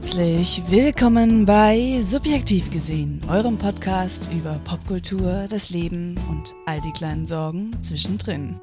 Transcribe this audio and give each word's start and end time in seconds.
Herzlich 0.00 0.62
willkommen 0.68 1.44
bei 1.44 2.00
Subjektiv 2.00 2.70
gesehen, 2.70 3.20
eurem 3.28 3.58
Podcast 3.58 4.30
über 4.32 4.52
Popkultur, 4.62 5.46
das 5.50 5.70
Leben 5.70 6.16
und 6.30 6.54
all 6.66 6.80
die 6.80 6.92
kleinen 6.92 7.26
Sorgen 7.26 7.76
zwischendrin. 7.82 8.60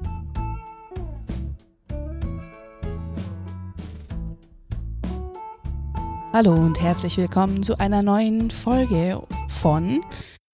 Hallo 6.32 6.54
und 6.54 6.80
herzlich 6.80 7.18
willkommen 7.18 7.62
zu 7.62 7.78
einer 7.78 8.02
neuen 8.02 8.50
Folge 8.50 9.22
von 9.48 10.00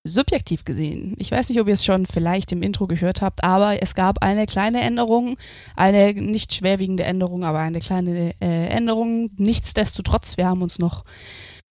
subjektiv 0.04 0.64
gesehen. 0.64 1.14
Ich 1.18 1.30
weiß 1.30 1.48
nicht, 1.48 1.60
ob 1.60 1.68
ihr 1.68 1.74
es 1.74 1.84
schon 1.84 2.06
vielleicht 2.06 2.50
im 2.52 2.62
Intro 2.62 2.86
gehört 2.86 3.22
habt, 3.22 3.44
aber 3.44 3.82
es 3.82 3.94
gab 3.94 4.22
eine 4.22 4.46
kleine 4.46 4.80
Änderung, 4.80 5.36
eine 5.76 6.12
nicht 6.14 6.52
schwerwiegende 6.54 7.04
Änderung, 7.04 7.44
aber 7.44 7.60
eine 7.60 7.78
kleine 7.78 8.32
äh, 8.40 8.66
Änderung. 8.66 9.30
Nichtsdestotrotz, 9.36 10.36
wir 10.36 10.46
haben 10.46 10.62
uns 10.62 10.78
noch 10.78 11.04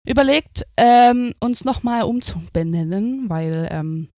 überlegt, 0.08 0.66
ähm, 0.77 1.34
uns 1.39 1.66
nochmal 1.66 2.03
umzubenennen, 2.03 3.30
weil 3.30 3.67
ähm, 3.70 4.09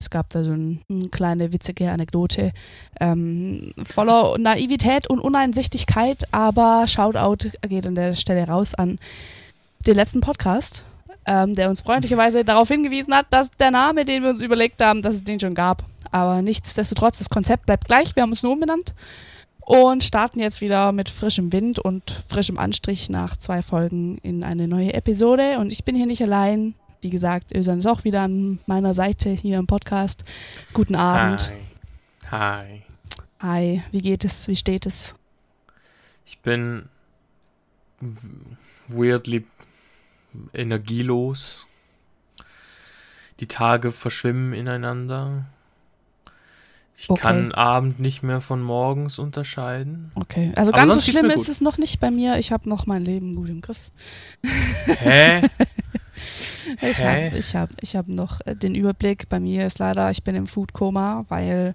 es 0.00 0.08
gab 0.08 0.30
da 0.30 0.44
so 0.44 0.52
ein, 0.52 0.80
eine 0.88 1.08
kleine 1.08 1.52
witzige 1.52 1.90
Anekdote 1.90 2.52
ähm, 3.00 3.74
voller 3.84 4.38
Naivität 4.38 5.10
und 5.10 5.18
Uneinsichtigkeit, 5.18 6.24
aber 6.32 6.86
Shoutout 6.86 7.50
geht 7.68 7.86
an 7.86 7.96
der 7.96 8.14
Stelle 8.14 8.46
raus 8.46 8.74
an 8.74 8.98
den 9.86 9.96
letzten 9.96 10.20
Podcast 10.20 10.84
ähm, 11.26 11.54
der 11.54 11.68
uns 11.68 11.80
freundlicherweise 11.82 12.44
darauf 12.44 12.68
hingewiesen 12.68 13.14
hat, 13.14 13.26
dass 13.30 13.50
der 13.50 13.70
Name, 13.70 14.04
den 14.04 14.22
wir 14.22 14.30
uns 14.30 14.40
überlegt 14.40 14.82
haben, 14.82 15.02
dass 15.02 15.16
es 15.16 15.24
den 15.24 15.40
schon 15.40 15.54
gab. 15.54 15.84
Aber 16.10 16.42
nichtsdestotrotz, 16.42 17.18
das 17.18 17.30
Konzept 17.30 17.66
bleibt 17.66 17.86
gleich. 17.86 18.16
Wir 18.16 18.22
haben 18.22 18.32
es 18.32 18.42
nur 18.42 18.52
umbenannt 18.52 18.94
und 19.60 20.02
starten 20.02 20.40
jetzt 20.40 20.60
wieder 20.60 20.90
mit 20.92 21.08
frischem 21.08 21.52
Wind 21.52 21.78
und 21.78 22.10
frischem 22.10 22.58
Anstrich 22.58 23.08
nach 23.08 23.36
zwei 23.36 23.62
Folgen 23.62 24.18
in 24.18 24.42
eine 24.42 24.66
neue 24.66 24.94
Episode. 24.94 25.58
Und 25.58 25.72
ich 25.72 25.84
bin 25.84 25.94
hier 25.94 26.06
nicht 26.06 26.22
allein. 26.22 26.74
Wie 27.02 27.10
gesagt, 27.10 27.54
Ösan 27.54 27.78
ist 27.78 27.86
auch 27.86 28.04
wieder 28.04 28.22
an 28.22 28.58
meiner 28.66 28.94
Seite 28.94 29.30
hier 29.30 29.58
im 29.58 29.66
Podcast. 29.66 30.24
Guten 30.72 30.96
Abend. 30.96 31.52
Hi. 32.30 32.60
Hi. 32.60 32.82
Hi, 33.40 33.82
wie 33.90 34.02
geht 34.02 34.24
es? 34.24 34.48
Wie 34.48 34.56
steht 34.56 34.86
es? 34.86 35.14
Ich 36.26 36.40
bin 36.40 36.88
weirdly 38.88 39.46
energielos. 40.52 41.66
Die 43.40 43.46
Tage 43.46 43.92
verschwimmen 43.92 44.52
ineinander. 44.52 45.46
Ich 46.96 47.08
okay. 47.08 47.20
kann 47.22 47.52
Abend 47.52 47.98
nicht 47.98 48.22
mehr 48.22 48.42
von 48.42 48.60
morgens 48.60 49.18
unterscheiden. 49.18 50.12
Okay, 50.16 50.52
also 50.54 50.70
ganz 50.70 50.94
so 50.94 51.00
schlimm 51.00 51.30
ist 51.30 51.48
es 51.48 51.62
noch 51.62 51.78
nicht 51.78 51.98
bei 51.98 52.10
mir. 52.10 52.38
Ich 52.38 52.52
habe 52.52 52.68
noch 52.68 52.86
mein 52.86 53.02
Leben 53.02 53.34
gut 53.36 53.48
im 53.48 53.62
Griff. 53.62 53.90
Hä? 54.84 55.40
ich 56.82 57.02
habe 57.02 57.38
ich 57.38 57.56
hab, 57.56 57.70
ich 57.80 57.96
hab 57.96 58.06
noch 58.06 58.40
den 58.44 58.74
Überblick. 58.74 59.30
Bei 59.30 59.40
mir 59.40 59.66
ist 59.66 59.78
leider, 59.78 60.10
ich 60.10 60.22
bin 60.24 60.34
im 60.34 60.46
Foodkoma, 60.46 61.24
weil 61.28 61.74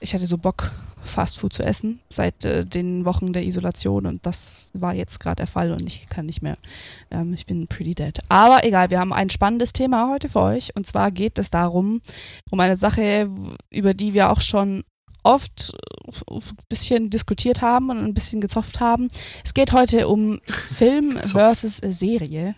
ich 0.00 0.14
hatte 0.14 0.26
so 0.26 0.36
Bock, 0.36 0.72
Fastfood 1.06 1.52
zu 1.52 1.62
essen 1.62 2.00
seit 2.08 2.44
äh, 2.44 2.64
den 2.64 3.04
Wochen 3.04 3.32
der 3.32 3.44
Isolation 3.44 4.06
und 4.06 4.24
das 4.26 4.70
war 4.74 4.94
jetzt 4.94 5.20
gerade 5.20 5.36
der 5.36 5.46
Fall 5.46 5.72
und 5.72 5.86
ich 5.86 6.08
kann 6.08 6.26
nicht 6.26 6.42
mehr. 6.42 6.56
Ähm, 7.10 7.34
ich 7.34 7.46
bin 7.46 7.66
pretty 7.66 7.94
dead. 7.94 8.20
Aber 8.28 8.64
egal, 8.64 8.90
wir 8.90 9.00
haben 9.00 9.12
ein 9.12 9.30
spannendes 9.30 9.72
Thema 9.72 10.10
heute 10.10 10.28
für 10.28 10.40
euch 10.40 10.74
und 10.76 10.86
zwar 10.86 11.10
geht 11.10 11.38
es 11.38 11.50
darum, 11.50 12.00
um 12.50 12.60
eine 12.60 12.76
Sache, 12.76 13.30
über 13.70 13.94
die 13.94 14.14
wir 14.14 14.30
auch 14.30 14.40
schon 14.40 14.84
oft 15.22 15.74
ein 16.30 16.40
bisschen 16.68 17.10
diskutiert 17.10 17.60
haben 17.60 17.90
und 17.90 17.98
ein 17.98 18.14
bisschen 18.14 18.40
gezopft 18.40 18.80
haben. 18.80 19.08
Es 19.44 19.54
geht 19.54 19.72
heute 19.72 20.08
um 20.08 20.40
Film 20.44 21.18
versus 21.18 21.78
Serie. 21.78 22.54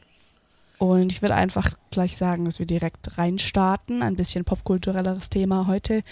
Und 0.78 1.10
ich 1.10 1.22
würde 1.22 1.34
einfach 1.34 1.76
gleich 1.90 2.16
sagen, 2.16 2.44
dass 2.44 2.60
wir 2.60 2.66
direkt 2.66 3.18
reinstarten. 3.18 4.02
Ein 4.02 4.16
bisschen 4.16 4.44
popkulturelleres 4.44 5.28
Thema 5.28 5.66
heute, 5.66 6.02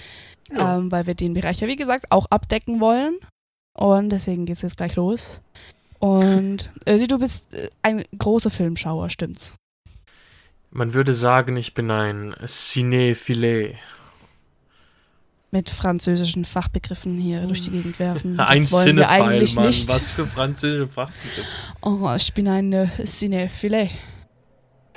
ja. 0.52 0.78
ähm, 0.78 0.90
weil 0.90 1.06
wir 1.06 1.14
den 1.14 1.34
Bereich 1.34 1.60
ja, 1.60 1.68
wie 1.68 1.76
gesagt, 1.76 2.06
auch 2.10 2.26
abdecken 2.26 2.80
wollen. 2.80 3.16
Und 3.74 4.10
deswegen 4.10 4.46
geht 4.46 4.56
es 4.56 4.62
jetzt 4.62 4.76
gleich 4.76 4.96
los. 4.96 5.40
Und 5.98 6.70
Ösi, 6.88 7.06
du 7.06 7.18
bist 7.18 7.54
äh, 7.54 7.70
ein 7.82 8.04
großer 8.18 8.50
Filmschauer, 8.50 9.08
stimmt's? 9.08 9.54
Man 10.70 10.94
würde 10.94 11.14
sagen, 11.14 11.56
ich 11.56 11.74
bin 11.74 11.90
ein 11.90 12.34
Cinéphile. 12.44 13.74
Mit 15.52 15.70
französischen 15.70 16.44
Fachbegriffen 16.44 17.16
hier 17.18 17.46
durch 17.46 17.62
die 17.62 17.70
Gegend 17.70 17.98
werfen. 17.98 18.36
Das 18.36 18.50
ein 18.50 18.70
wollen 18.72 18.96
wir 18.96 19.08
eigentlich 19.08 19.54
Mann. 19.54 19.66
nicht. 19.66 19.88
Was 19.88 20.10
für 20.10 20.26
französische 20.26 20.88
Fachbegriffe? 20.88 21.48
Oh, 21.82 22.12
ich 22.14 22.34
bin 22.34 22.48
ein 22.48 22.72
äh, 22.72 22.88
Cinéphile. 23.04 23.88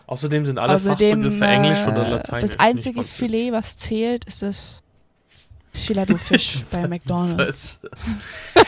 Außerdem 0.10 0.44
sind 0.44 0.58
alle 0.58 0.74
Außerdem, 0.74 1.22
Fachbegriffe 1.22 1.46
äh, 1.46 1.56
Englisch 1.56 1.86
oder 1.86 2.10
Lateinisch. 2.10 2.42
Das 2.42 2.60
einzige 2.60 3.04
Filet, 3.04 3.52
was 3.52 3.78
zählt, 3.78 4.26
ist 4.26 4.42
das 4.42 4.82
Filet 5.72 6.08
du 6.08 6.18
Fisch 6.18 6.66
bei 6.72 6.88
McDonalds. 6.88 7.82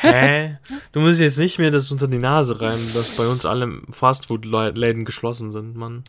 Hä? 0.02 0.60
Du 0.92 1.00
musst 1.00 1.20
jetzt 1.20 1.40
nicht 1.40 1.58
mehr 1.58 1.72
das 1.72 1.92
unter 1.92 2.08
die 2.08 2.20
Nase 2.20 2.62
rein, 2.62 2.78
dass 2.94 3.18
bei 3.18 3.28
uns 3.28 3.44
alle 3.48 3.82
Fastfood-Läden 3.90 5.04
geschlossen 5.04 5.52
sind, 5.52 5.76
Mann. 5.76 6.04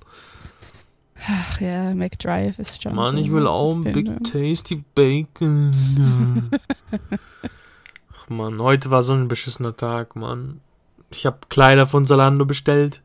Ach 1.26 1.58
ja, 1.62 1.94
McDrive 1.94 2.58
ist 2.58 2.82
schon. 2.82 2.94
Mann, 2.94 3.16
so 3.16 3.22
ich 3.22 3.32
will 3.32 3.46
auch 3.46 3.74
ein 3.74 3.90
Big 3.90 4.10
Tasty 4.24 4.84
Bacon. 4.94 6.50
Ach 8.18 8.28
Mann, 8.28 8.60
heute 8.60 8.90
war 8.90 9.02
so 9.02 9.14
ein 9.14 9.28
beschissener 9.28 9.74
Tag, 9.78 10.14
Mann. 10.14 10.60
Ich 11.10 11.24
habe 11.24 11.38
Kleider 11.48 11.86
von 11.86 12.04
Salando 12.04 12.44
bestellt. 12.44 13.00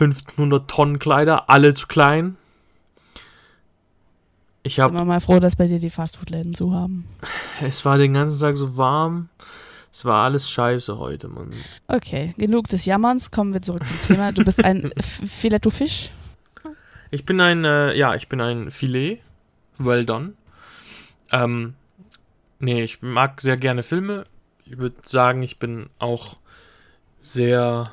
1500 0.00 0.68
Tonnen 0.68 0.98
Kleider, 0.98 1.50
alle 1.50 1.74
zu 1.74 1.86
klein. 1.86 2.36
Ich 4.62 4.80
hab, 4.80 4.90
Sind 4.90 5.00
wir 5.00 5.04
mal 5.04 5.20
froh, 5.20 5.40
dass 5.40 5.56
bei 5.56 5.66
dir 5.66 5.78
die 5.78 5.90
Fastfood-Läden 5.90 6.54
zu 6.54 6.72
haben. 6.72 7.08
Es 7.60 7.84
war 7.84 7.96
den 7.96 8.14
ganzen 8.14 8.40
Tag 8.40 8.56
so 8.56 8.76
warm. 8.76 9.28
Es 9.90 10.04
war 10.04 10.24
alles 10.24 10.50
scheiße 10.50 10.98
heute, 10.98 11.28
Mann. 11.28 11.52
Okay, 11.86 12.34
genug 12.36 12.68
des 12.68 12.84
Jammerns. 12.84 13.30
Kommen 13.30 13.52
wir 13.52 13.62
zurück 13.62 13.86
zum 13.86 14.00
Thema. 14.02 14.32
Du 14.32 14.44
bist 14.44 14.62
ein 14.64 14.92
Filetto 15.00 15.70
Fisch? 15.70 16.10
Ich 17.10 17.24
bin 17.24 17.40
ein, 17.40 17.64
äh, 17.64 17.96
ja, 17.96 18.14
ich 18.14 18.28
bin 18.28 18.40
ein 18.40 18.70
Filet. 18.70 19.20
Well 19.78 20.04
done. 20.04 20.34
Ähm, 21.32 21.74
nee, 22.58 22.82
ich 22.82 23.00
mag 23.00 23.40
sehr 23.40 23.56
gerne 23.56 23.82
Filme. 23.82 24.24
Ich 24.66 24.78
würde 24.78 24.96
sagen, 25.06 25.42
ich 25.42 25.58
bin 25.58 25.88
auch 25.98 26.36
sehr 27.22 27.90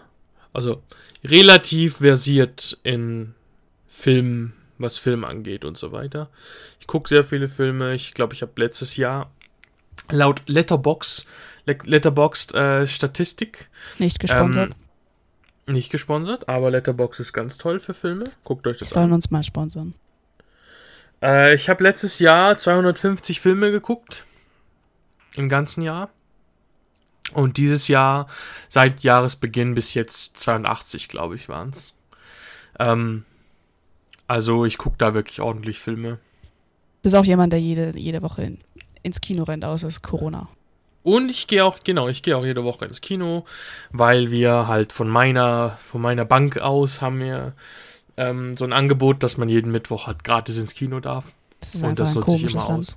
also 0.55 0.81
relativ 1.23 1.97
versiert 1.97 2.77
in 2.83 3.33
Filmen, 3.87 4.53
was 4.77 4.97
Film 4.97 5.23
angeht 5.23 5.65
und 5.65 5.77
so 5.77 5.91
weiter. 5.91 6.29
Ich 6.79 6.87
gucke 6.87 7.09
sehr 7.09 7.23
viele 7.23 7.47
Filme. 7.47 7.93
Ich 7.93 8.13
glaube, 8.13 8.33
ich 8.33 8.41
habe 8.41 8.53
letztes 8.55 8.97
Jahr 8.97 9.31
laut 10.09 10.43
Letterbox, 10.47 11.25
Letterboxd 11.65 12.53
äh, 12.53 12.87
Statistik. 12.87 13.69
Nicht 13.99 14.19
gesponsert. 14.19 14.73
Ähm, 15.67 15.73
nicht 15.73 15.91
gesponsert, 15.91 16.47
aber 16.47 16.69
Letterbox 16.69 17.19
ist 17.19 17.33
ganz 17.33 17.57
toll 17.57 17.79
für 17.79 17.93
Filme. 17.93 18.25
Guckt 18.43 18.67
euch 18.67 18.77
das 18.77 18.89
sollen 18.89 19.05
an. 19.05 19.09
Sollen 19.09 19.13
uns 19.13 19.31
mal 19.31 19.43
sponsern. 19.43 19.95
Äh, 21.21 21.55
ich 21.55 21.69
habe 21.69 21.83
letztes 21.83 22.19
Jahr 22.19 22.57
250 22.57 23.39
Filme 23.39 23.71
geguckt. 23.71 24.25
Im 25.35 25.49
ganzen 25.49 25.81
Jahr. 25.81 26.09
Und 27.33 27.57
dieses 27.57 27.87
Jahr, 27.87 28.27
seit 28.69 29.03
Jahresbeginn 29.03 29.73
bis 29.73 29.93
jetzt 29.93 30.37
82, 30.37 31.07
glaube 31.07 31.35
ich, 31.35 31.49
waren 31.49 31.69
es. 31.69 31.93
Ähm, 32.79 33.25
also 34.27 34.65
ich 34.65 34.77
gucke 34.77 34.95
da 34.97 35.13
wirklich 35.13 35.41
ordentlich 35.41 35.79
Filme. 35.79 36.19
Du 36.43 36.49
bist 37.03 37.15
auch 37.15 37.25
jemand, 37.25 37.53
der 37.53 37.61
jede, 37.61 37.97
jede 37.97 38.21
Woche 38.21 38.43
in, 38.43 38.57
ins 39.03 39.21
Kino 39.21 39.43
rennt, 39.43 39.65
außer 39.65 39.87
es 39.87 40.01
Corona. 40.01 40.47
Und 41.03 41.29
ich 41.29 41.45
gehe 41.45 41.63
auch, 41.63 41.79
genau, 41.83 42.07
ich 42.07 42.23
gehe 42.23 42.35
auch 42.35 42.45
jede 42.45 42.63
Woche 42.63 42.85
ins 42.85 42.99
Kino, 42.99 43.45
weil 43.91 44.31
wir 44.31 44.67
halt 44.67 44.91
von 44.91 45.07
meiner, 45.07 45.77
von 45.79 46.01
meiner 46.01 46.25
Bank 46.25 46.57
aus 46.57 46.99
haben 46.99 47.19
wir 47.19 47.53
ähm, 48.17 48.57
so 48.57 48.65
ein 48.65 48.73
Angebot, 48.73 49.21
dass 49.21 49.37
man 49.37 49.47
jeden 49.47 49.71
Mittwoch 49.71 50.07
halt 50.07 50.23
gratis 50.23 50.57
ins 50.57 50.73
Kino 50.73 50.99
darf. 50.99 51.33
Das 51.59 51.83
Und 51.83 51.99
das 51.99 52.15
nutze 52.15 52.35
ich 52.35 52.43
immer 52.43 52.67
Land. 52.67 52.79
aus. 52.79 52.95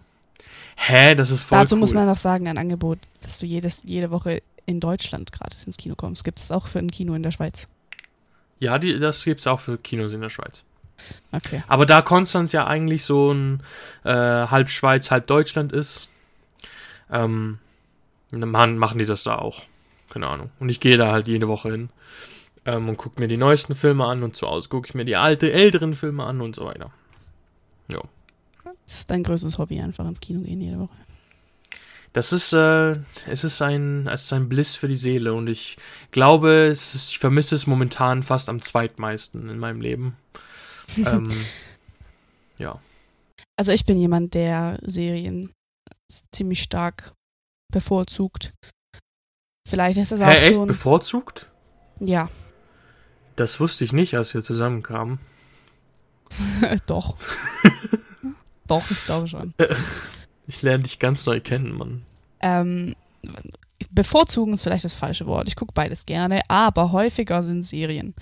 Hä, 0.80 1.14
das 1.16 1.30
ist 1.30 1.42
voll 1.42 1.58
Dazu 1.58 1.74
cool. 1.74 1.80
muss 1.80 1.92
man 1.92 2.06
noch 2.06 2.16
sagen, 2.16 2.46
ein 2.46 2.56
Angebot, 2.56 2.98
dass 3.20 3.38
du 3.40 3.46
jedes, 3.46 3.82
jede 3.84 4.10
Woche 4.10 4.42
in 4.64 4.78
Deutschland 4.80 5.32
gratis 5.32 5.64
ins 5.64 5.76
Kino 5.76 5.96
kommst. 5.96 6.22
Gibt 6.24 6.38
es 6.38 6.52
auch 6.52 6.68
für 6.68 6.78
ein 6.78 6.90
Kino 6.90 7.14
in 7.14 7.22
der 7.22 7.32
Schweiz? 7.32 7.66
Ja, 8.60 8.78
die, 8.78 8.98
das 8.98 9.24
gibt 9.24 9.40
es 9.40 9.46
auch 9.46 9.60
für 9.60 9.76
Kinos 9.76 10.12
in 10.12 10.20
der 10.20 10.30
Schweiz. 10.30 10.62
Okay. 11.32 11.62
Aber 11.68 11.84
da 11.84 12.00
Konstanz 12.02 12.52
ja 12.52 12.66
eigentlich 12.66 13.04
so 13.04 13.32
ein 13.32 13.62
äh, 14.04 14.10
halb 14.12 14.70
Schweiz, 14.70 15.10
halb 15.10 15.26
Deutschland 15.26 15.72
ist, 15.72 16.08
ähm, 17.10 17.58
dann 18.30 18.78
machen 18.78 18.98
die 18.98 19.06
das 19.06 19.24
da 19.24 19.36
auch. 19.36 19.62
Keine 20.10 20.26
Ahnung. 20.26 20.50
Und 20.58 20.68
ich 20.68 20.80
gehe 20.80 20.96
da 20.96 21.12
halt 21.12 21.28
jede 21.28 21.48
Woche 21.48 21.70
hin 21.70 21.90
ähm, 22.66 22.88
und 22.88 22.96
gucke 22.96 23.20
mir 23.20 23.28
die 23.28 23.36
neuesten 23.36 23.74
Filme 23.74 24.04
an 24.06 24.22
und 24.22 24.36
zu 24.36 24.46
Hause 24.46 24.68
gucke 24.68 24.88
ich 24.88 24.94
mir 24.94 25.04
die 25.04 25.16
alte, 25.16 25.52
älteren 25.52 25.94
Filme 25.94 26.24
an 26.24 26.40
und 26.40 26.54
so 26.54 26.64
weiter. 26.64 26.90
Ja. 27.92 28.00
Das 28.88 29.00
ist 29.00 29.10
dein 29.10 29.22
größtes 29.22 29.58
Hobby, 29.58 29.78
einfach 29.82 30.06
ins 30.06 30.18
Kino 30.18 30.40
gehen 30.40 30.62
jede 30.62 30.78
Woche. 30.78 30.96
Das 32.14 32.32
ist, 32.32 32.54
äh, 32.54 32.96
es 33.26 33.44
ist 33.44 33.60
ein, 33.60 34.06
es 34.06 34.22
ist 34.24 34.32
ein 34.32 34.48
Bliss 34.48 34.76
für 34.76 34.88
die 34.88 34.96
Seele 34.96 35.34
und 35.34 35.46
ich 35.46 35.76
glaube, 36.10 36.64
es 36.68 36.94
ist, 36.94 37.10
ich 37.10 37.18
vermisse 37.18 37.54
es 37.54 37.66
momentan 37.66 38.22
fast 38.22 38.48
am 38.48 38.62
zweitmeisten 38.62 39.50
in 39.50 39.58
meinem 39.58 39.82
Leben. 39.82 40.16
ähm, 40.96 41.28
ja. 42.56 42.80
Also 43.58 43.72
ich 43.72 43.84
bin 43.84 43.98
jemand, 43.98 44.32
der 44.32 44.78
Serien 44.82 45.52
ziemlich 46.34 46.62
stark 46.62 47.12
bevorzugt. 47.70 48.54
Vielleicht 49.68 49.98
ist 49.98 50.12
das 50.12 50.22
auch 50.22 50.28
Hä, 50.28 50.38
echt 50.38 50.54
schon. 50.54 50.66
bevorzugt? 50.66 51.50
Ja, 52.00 52.30
Das 53.36 53.60
wusste 53.60 53.84
ich 53.84 53.92
nicht, 53.92 54.14
als 54.16 54.32
wir 54.32 54.42
zusammenkamen. 54.42 55.18
doch. 56.86 57.18
doch, 58.68 58.88
ich 58.90 59.04
glaube 59.04 59.28
schon. 59.28 59.52
Ich 60.50 60.62
lerne 60.62 60.84
dich 60.84 60.98
ganz 60.98 61.26
neu 61.26 61.40
kennen, 61.40 61.76
Mann. 61.76 62.06
Ähm, 62.40 62.94
bevorzugen 63.90 64.54
ist 64.54 64.62
vielleicht 64.62 64.86
das 64.86 64.94
falsche 64.94 65.26
Wort. 65.26 65.46
Ich 65.46 65.56
gucke 65.56 65.74
beides 65.74 66.06
gerne, 66.06 66.40
aber 66.48 66.90
häufiger 66.90 67.42
sind 67.42 67.60
Serien. 67.60 68.14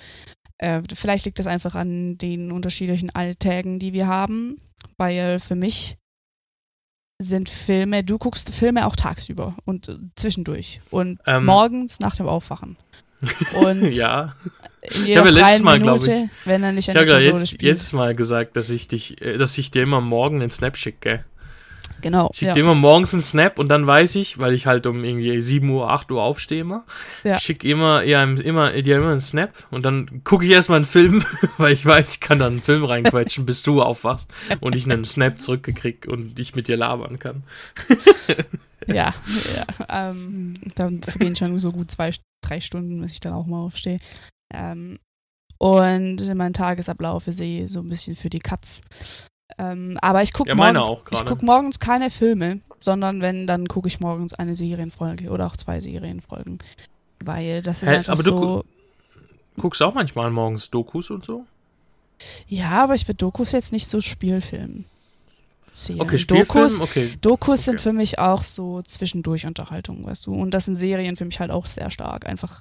Äh, 0.58 0.82
vielleicht 0.92 1.24
liegt 1.24 1.38
das 1.38 1.46
einfach 1.46 1.76
an 1.76 2.18
den 2.18 2.50
unterschiedlichen 2.50 3.10
Alltägen, 3.14 3.78
die 3.78 3.92
wir 3.92 4.08
haben, 4.08 4.56
weil 4.96 5.38
für 5.38 5.54
mich 5.54 5.98
sind 7.22 7.48
Filme, 7.48 8.02
du 8.02 8.18
guckst 8.18 8.50
Filme 8.52 8.86
auch 8.86 8.96
tagsüber 8.96 9.54
und 9.64 9.88
äh, 9.88 9.96
zwischendurch 10.16 10.80
und 10.90 11.20
Ähm. 11.26 11.44
morgens 11.46 12.00
nach 12.00 12.16
dem 12.16 12.26
Aufwachen. 12.26 12.76
Und 13.54 13.94
Ja. 13.94 14.34
In 14.94 15.06
jeder 15.06 15.20
habe 15.20 15.30
letztes 15.30 15.50
freien 15.52 15.62
Mal, 15.64 15.78
Minute, 15.78 16.30
wenn 16.44 16.62
er 16.62 16.72
nicht 16.72 16.88
Ich 16.88 16.90
an 16.90 16.96
habe 16.96 17.06
der 17.06 17.14
Konsole 17.16 17.38
jetzt, 17.40 17.48
spielt. 17.50 17.62
jetzt 17.62 17.92
mal 17.92 18.14
gesagt, 18.14 18.56
dass 18.56 18.70
ich 18.70 18.88
dich, 18.88 19.20
äh, 19.22 19.36
dass 19.38 19.56
ich 19.58 19.70
dir 19.70 19.82
immer 19.82 20.00
morgen 20.00 20.40
einen 20.40 20.50
Snap 20.50 20.76
schicke. 20.76 21.24
Genau. 22.02 22.28
Ich 22.32 22.38
schicke 22.38 22.48
Ja. 22.50 22.54
dir 22.54 22.60
immer 22.60 22.74
morgens 22.74 23.14
einen 23.14 23.22
Snap 23.22 23.58
und 23.58 23.68
dann 23.68 23.86
weiß 23.86 24.16
ich, 24.16 24.38
weil 24.38 24.52
ich 24.52 24.66
halt 24.66 24.86
um 24.86 25.02
irgendwie 25.02 25.40
7 25.40 25.68
Uhr, 25.70 25.90
8 25.90 26.12
Uhr 26.12 26.22
aufstehe 26.22 26.60
immer, 26.60 26.84
Ja. 27.24 27.36
ich 27.36 27.42
schicke 27.42 27.66
immer, 27.68 28.02
ja, 28.02 28.22
immer, 28.22 28.70
dir 28.72 28.98
immer 28.98 29.10
einen 29.10 29.18
Snap 29.20 29.52
und 29.70 29.82
dann 29.84 30.22
gucke 30.22 30.44
ich 30.44 30.50
erstmal 30.50 30.76
einen 30.76 30.84
Film, 30.84 31.24
weil 31.58 31.72
ich 31.72 31.86
weiß, 31.86 32.14
ich 32.14 32.20
kann 32.20 32.38
dann 32.38 32.52
einen 32.54 32.62
Film 32.62 32.84
reinquetschen, 32.84 33.46
bis 33.46 33.62
du 33.62 33.80
aufwachst 33.82 34.30
und 34.60 34.74
ich 34.76 34.84
einen 34.84 35.04
Snap 35.04 35.40
zurückgekriegt 35.40 36.06
und 36.06 36.38
ich 36.38 36.54
mit 36.54 36.68
dir 36.68 36.76
labern 36.76 37.18
kann. 37.18 37.42
Ja, 38.86 39.14
ja 39.56 40.10
ähm, 40.10 40.54
dann 40.76 41.02
vergehen 41.02 41.34
schon 41.34 41.58
so 41.58 41.72
gut 41.72 41.90
zwei, 41.90 42.12
drei 42.40 42.60
Stunden, 42.60 43.00
bis 43.00 43.12
ich 43.12 43.20
dann 43.20 43.32
auch 43.32 43.46
mal 43.46 43.58
aufstehe. 43.58 43.98
Ähm, 44.52 44.98
und 45.58 46.34
mein 46.34 46.52
Tagesablauf 46.52 47.26
ist 47.28 47.40
eh 47.40 47.66
so 47.66 47.80
ein 47.80 47.88
bisschen 47.88 48.16
für 48.16 48.28
die 48.30 48.38
Katz. 48.38 48.80
Ähm, 49.58 49.96
aber 50.02 50.22
ich 50.22 50.32
gucke 50.32 50.50
Ja, 50.50 50.54
morgens, 50.54 50.90
ich 51.10 51.24
guck 51.24 51.42
morgens 51.42 51.78
keine 51.78 52.10
Filme, 52.10 52.60
sondern 52.78 53.20
wenn, 53.22 53.46
dann 53.46 53.68
gucke 53.68 53.88
ich 53.88 54.00
morgens 54.00 54.34
eine 54.34 54.54
Serienfolge 54.54 55.30
oder 55.30 55.46
auch 55.46 55.56
zwei 55.56 55.80
Serienfolgen. 55.80 56.58
Weil 57.20 57.62
das 57.62 57.82
ist 57.82 57.88
Hä, 57.88 57.96
einfach 57.96 58.12
aber 58.12 58.22
du 58.22 58.30
so. 58.30 58.64
Guckst 59.58 59.82
auch 59.82 59.94
manchmal 59.94 60.30
morgens 60.30 60.70
Dokus 60.70 61.10
und 61.10 61.24
so? 61.24 61.46
Ja, 62.46 62.82
aber 62.82 62.94
ich 62.94 63.06
würde 63.08 63.16
Dokus 63.16 63.52
jetzt 63.52 63.72
nicht 63.72 63.88
so 63.88 64.00
Spielfilm 64.02 64.84
zählen. 65.72 66.00
Okay, 66.00 66.24
Dokus, 66.24 66.74
Spielfilm, 66.76 67.08
okay. 67.08 67.18
Dokus 67.22 67.64
sind 67.64 67.74
Okay. 67.76 67.82
für 67.82 67.92
mich 67.94 68.18
auch 68.18 68.42
so 68.42 68.82
zwischendurch 68.82 69.46
Unterhaltung, 69.46 70.04
weißt 70.04 70.26
du. 70.26 70.34
Und 70.34 70.52
das 70.52 70.66
sind 70.66 70.74
Serien 70.74 71.16
für 71.16 71.24
mich 71.24 71.40
halt 71.40 71.50
auch 71.50 71.66
sehr 71.66 71.90
stark. 71.90 72.26
Einfach 72.26 72.60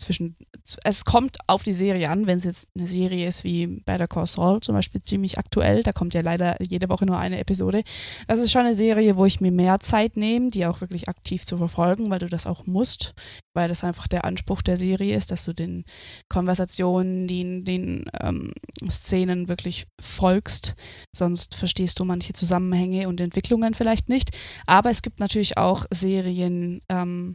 zwischen. 0.00 0.36
Es 0.84 1.04
kommt 1.04 1.38
auf 1.46 1.62
die 1.62 1.74
Serie 1.74 2.10
an, 2.10 2.26
wenn 2.26 2.38
es 2.38 2.44
jetzt 2.44 2.68
eine 2.76 2.86
Serie 2.86 3.28
ist 3.28 3.44
wie 3.44 3.66
Better 3.66 4.08
Call 4.08 4.26
Saul, 4.26 4.60
zum 4.60 4.74
Beispiel 4.74 5.02
ziemlich 5.02 5.38
aktuell. 5.38 5.82
Da 5.82 5.92
kommt 5.92 6.14
ja 6.14 6.20
leider 6.20 6.60
jede 6.62 6.88
Woche 6.88 7.06
nur 7.06 7.18
eine 7.18 7.38
Episode. 7.38 7.82
Das 8.26 8.40
ist 8.40 8.52
schon 8.52 8.62
eine 8.62 8.74
Serie, 8.74 9.16
wo 9.16 9.26
ich 9.26 9.40
mir 9.40 9.52
mehr 9.52 9.78
Zeit 9.80 10.16
nehme, 10.16 10.50
die 10.50 10.66
auch 10.66 10.80
wirklich 10.80 11.08
aktiv 11.08 11.44
zu 11.44 11.58
verfolgen, 11.58 12.10
weil 12.10 12.18
du 12.18 12.28
das 12.28 12.46
auch 12.46 12.66
musst, 12.66 13.14
weil 13.54 13.68
das 13.68 13.84
einfach 13.84 14.08
der 14.08 14.24
Anspruch 14.24 14.62
der 14.62 14.76
Serie 14.76 15.16
ist, 15.16 15.30
dass 15.30 15.44
du 15.44 15.52
den 15.52 15.84
Konversationen, 16.28 17.26
den, 17.26 17.64
den 17.64 18.04
ähm, 18.20 18.52
Szenen 18.90 19.48
wirklich 19.48 19.86
folgst. 20.00 20.74
Sonst 21.14 21.54
verstehst 21.54 21.98
du 21.98 22.04
manche 22.04 22.32
Zusammenhänge 22.32 23.08
und 23.08 23.20
Entwicklungen 23.20 23.74
vielleicht 23.74 24.08
nicht. 24.08 24.30
Aber 24.66 24.90
es 24.90 25.02
gibt 25.02 25.20
natürlich 25.20 25.58
auch 25.58 25.86
Serien, 25.90 26.80
ähm, 26.88 27.34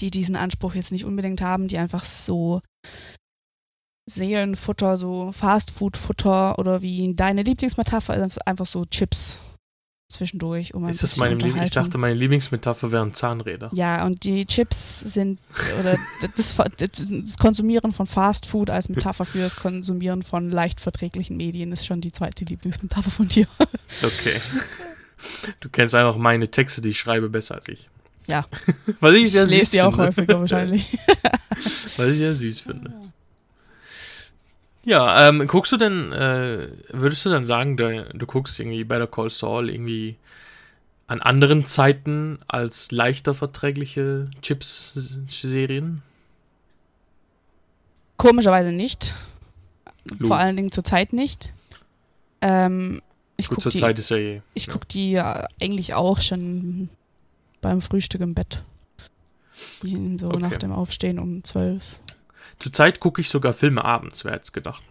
die 0.00 0.10
diesen 0.10 0.36
Anspruch 0.36 0.74
jetzt 0.74 0.92
nicht 0.92 1.04
unbedingt 1.04 1.40
haben, 1.40 1.68
die 1.68 1.78
einfach 1.78 2.04
so 2.04 2.60
Seelenfutter, 4.06 4.96
so 4.96 5.32
Fastfood-Futter 5.32 6.58
oder 6.58 6.82
wie 6.82 7.14
deine 7.14 7.42
Lieblingsmetapher 7.42 8.16
ist 8.16 8.46
einfach 8.46 8.66
so 8.66 8.84
Chips 8.84 9.38
zwischendurch. 10.08 10.74
Um 10.74 10.84
ein 10.84 10.90
Ist 10.90 11.02
das 11.02 11.10
bisschen 11.10 11.24
meine 11.24 11.36
Liebling? 11.36 11.62
Ich 11.62 11.70
dachte, 11.70 11.98
meine 11.98 12.14
Lieblingsmetapher 12.14 12.92
wären 12.92 13.14
Zahnräder. 13.14 13.70
Ja, 13.72 14.04
und 14.04 14.24
die 14.24 14.44
Chips 14.46 15.00
sind, 15.00 15.40
oder 15.80 15.96
das, 16.36 16.54
das 16.56 17.38
Konsumieren 17.38 17.92
von 17.92 18.06
Fast 18.06 18.46
Food 18.46 18.70
als 18.70 18.88
Metapher 18.88 19.24
für 19.24 19.38
das 19.38 19.56
Konsumieren 19.56 20.22
von 20.22 20.50
leicht 20.50 20.80
verträglichen 20.80 21.36
Medien 21.36 21.72
ist 21.72 21.86
schon 21.86 22.00
die 22.00 22.12
zweite 22.12 22.44
Lieblingsmetapher 22.44 23.10
von 23.10 23.28
dir. 23.28 23.46
Okay. 24.02 24.34
Du 25.60 25.70
kennst 25.70 25.94
einfach 25.94 26.18
meine 26.18 26.50
Texte, 26.50 26.82
die 26.82 26.90
ich 26.90 26.98
schreibe, 26.98 27.30
besser 27.30 27.54
als 27.54 27.68
ich. 27.68 27.88
Ja. 28.26 28.44
Was 29.00 29.12
ich 29.12 29.22
Ich 29.24 29.32
sehr 29.32 29.46
lese 29.46 29.64
süß 29.64 29.70
die 29.70 29.82
auch 29.82 29.92
finde. 29.94 30.08
häufiger 30.08 30.40
wahrscheinlich. 30.40 30.98
Was 31.96 32.08
ich 32.08 32.18
sehr 32.18 32.34
süß 32.34 32.60
finde. 32.60 32.92
Ja, 34.84 35.28
ähm, 35.28 35.46
guckst 35.46 35.72
du 35.72 35.76
denn, 35.78 36.12
äh, 36.12 36.68
würdest 36.90 37.24
du 37.24 37.30
dann 37.30 37.44
sagen, 37.44 37.76
du, 37.76 38.06
du 38.12 38.26
guckst 38.26 38.60
irgendwie 38.60 38.84
Better 38.84 39.06
Call 39.06 39.30
Saul 39.30 39.70
irgendwie 39.70 40.16
an 41.06 41.20
anderen 41.22 41.64
Zeiten 41.64 42.38
als 42.48 42.90
leichter 42.92 43.34
verträgliche 43.34 44.30
Chips-Serien? 44.42 46.02
Komischerweise 48.16 48.72
nicht. 48.72 49.14
Lu. 50.18 50.26
Vor 50.28 50.36
allen 50.36 50.56
Dingen 50.56 50.72
zur 50.72 50.84
Zeit 50.84 51.12
nicht. 51.12 51.54
Ähm, 52.42 53.00
ich 53.36 53.48
Gut, 53.48 53.56
gucke 53.56 53.62
zur 53.62 53.72
die, 53.72 53.80
Zeit 53.80 53.98
ist 53.98 54.10
ja 54.10 54.16
eh. 54.16 54.42
ich 54.52 54.66
ja. 54.66 54.72
guck 54.72 54.86
die 54.88 55.12
ja 55.12 55.46
eigentlich 55.60 55.94
auch 55.94 56.20
schon 56.20 56.90
beim 57.64 57.80
Frühstück 57.80 58.20
im 58.20 58.34
Bett. 58.34 58.62
So 59.82 60.28
Okay. 60.28 60.38
nach 60.38 60.56
dem 60.58 60.72
Aufstehen 60.72 61.18
um 61.18 61.42
zwölf. 61.44 62.00
Zur 62.58 62.72
Zeit 62.72 63.00
gucke 63.00 63.20
ich 63.20 63.28
sogar 63.28 63.52
Filme 63.52 63.84
abends, 63.84 64.24
wer 64.24 64.32
hätte 64.32 64.44
es 64.44 64.52
gedacht. 64.52 64.82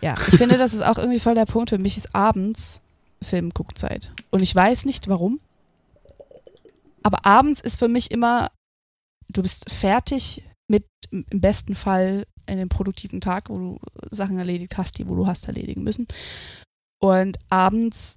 Ja, 0.00 0.14
ich 0.28 0.36
finde, 0.36 0.58
das 0.58 0.74
ist 0.74 0.82
auch 0.82 0.98
irgendwie 0.98 1.20
voll 1.20 1.34
der 1.34 1.46
Punkt. 1.46 1.70
Für 1.70 1.78
mich 1.78 1.96
ist 1.96 2.14
abends 2.14 2.80
Filmguckzeit. 3.22 4.12
Und 4.30 4.42
ich 4.42 4.54
weiß 4.54 4.84
nicht 4.86 5.08
warum. 5.08 5.40
Aber 7.02 7.24
abends 7.24 7.60
ist 7.60 7.78
für 7.78 7.88
mich 7.88 8.10
immer, 8.10 8.50
du 9.28 9.42
bist 9.42 9.70
fertig 9.70 10.42
mit 10.68 10.84
im 11.10 11.24
besten 11.40 11.76
Fall 11.76 12.24
in 12.46 12.58
dem 12.58 12.68
produktiven 12.68 13.20
Tag, 13.20 13.48
wo 13.50 13.58
du 13.58 13.78
Sachen 14.10 14.38
erledigt 14.38 14.76
hast, 14.76 14.98
die 14.98 15.08
wo 15.08 15.14
du 15.14 15.26
hast 15.26 15.46
erledigen 15.46 15.82
müssen. 15.84 16.06
Und 17.00 17.38
abends 17.50 18.16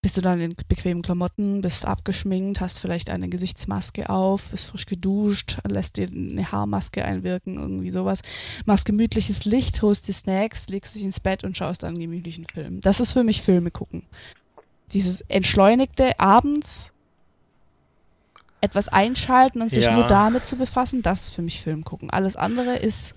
bist 0.00 0.16
du 0.16 0.20
dann 0.20 0.40
in 0.40 0.54
bequemen 0.68 1.02
Klamotten, 1.02 1.60
bist 1.60 1.84
abgeschminkt, 1.84 2.60
hast 2.60 2.78
vielleicht 2.78 3.10
eine 3.10 3.28
Gesichtsmaske 3.28 4.08
auf, 4.08 4.48
bist 4.50 4.68
frisch 4.70 4.86
geduscht, 4.86 5.58
lässt 5.66 5.96
dir 5.96 6.08
eine 6.08 6.52
Haarmaske 6.52 7.04
einwirken, 7.04 7.56
irgendwie 7.56 7.90
sowas 7.90 8.20
machst 8.64 8.84
gemütliches 8.84 9.44
Licht, 9.44 9.82
holst 9.82 10.06
dir 10.06 10.12
Snacks, 10.12 10.68
legst 10.68 10.94
dich 10.94 11.02
ins 11.02 11.18
Bett 11.18 11.42
und 11.42 11.56
schaust 11.56 11.82
dann 11.82 11.90
einen 11.90 12.00
gemütlichen 12.00 12.46
Film. 12.46 12.80
Das 12.80 13.00
ist 13.00 13.12
für 13.12 13.24
mich 13.24 13.42
Filme 13.42 13.70
gucken. 13.72 14.04
Dieses 14.92 15.20
entschleunigte 15.22 16.18
abends 16.20 16.92
etwas 18.60 18.88
einschalten 18.88 19.62
und 19.62 19.68
sich 19.68 19.84
Ja. 19.86 19.94
nur 19.94 20.06
damit 20.06 20.46
zu 20.46 20.56
befassen, 20.56 21.02
das 21.02 21.24
ist 21.24 21.30
für 21.30 21.42
mich 21.42 21.60
Film 21.60 21.84
gucken. 21.84 22.10
Alles 22.10 22.36
andere 22.36 22.76
ist 22.76 23.14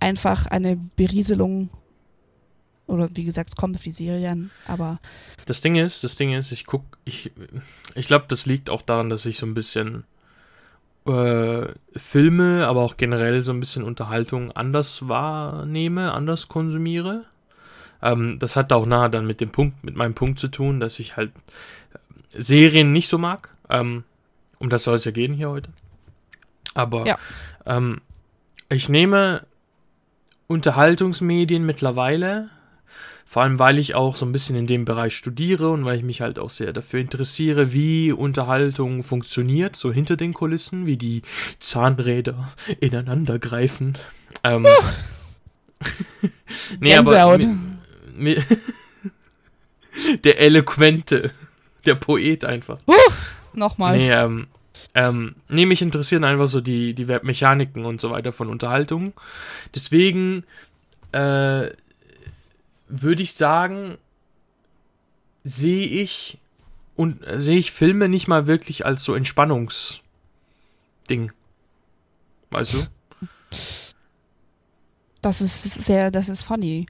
einfach 0.00 0.46
eine 0.46 0.76
Berieselung 0.96 1.68
oder 2.90 3.08
wie 3.14 3.24
gesagt, 3.24 3.50
es 3.50 3.56
kommt 3.56 3.76
auf 3.76 3.82
die 3.82 3.90
Serie 3.92 4.30
an, 4.30 4.50
aber 4.66 4.98
Das 5.46 5.60
Ding 5.60 5.76
ist, 5.76 6.04
das 6.04 6.16
Ding 6.16 6.32
ist, 6.34 6.52
ich 6.52 6.66
guck, 6.66 6.84
ich, 7.04 7.30
ich 7.94 8.06
glaube, 8.06 8.26
das 8.28 8.46
liegt 8.46 8.68
auch 8.70 8.82
daran, 8.82 9.08
dass 9.10 9.24
ich 9.26 9.38
so 9.38 9.46
ein 9.46 9.54
bisschen 9.54 10.04
äh, 11.06 11.66
Filme, 11.96 12.66
aber 12.66 12.80
auch 12.82 12.96
generell 12.96 13.42
so 13.42 13.52
ein 13.52 13.60
bisschen 13.60 13.82
Unterhaltung 13.84 14.52
anders 14.52 15.08
wahrnehme, 15.08 16.12
anders 16.12 16.48
konsumiere. 16.48 17.24
Ähm, 18.02 18.38
das 18.38 18.56
hat 18.56 18.72
auch 18.72 18.86
nahe 18.86 19.08
dann 19.10 19.26
mit 19.26 19.40
dem 19.40 19.50
Punkt, 19.50 19.82
mit 19.84 19.96
meinem 19.96 20.14
Punkt 20.14 20.38
zu 20.38 20.48
tun, 20.48 20.80
dass 20.80 20.98
ich 20.98 21.16
halt 21.16 21.32
Serien 22.36 22.92
nicht 22.92 23.08
so 23.08 23.18
mag. 23.18 23.54
Ähm, 23.68 24.04
um 24.58 24.68
das 24.68 24.82
soll 24.84 24.96
es 24.96 25.04
ja 25.04 25.10
gehen 25.10 25.32
hier 25.32 25.48
heute. 25.50 25.70
Aber 26.74 27.06
Ja. 27.06 27.18
ähm, 27.66 28.00
ich 28.68 28.88
nehme 28.88 29.46
Unterhaltungsmedien 30.48 31.64
mittlerweile 31.64 32.50
vor 33.30 33.42
allem, 33.42 33.60
weil 33.60 33.78
ich 33.78 33.94
auch 33.94 34.16
so 34.16 34.26
ein 34.26 34.32
bisschen 34.32 34.56
in 34.56 34.66
dem 34.66 34.84
Bereich 34.84 35.14
studiere 35.14 35.70
und 35.70 35.84
weil 35.84 35.96
ich 35.96 36.02
mich 36.02 36.20
halt 36.20 36.40
auch 36.40 36.50
sehr 36.50 36.72
dafür 36.72 36.98
interessiere, 36.98 37.72
wie 37.72 38.10
Unterhaltung 38.10 39.04
funktioniert, 39.04 39.76
so 39.76 39.92
hinter 39.92 40.16
den 40.16 40.34
Kulissen, 40.34 40.84
wie 40.84 40.96
die 40.96 41.22
Zahnräder 41.60 42.52
ineinander 42.80 43.38
greifen. 43.38 43.96
Ähm, 44.42 44.66
nee, 46.80 46.96
aber 46.96 47.38
mi- 47.38 47.56
mi- 48.16 48.42
der 50.24 50.40
eloquente 50.40 51.30
der 51.86 51.94
Poet 51.94 52.44
einfach. 52.44 52.80
Uh, 52.88 52.94
nochmal. 53.52 53.96
Nee, 53.96 54.10
ähm, 54.10 54.48
ähm, 54.96 55.36
nee, 55.48 55.66
mich 55.66 55.82
interessieren 55.82 56.24
einfach 56.24 56.48
so 56.48 56.60
die, 56.60 56.94
die 56.94 57.04
Mechaniken 57.04 57.84
und 57.84 58.00
so 58.00 58.10
weiter 58.10 58.32
von 58.32 58.48
Unterhaltung. 58.48 59.12
Deswegen 59.72 60.42
äh, 61.12 61.70
würde 62.90 63.22
ich 63.22 63.34
sagen, 63.34 63.98
sehe 65.44 65.86
ich 65.86 66.38
und 66.96 67.26
äh, 67.26 67.40
sehe 67.40 67.58
ich 67.58 67.72
Filme 67.72 68.08
nicht 68.08 68.28
mal 68.28 68.46
wirklich 68.46 68.84
als 68.84 69.04
so 69.04 69.14
Entspannungsding. 69.14 70.02
Weißt 72.50 72.74
du? 72.74 72.86
Das 75.22 75.40
ist 75.40 75.62
sehr, 75.62 76.10
das 76.10 76.28
ist 76.28 76.42
funny. 76.42 76.86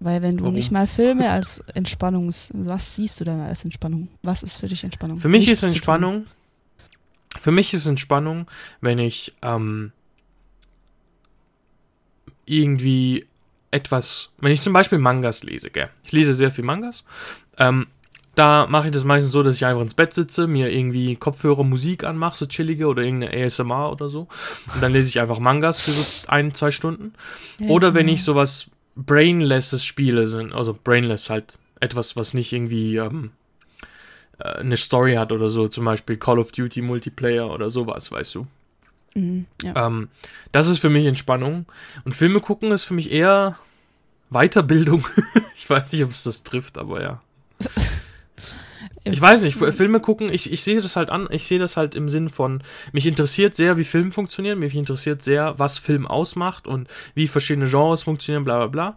Weil 0.00 0.22
wenn 0.22 0.36
du 0.36 0.44
Warum? 0.44 0.54
nicht 0.54 0.70
mal 0.70 0.86
Filme 0.86 1.30
als 1.30 1.60
Entspannungs. 1.74 2.50
Was 2.54 2.96
siehst 2.96 3.20
du 3.20 3.24
dann 3.24 3.40
als 3.40 3.64
Entspannung? 3.64 4.08
Was 4.22 4.42
ist 4.42 4.58
für 4.58 4.68
dich 4.68 4.84
Entspannung? 4.84 5.18
Für 5.20 5.28
mich 5.28 5.46
Nichts 5.46 5.62
ist. 5.62 5.74
Entspannung. 5.74 6.26
Für 7.38 7.52
mich 7.52 7.74
ist 7.74 7.86
Entspannung, 7.86 8.50
wenn 8.80 8.98
ich 8.98 9.34
ähm, 9.42 9.92
irgendwie 12.46 13.26
etwas, 13.74 14.30
wenn 14.38 14.52
ich 14.52 14.62
zum 14.62 14.72
Beispiel 14.72 14.98
Mangas 14.98 15.42
lese, 15.42 15.68
gell? 15.68 15.90
Ich 16.04 16.12
lese 16.12 16.34
sehr 16.34 16.52
viel 16.52 16.64
Mangas. 16.64 17.02
Ähm, 17.58 17.88
da 18.36 18.66
mache 18.68 18.86
ich 18.86 18.92
das 18.92 19.04
meistens 19.04 19.32
so, 19.32 19.42
dass 19.42 19.56
ich 19.56 19.66
einfach 19.66 19.82
ins 19.82 19.94
Bett 19.94 20.14
sitze, 20.14 20.46
mir 20.46 20.72
irgendwie 20.72 21.16
Kopfhörer, 21.16 21.64
Musik 21.64 22.04
anmache, 22.04 22.36
so 22.36 22.46
chillige 22.46 22.86
oder 22.86 23.02
irgendeine 23.02 23.44
ASMR 23.44 23.90
oder 23.90 24.08
so. 24.08 24.28
Und 24.74 24.82
dann 24.82 24.92
lese 24.92 25.08
ich 25.08 25.20
einfach 25.20 25.40
Mangas 25.40 25.80
für 25.80 25.90
so 25.90 26.28
ein, 26.28 26.54
zwei 26.54 26.70
Stunden. 26.70 27.14
Oder 27.68 27.94
wenn 27.94 28.08
ich 28.08 28.22
sowas 28.22 28.70
Brainlesses 28.94 29.84
spiele, 29.84 30.28
sind, 30.28 30.52
also 30.52 30.76
Brainless 30.82 31.28
halt 31.28 31.58
etwas, 31.80 32.16
was 32.16 32.32
nicht 32.32 32.52
irgendwie 32.52 32.96
ähm, 32.96 33.32
äh, 34.38 34.60
eine 34.60 34.76
Story 34.76 35.14
hat 35.14 35.32
oder 35.32 35.48
so, 35.48 35.66
zum 35.66 35.84
Beispiel 35.84 36.16
Call 36.16 36.38
of 36.38 36.52
Duty 36.52 36.80
Multiplayer 36.80 37.52
oder 37.52 37.70
sowas, 37.70 38.10
weißt 38.12 38.36
du. 38.36 38.46
Mhm, 39.14 39.46
ja. 39.62 39.86
Ähm, 39.86 40.08
das 40.52 40.68
ist 40.68 40.78
für 40.78 40.90
mich 40.90 41.06
Entspannung. 41.06 41.66
Und 42.04 42.14
Filme 42.14 42.40
gucken 42.40 42.72
ist 42.72 42.84
für 42.84 42.94
mich 42.94 43.10
eher 43.10 43.56
Weiterbildung. 44.30 45.06
ich 45.56 45.68
weiß 45.68 45.92
nicht, 45.92 46.04
ob 46.04 46.10
es 46.10 46.24
das 46.24 46.42
trifft, 46.42 46.78
aber 46.78 47.02
ja. 47.02 47.22
Ich 49.06 49.20
weiß 49.20 49.42
nicht, 49.42 49.56
Filme 49.56 50.00
gucken, 50.00 50.32
ich, 50.32 50.50
ich 50.50 50.62
sehe 50.62 50.80
das 50.80 50.96
halt 50.96 51.10
an, 51.10 51.28
ich 51.30 51.44
sehe 51.44 51.58
das 51.58 51.76
halt 51.76 51.94
im 51.94 52.08
Sinn 52.08 52.30
von, 52.30 52.62
mich 52.92 53.06
interessiert 53.06 53.54
sehr, 53.54 53.76
wie 53.76 53.84
Film 53.84 54.12
funktioniert, 54.12 54.58
mich 54.58 54.74
interessiert 54.74 55.22
sehr, 55.22 55.58
was 55.58 55.78
Film 55.78 56.06
ausmacht 56.06 56.66
und 56.66 56.88
wie 57.14 57.28
verschiedene 57.28 57.66
Genres 57.66 58.02
funktionieren, 58.02 58.44
bla 58.44 58.56
bla 58.56 58.66
bla. 58.68 58.96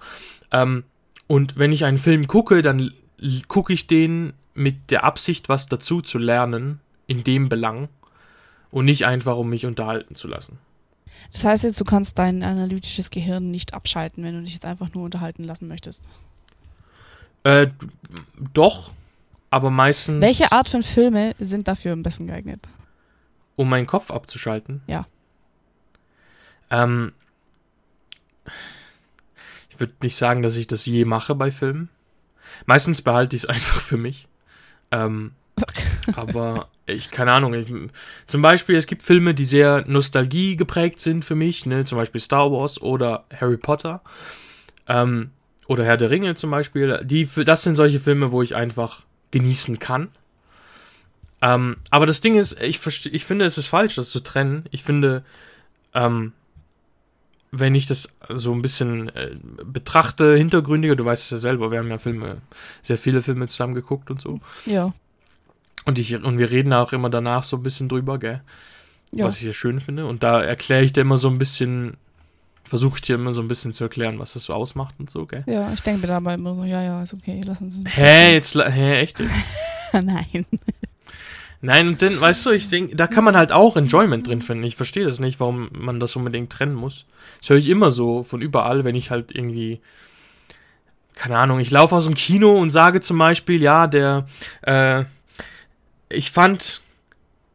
Ähm, 0.52 0.86
und 1.28 1.60
wenn 1.60 1.74
ich 1.74 1.84
einen 1.84 1.98
Film 1.98 2.28
gucke, 2.28 2.62
dann 2.62 2.94
gucke 3.50 3.74
ich 3.74 3.88
den 3.88 4.32
mit 4.54 4.92
der 4.92 5.04
Absicht, 5.04 5.50
was 5.50 5.68
dazu 5.68 6.02
zu 6.02 6.20
lernen, 6.20 6.80
in 7.06 7.26
dem 7.26 7.50
Belang 7.50 7.90
und 8.72 8.86
nicht 8.86 9.06
einfach, 9.06 9.38
um 9.38 9.50
mich 9.50 9.66
unterhalten 9.66 10.16
zu 10.16 10.28
lassen. 10.28 10.58
Das 11.32 11.44
heißt 11.46 11.64
jetzt, 11.64 11.80
du 11.80 11.86
kannst 11.86 12.18
dein 12.20 12.44
analytisches 12.44 13.10
Gehirn 13.10 13.50
nicht 13.52 13.74
abschalten, 13.74 14.24
wenn 14.24 14.36
du 14.36 14.44
dich 14.44 14.54
jetzt 14.54 14.66
einfach 14.66 14.94
nur 14.94 15.04
unterhalten 15.04 15.44
lassen 15.44 15.68
möchtest. 15.68 16.08
Äh, 17.44 17.68
doch, 18.54 18.92
aber 19.50 19.70
meistens, 19.72 20.22
Welche 20.22 20.52
Art 20.52 20.70
von 20.70 20.84
Filme 20.84 21.34
sind 21.40 21.68
dafür 21.68 21.94
am 21.94 22.04
besten 22.04 22.28
geeignet? 22.28 22.68
um 23.56 23.70
meinen 23.70 23.88
Kopf 23.88 24.12
abzuschalten. 24.12 24.82
Ja. 24.86 25.08
Ähm, 26.70 27.12
ich 29.70 29.80
würde 29.80 29.94
nicht 30.04 30.16
sagen, 30.16 30.44
dass 30.44 30.56
ich 30.58 30.68
das 30.68 30.86
je 30.86 31.06
mache 31.06 31.34
bei 31.36 31.52
Filmen. 31.52 31.90
Meistens 32.66 33.02
behalte 33.02 33.36
ich 33.36 33.44
es 33.44 33.50
einfach 33.50 33.82
für 33.82 33.98
mich. 33.98 34.28
Ähm, 34.92 35.32
aber 36.16 36.70
ich, 36.88 37.12
keine 37.12 37.34
Ahnung. 37.34 37.54
Ich, 37.54 37.72
zum 38.28 38.42
Beispiel, 38.42 38.76
es 38.76 38.88
gibt 38.88 39.04
Filme, 39.04 39.34
die 39.34 39.46
sehr 39.46 39.84
Nostalgie 39.88 40.56
geprägt 40.56 41.00
sind 41.00 41.24
für 41.24 41.36
mich, 41.36 41.66
ne? 41.66 41.86
Zum 41.86 41.98
Beispiel 41.98 42.22
Star 42.22 42.52
Wars 42.52 42.82
oder 42.82 43.26
Harry 43.40 43.58
Potter. 43.58 44.02
Ähm, 44.88 45.32
oder 45.68 45.84
Herr 45.84 45.98
der 45.98 46.10
Ringe 46.10 46.36
zum 46.36 46.50
Beispiel. 46.50 47.02
Die, 47.04 47.28
das 47.46 47.64
sind 47.64 47.76
solche 47.76 48.00
Filme, 48.00 48.32
wo 48.32 48.42
ich 48.42 48.56
einfach 48.56 49.04
genießen 49.32 49.80
kann. 49.80 50.10
Ähm, 51.42 51.78
aber 51.92 52.06
das 52.06 52.22
Ding 52.22 52.36
ist, 52.36 52.60
ich, 52.62 52.80
ich 53.14 53.26
finde, 53.26 53.46
es 53.46 53.58
ist 53.58 53.68
falsch, 53.68 53.96
das 53.96 54.10
zu 54.10 54.22
trennen. 54.22 54.66
Ich 54.72 54.84
finde, 54.84 55.24
ähm, 55.94 56.34
wenn 57.52 57.76
ich 57.76 57.86
das 57.86 58.10
so 58.30 58.54
ein 58.54 58.62
bisschen 58.62 59.10
äh, 59.10 59.36
betrachte, 59.64 60.36
hintergründiger, 60.36 60.96
du 60.96 61.06
weißt 61.06 61.24
es 61.26 61.30
ja 61.30 61.38
selber, 61.38 61.72
wir 61.72 61.80
haben 61.80 61.90
ja 61.90 61.98
Filme, 61.98 62.42
sehr 62.82 62.98
viele 62.98 63.22
Filme 63.22 63.48
zusammen 63.48 63.76
geguckt 63.76 64.10
und 64.10 64.22
so. 64.22 64.40
Ja. 64.66 64.94
Und, 65.88 65.98
ich, 65.98 66.14
und 66.16 66.38
wir 66.38 66.52
reden 66.52 66.74
auch 66.74 66.94
immer 66.94 67.10
danach 67.10 67.42
so 67.44 67.58
ein 67.58 67.64
bisschen 67.64 67.90
drüber, 67.90 68.20
gell? 68.20 68.42
ja. 69.12 69.26
Was 69.26 69.38
ich 69.38 69.44
sehr 69.44 69.54
schön 69.54 69.80
finde. 69.80 70.06
Und 70.06 70.22
da 70.22 70.44
erkläre 70.44 70.84
ich 70.84 70.94
dir 70.94 71.02
immer 71.02 71.18
so 71.18 71.30
ein 71.30 71.38
bisschen, 71.38 71.96
versuche 72.66 72.98
ich 72.98 73.02
dir 73.02 73.16
immer 73.16 73.32
so 73.32 73.42
ein 73.42 73.48
bisschen 73.48 73.72
zu 73.74 73.86
erklären, 73.86 74.20
was 74.20 74.34
das 74.34 74.44
so 74.44 74.54
ausmacht 74.54 74.96
und 75.00 75.10
so, 75.10 75.26
gell? 75.26 75.44
Ja, 75.48 75.72
ich 75.74 75.82
denke 75.82 76.02
mir 76.02 76.08
dabei 76.08 76.34
immer 76.36 76.54
so, 76.56 76.64
ja, 76.66 76.84
ja, 76.84 77.02
ist 77.02 77.14
okay, 77.14 77.42
lass 77.46 77.62
uns. 77.62 77.80
Hä, 77.86 78.34
jetzt, 78.34 78.54
la- 78.54 78.70
hä, 78.70 79.00
echt? 79.00 79.20
jetzt? 79.20 79.32
Nein. 79.94 80.46
Nein, 81.62 81.88
und 81.88 82.02
dann, 82.02 82.20
weißt 82.22 82.46
du, 82.46 82.52
ich 82.52 82.68
denke, 82.70 82.96
da 82.96 83.08
kann 83.08 83.24
man 83.24 83.36
halt 83.36 83.52
auch 83.52 83.78
Enjoyment 83.78 84.28
drin 84.28 84.42
finden. 84.44 84.64
Ich 84.66 84.76
verstehe 84.76 85.06
das 85.06 85.20
nicht, 85.20 85.40
warum 85.40 85.70
man 85.72 86.00
das 86.00 86.16
unbedingt 86.16 86.52
trennen 86.52 86.76
muss. 86.76 87.06
Das 87.40 87.50
höre 87.50 87.58
ich 87.58 87.70
immer 87.70 87.92
so 87.92 88.22
von 88.24 88.42
überall, 88.42 88.84
wenn 88.84 88.94
ich 88.96 89.10
halt 89.10 89.34
irgendwie, 89.34 89.80
keine 91.16 91.38
Ahnung, 91.38 91.60
ich 91.60 91.72
laufe 91.72 91.96
aus 91.96 92.06
dem 92.06 92.14
Kino 92.14 92.58
und 92.60 92.70
sage 92.70 93.02
zum 93.02 93.18
Beispiel, 93.18 93.62
ja, 93.62 93.88
der, 93.88 94.26
äh, 94.62 95.06
ich 96.10 96.32
fand, 96.32 96.82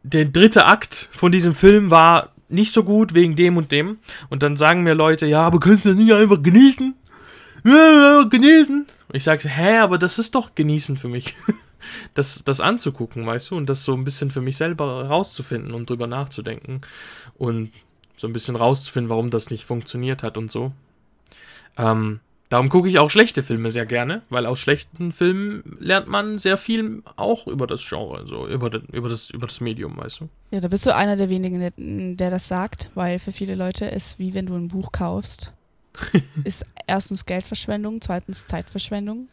der 0.02 0.25
dritte 0.25 0.66
Akt 0.66 1.09
von 1.12 1.32
diesem 1.32 1.54
Film 1.54 1.90
war 1.90 2.32
nicht 2.49 2.73
so 2.73 2.85
gut 2.85 3.14
wegen 3.14 3.35
dem 3.35 3.56
und 3.56 3.73
dem. 3.73 3.99
Und 4.28 4.42
dann 4.42 4.56
sagen 4.56 4.82
mir 4.82 4.94
Leute, 4.94 5.26
ja, 5.26 5.40
aber 5.42 5.59
könntest 5.59 5.87
du 5.87 5.88
das 5.90 5.99
nicht 5.99 6.12
einfach 6.12 6.42
genießen? 6.42 6.94
Ja, 7.64 8.25
genießen. 8.28 8.87
Und 9.09 9.16
ich 9.16 9.23
sage, 9.23 9.49
hä, 9.49 9.78
aber 9.78 9.99
das 9.99 10.18
ist 10.18 10.35
doch 10.35 10.54
genießen 10.54 10.97
für 10.97 11.09
mich 11.09 11.35
das, 12.14 12.44
das 12.44 12.61
anzugucken, 12.61 13.26
weißt 13.26 13.50
du, 13.50 13.56
und 13.56 13.66
das 13.66 13.85
so 13.85 13.94
ein 13.94 14.04
bisschen 14.04 14.30
für 14.30 14.40
mich 14.40 14.56
selber 14.56 15.06
rauszufinden 15.06 15.73
und 15.73 15.88
drüber 15.88 16.06
nachzudenken 16.06 16.80
und 17.35 17.73
so 18.16 18.26
ein 18.26 18.32
bisschen 18.32 18.56
rauszufinden, 18.56 19.11
warum 19.11 19.30
das 19.30 19.50
nicht 19.50 19.64
funktioniert 19.64 20.23
hat 20.23 20.37
und 20.37 20.50
so. 20.50 20.73
Ähm, 21.78 22.21
darum 22.52 22.68
gucke 22.68 22.88
ich 22.88 22.99
auch 22.99 23.11
schlechte 23.11 23.42
Filme 23.42 23.71
sehr 23.71 23.87
gerne, 23.87 24.23
weil 24.28 24.44
aus 24.44 24.61
schlechten 24.61 25.11
Filmen 25.11 25.76
lernt 25.80 26.06
man 26.06 26.38
sehr 26.38 26.56
viel 26.56 27.02
auch 27.16 27.47
über 27.47 27.66
das 27.66 27.87
Genre, 27.88 28.26
so 28.26 28.47
über, 28.47 28.68
den, 28.68 28.82
über, 28.92 29.09
das, 29.09 29.30
über 29.30 29.47
das 29.47 29.61
Medium, 29.61 29.97
weißt 29.97 30.21
du. 30.21 30.28
Ja, 30.50 30.61
da 30.61 30.68
bist 30.68 30.85
du 30.85 30.94
einer 30.94 31.16
der 31.16 31.30
wenigen, 31.30 31.61
der, 31.61 31.73
der 31.76 32.30
das 32.30 32.49
sagt, 32.49 32.90
weil 32.94 33.18
für 33.18 33.32
viele 33.32 33.54
Leute 33.54 33.87
ist 33.87 34.18
wie 34.18 34.35
wenn 34.35 34.47
du 34.47 34.54
ein 34.54 34.68
Buch 34.68 34.92
kaufst. 34.92 35.52
ist 36.44 36.64
erstens 36.87 37.25
Geldverschwendung, 37.26 38.00
zweitens 38.00 38.47
Zeitverschwendung. 38.47 39.28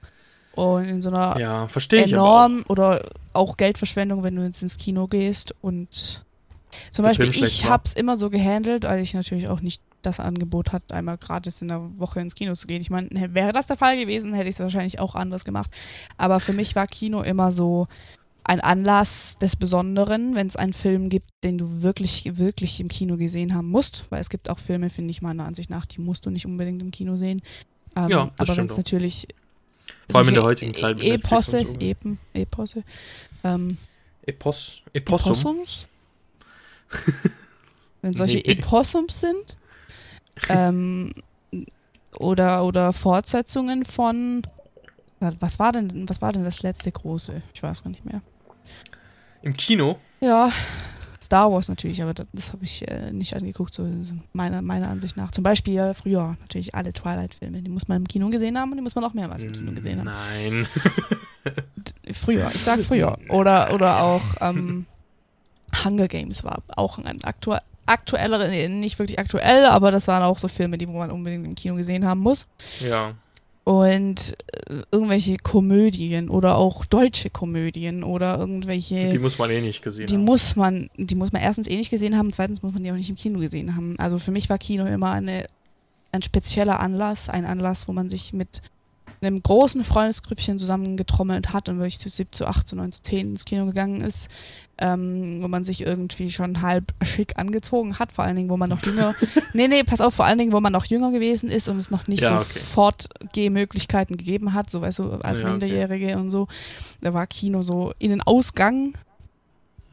Und 0.54 0.86
in 0.86 1.02
so 1.02 1.10
einer 1.10 1.40
Ja, 1.40 1.64
aber 1.64 1.68
auch. 1.68 1.94
enorm 1.94 2.64
oder 2.68 3.10
auch 3.34 3.58
Geldverschwendung, 3.58 4.24
wenn 4.24 4.36
du 4.36 4.44
jetzt 4.44 4.62
ins 4.62 4.78
Kino 4.78 5.08
gehst 5.08 5.54
und 5.62 6.24
zum 6.92 7.04
Beispiel 7.04 7.30
ich 7.30 7.64
war. 7.64 7.72
hab's 7.72 7.94
immer 7.94 8.16
so 8.16 8.30
gehandelt, 8.30 8.84
weil 8.84 9.00
ich 9.02 9.14
natürlich 9.14 9.48
auch 9.48 9.62
nicht 9.62 9.82
das 10.02 10.20
Angebot 10.20 10.72
hatte, 10.72 10.96
einmal 10.96 11.18
gratis 11.18 11.62
in 11.62 11.68
der 11.70 11.82
Woche 11.98 12.20
ins 12.22 12.36
Kino 12.36 12.56
zu 12.56 12.68
gehen. 12.68 12.82
Ich 12.82 12.90
meine, 12.90 13.10
wäre 13.34 13.52
das 13.52 13.68
der 13.68 13.78
Fall 13.78 13.98
gewesen, 13.98 14.34
hätte 14.34 14.50
ich 14.50 14.56
es 14.56 14.60
wahrscheinlich 14.60 15.00
auch 15.00 15.16
anders 15.16 15.46
gemacht. 15.46 15.72
Aber 16.18 16.40
für 16.40 16.54
mich 16.54 16.76
war 16.76 16.88
Kino 16.88 17.22
immer 17.22 17.52
so 17.52 17.88
ein 18.44 18.62
Anlass 18.62 19.38
des 19.38 19.56
Besonderen, 19.56 20.34
wenn 20.34 20.48
es 20.48 20.56
einen 20.56 20.74
Film 20.74 21.10
gibt, 21.10 21.30
den 21.44 21.58
du 21.58 21.84
wirklich, 21.84 22.38
wirklich 22.38 22.80
im 22.80 22.88
Kino 22.88 23.18
gesehen 23.18 23.54
haben 23.54 23.70
musst. 23.70 24.06
Weil 24.10 24.22
es 24.22 24.30
gibt 24.30 24.50
auch 24.50 24.58
Filme, 24.60 24.90
finde 24.90 25.12
ich 25.12 25.22
meiner 25.22 25.46
Ansicht 25.46 25.70
nach, 25.70 25.86
die 25.86 26.02
musst 26.02 26.26
du 26.26 26.30
nicht 26.32 26.46
unbedingt 26.46 26.82
im 26.82 26.90
Kino 26.92 27.16
sehen. 27.18 27.42
Ähm, 27.96 28.10
Ja, 28.10 28.32
aber 28.38 28.58
wenn 28.58 28.66
es 28.66 28.78
natürlich 28.78 29.28
Vor 30.10 30.20
allem 30.22 30.30
in 30.30 30.34
der 30.36 30.44
heutigen 30.44 30.74
Zeit 30.74 30.96
mit 30.98 31.06
E- 31.06 31.12
Eposse, 31.16 31.62
so, 31.64 31.74
ja. 31.74 31.80
Epen, 31.90 32.18
Eposse, 32.34 32.84
ähm, 33.44 33.78
Epos, 34.26 34.82
Epossum. 34.94 35.32
Epossums? 35.32 35.86
Wenn 38.02 38.14
solche 38.14 38.38
Nee. 38.38 38.44
Epossums 38.54 39.20
sind? 39.22 39.58
ähm, 40.50 41.12
oder, 42.18 42.66
oder 42.66 42.94
Fortsetzungen 42.94 43.86
von 43.86 44.44
was 45.20 45.60
war 45.60 45.74
denn 45.74 46.08
was 46.08 46.22
war 46.22 46.32
denn 46.32 46.46
das 46.46 46.62
letzte 46.62 46.92
große? 46.92 47.42
Ich 47.54 47.62
weiß 47.62 47.84
gar 47.84 47.90
nicht 47.90 48.06
mehr. 48.06 48.22
Im 49.42 49.54
Kino? 49.56 49.98
Ja, 50.22 50.50
Star 51.22 51.52
Wars 51.52 51.68
natürlich, 51.68 52.02
aber 52.02 52.14
das, 52.14 52.26
das 52.32 52.54
habe 52.54 52.64
ich 52.64 52.88
äh, 52.90 53.12
nicht 53.12 53.36
angeguckt, 53.36 53.74
so 53.74 53.86
so 54.02 54.14
meiner, 54.34 54.62
meiner 54.62 54.90
Ansicht 54.90 55.18
nach. 55.18 55.32
Zum 55.32 55.44
Beispiel 55.44 55.78
äh, 55.78 55.94
früher 55.94 56.38
natürlich 56.42 56.74
alle 56.76 56.94
Twilight-Filme, 56.94 57.62
die 57.62 57.70
muss 57.70 57.88
man 57.88 57.98
im 57.98 58.08
Kino 58.08 58.30
gesehen 58.30 58.58
haben 58.58 58.72
und 58.72 58.78
die 58.78 58.84
muss 58.84 58.96
man 58.96 59.04
auch 59.04 59.14
mehrmals 59.14 59.44
im 59.44 59.52
Kino 59.52 59.72
gesehen 59.74 60.00
haben. 60.00 60.12
Nein. 60.12 60.68
Früher, 62.14 62.50
ich 62.54 62.62
sag 62.62 62.80
früher. 62.80 63.18
Oder, 63.30 63.74
oder 63.74 64.02
auch 64.02 64.22
ähm, 64.42 64.86
Hunger 65.84 66.08
Games 66.08 66.44
war 66.44 66.64
auch 66.76 66.98
ein 66.98 67.24
aktu 67.24 67.56
aktuellere, 67.90 68.50
nee, 68.50 68.68
nicht 68.68 68.98
wirklich 69.00 69.20
aktuell, 69.20 69.66
aber 69.66 69.92
das 69.92 70.08
waren 70.08 70.24
auch 70.24 70.40
so 70.40 70.48
Filme, 70.48 70.78
die 70.78 70.88
wo 70.88 70.94
man 70.94 71.12
unbedingt 71.12 71.46
im 71.46 71.56
Kino 71.56 71.76
gesehen 71.76 72.06
haben 72.06 72.22
muss. 72.22 72.48
ja. 72.88 73.16
und 73.64 74.36
äh, 74.68 74.82
irgendwelche 74.92 75.38
Komödien 75.38 76.30
oder 76.30 76.58
auch 76.58 76.86
deutsche 76.86 77.30
Komödien 77.30 78.04
oder 78.04 78.38
irgendwelche. 78.38 79.12
Die 79.12 79.20
muss 79.20 79.38
man 79.38 79.50
eh 79.52 79.62
nicht 79.62 79.82
gesehen 79.84 80.08
die 80.08 80.16
haben. 80.16 80.24
muss 80.24 80.56
man, 80.56 80.90
die 80.98 81.16
muss 81.16 81.32
man 81.32 81.42
erstens 81.42 81.68
eh 81.68 81.76
nicht 81.76 81.92
gesehen 81.92 82.18
haben, 82.18 82.34
zweitens 82.34 82.64
muss 82.64 82.74
man 82.74 82.84
die 82.84 82.92
auch 82.92 82.96
nicht 82.96 83.10
im 83.10 83.16
Kino 83.16 83.40
gesehen 83.40 83.76
haben. 83.76 83.98
Also 84.00 84.18
für 84.18 84.32
mich 84.32 84.50
war 84.50 84.58
Kino 84.58 84.86
immer 84.86 85.12
eine, 85.12 85.46
ein 86.12 86.24
spezieller 86.24 86.80
Anlass, 86.80 87.30
ein 87.30 87.46
Anlass, 87.46 87.88
wo 87.88 87.94
man 87.94 88.10
sich 88.10 88.34
mit 88.34 88.62
einem 89.22 89.42
großen 89.44 89.84
Freundesgrüppchen 89.84 90.60
zusammengetrommelt 90.60 91.52
hat 91.54 91.70
und 91.70 91.78
wirklich 91.78 92.00
zu 92.00 92.10
7, 92.10 92.32
zu 92.32 92.46
8, 92.46 92.68
zu 92.68 92.76
9, 92.76 92.92
zu 92.92 93.02
10 93.02 93.32
ins 93.32 93.46
Kino 93.46 93.66
gegangen 93.66 94.02
ist, 94.02 94.30
ähm, 94.78 95.42
wo 95.42 95.48
man 95.48 95.64
sich 95.64 95.82
irgendwie 95.82 96.32
schon 96.32 96.62
halb 96.62 96.94
schick 97.04 97.38
angezogen 97.38 98.00
hat, 98.00 98.12
vor 98.12 98.24
allen 98.24 98.38
Dingen, 98.38 98.50
wo 98.50 98.58
man 98.58 98.70
noch 98.70 98.82
jünger, 98.86 99.14
nee, 99.54 99.68
nee, 99.68 99.84
pass 99.84 100.00
auf, 100.00 100.14
vor 100.14 100.26
allen 100.26 100.38
Dingen, 100.38 100.54
wo 100.54 100.62
man 100.62 100.72
noch 100.72 100.86
jünger 100.86 101.12
gewesen 101.12 101.50
ist 101.50 101.68
und 101.68 101.78
es 101.78 101.92
noch 101.92 102.08
nicht 102.08 102.22
Ja, 102.22 102.30
so 102.30 102.36
okay. 102.36 102.60
Fortgehmöglichkeiten 102.60 104.16
gegeben 104.16 104.54
hat, 104.54 104.70
so 104.70 104.82
weißt 104.82 105.00
du, 105.00 105.12
als 105.12 105.40
Ja, 105.40 105.46
okay. 105.46 105.52
Minderjährige 105.52 106.18
und 106.18 106.32
so. 106.32 106.48
Da 107.02 107.14
war 107.14 107.28
Kino 107.28 107.62
so 107.62 107.94
in 108.00 108.12
den 108.12 108.22
Ausgang. 108.22 108.94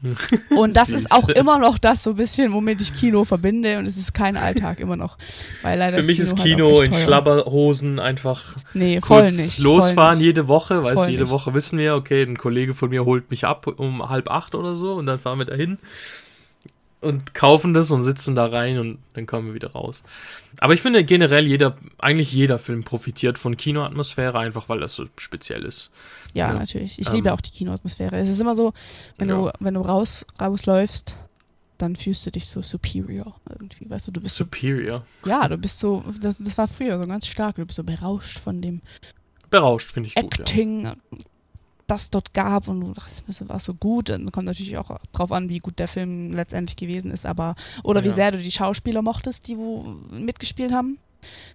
Und 0.55 0.75
das 0.75 0.89
ist 0.89 1.11
auch 1.11 1.27
immer 1.29 1.57
noch 1.57 1.77
das 1.77 2.03
so 2.03 2.11
ein 2.11 2.15
bisschen, 2.17 2.53
womit 2.53 2.81
ich 2.81 2.93
Kino 2.93 3.25
verbinde 3.25 3.79
und 3.79 3.87
es 3.87 3.97
ist 3.97 4.13
kein 4.13 4.37
Alltag 4.37 4.79
immer 4.79 4.95
noch. 4.95 5.17
Weil 5.63 5.79
leider 5.79 5.99
Für 6.01 6.05
mich 6.05 6.19
ist 6.19 6.37
halt 6.37 6.43
Kino 6.43 6.81
in. 6.81 6.93
Schlabberhosen 6.93 7.99
einfach 7.99 8.55
Nee, 8.73 9.01
voll 9.01 9.23
nicht. 9.31 9.57
losfahren 9.59 9.95
voll 9.95 10.15
nicht. 10.17 10.25
jede 10.25 10.47
Woche, 10.47 10.83
weißt 10.83 10.95
Voll 10.97 11.05
du, 11.07 11.11
jede 11.11 11.23
nicht. 11.23 11.31
Woche 11.31 11.53
wissen 11.55 11.79
wir, 11.79 11.95
okay, 11.95 12.21
ein 12.23 12.37
Kollege 12.37 12.73
von 12.75 12.89
mir 12.89 13.05
holt 13.05 13.31
mich 13.31 13.45
ab 13.45 13.65
um 13.67 14.07
halb 14.09 14.29
acht 14.29 14.53
oder 14.55 14.75
so 14.75 14.93
und 14.93 15.07
dann 15.07 15.17
fahren 15.19 15.39
wir 15.39 15.45
dahin 15.45 15.79
und 17.01 17.33
kaufen 17.35 17.73
das 17.73 17.91
und 17.91 18.03
sitzen 18.03 18.33
da 18.35 18.47
rein 18.47 18.79
und 18.79 18.97
dann 19.13 19.25
kommen 19.27 19.47
wir 19.47 19.53
wieder 19.53 19.71
raus. 19.71 20.03
Aber 20.59 20.73
ich 20.73 20.81
finde 20.81 21.03
generell 21.05 21.45
jeder, 21.47 21.77
eigentlich 21.99 22.31
jeder 22.33 22.57
Film 22.57 22.83
profitiert 22.83 23.37
von 23.37 23.55
Kinoatmosphäre, 23.55 24.37
einfach 24.39 24.67
weil 24.69 24.79
das 24.79 24.95
so 24.95 25.05
speziell 25.17 25.63
ist. 25.63 25.91
Ja, 26.33 26.47
Ja. 26.47 26.53
natürlich. 26.59 26.99
Ich 26.99 27.07
Ähm. 27.07 27.13
liebe 27.15 27.33
auch 27.33 27.41
die 27.41 27.51
Kinoatmosphäre. 27.51 28.17
Es 28.17 28.29
ist 28.29 28.41
immer 28.41 28.55
so, 28.55 28.73
wenn 29.17 29.29
Ja. 29.29 29.35
du, 29.35 29.51
wenn 29.59 29.75
du 29.75 29.81
raus, 29.81 30.25
rausläufst, 30.41 31.15
dann 31.77 31.95
fühlst 31.95 32.25
du 32.25 32.31
dich 32.31 32.47
so 32.47 32.63
superior 32.63 33.39
irgendwie. 33.47 33.87
Weißt 33.87 34.07
du, 34.07 34.11
du 34.11 34.19
bist 34.19 34.35
so, 34.35 34.45
Superior. 34.45 35.05
ja, 35.25 35.47
du 35.47 35.57
bist 35.57 35.79
so, 35.79 36.03
das, 36.21 36.39
das 36.39 36.57
war 36.57 36.67
früher 36.67 36.97
so 36.99 37.05
ganz 37.05 37.27
stark, 37.27 37.57
du 37.57 37.65
bist 37.67 37.75
so 37.77 37.83
berauscht 37.83 38.39
von 38.39 38.61
dem 38.61 38.81
Berauscht, 39.51 39.91
finde 39.91 40.07
ich 40.07 40.15
gut. 40.15 40.39
Ja. 40.83 40.95
Das 41.87 42.09
dort 42.09 42.33
gab 42.33 42.67
und 42.67 42.81
du 42.81 42.93
dachtest, 42.93 43.23
das 43.27 43.47
war 43.47 43.59
so 43.59 43.73
gut. 43.73 44.09
Dann 44.09 44.29
kommt 44.31 44.45
natürlich 44.45 44.77
auch 44.77 44.97
drauf 45.13 45.31
an, 45.31 45.47
wie 45.47 45.59
gut 45.59 45.79
der 45.79 45.87
Film 45.87 46.33
letztendlich 46.33 46.75
gewesen 46.75 47.11
ist, 47.11 47.25
aber 47.25 47.55
oder 47.83 48.03
wie 48.03 48.07
Ja. 48.09 48.13
sehr 48.13 48.31
du 48.31 48.37
die 48.39 48.51
Schauspieler 48.51 49.01
mochtest, 49.01 49.47
die 49.47 49.57
wo 49.57 49.83
mitgespielt 50.11 50.73
haben. 50.73 50.97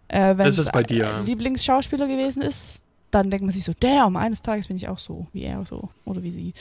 Äh, 0.09 0.39
wenn 0.39 0.47
Das 0.47 0.57
es 0.59 0.71
bei 0.73 0.83
dir. 0.83 1.21
Lieblingsschauspieler 1.25 2.09
gewesen 2.09 2.43
ist, 2.43 2.83
dann 3.11 3.31
denkt 3.31 3.45
man 3.45 3.53
sich 3.53 3.65
so, 3.65 3.73
damn, 3.79 4.17
eines 4.17 4.41
Tages 4.41 4.69
bin 4.69 4.77
ich 4.79 4.89
auch 4.89 4.99
so, 4.99 5.27
wie 5.35 5.43
er 5.43 5.65
so 5.67 5.91
oder 6.07 6.23
wie 6.23 6.31
sie 6.31 6.55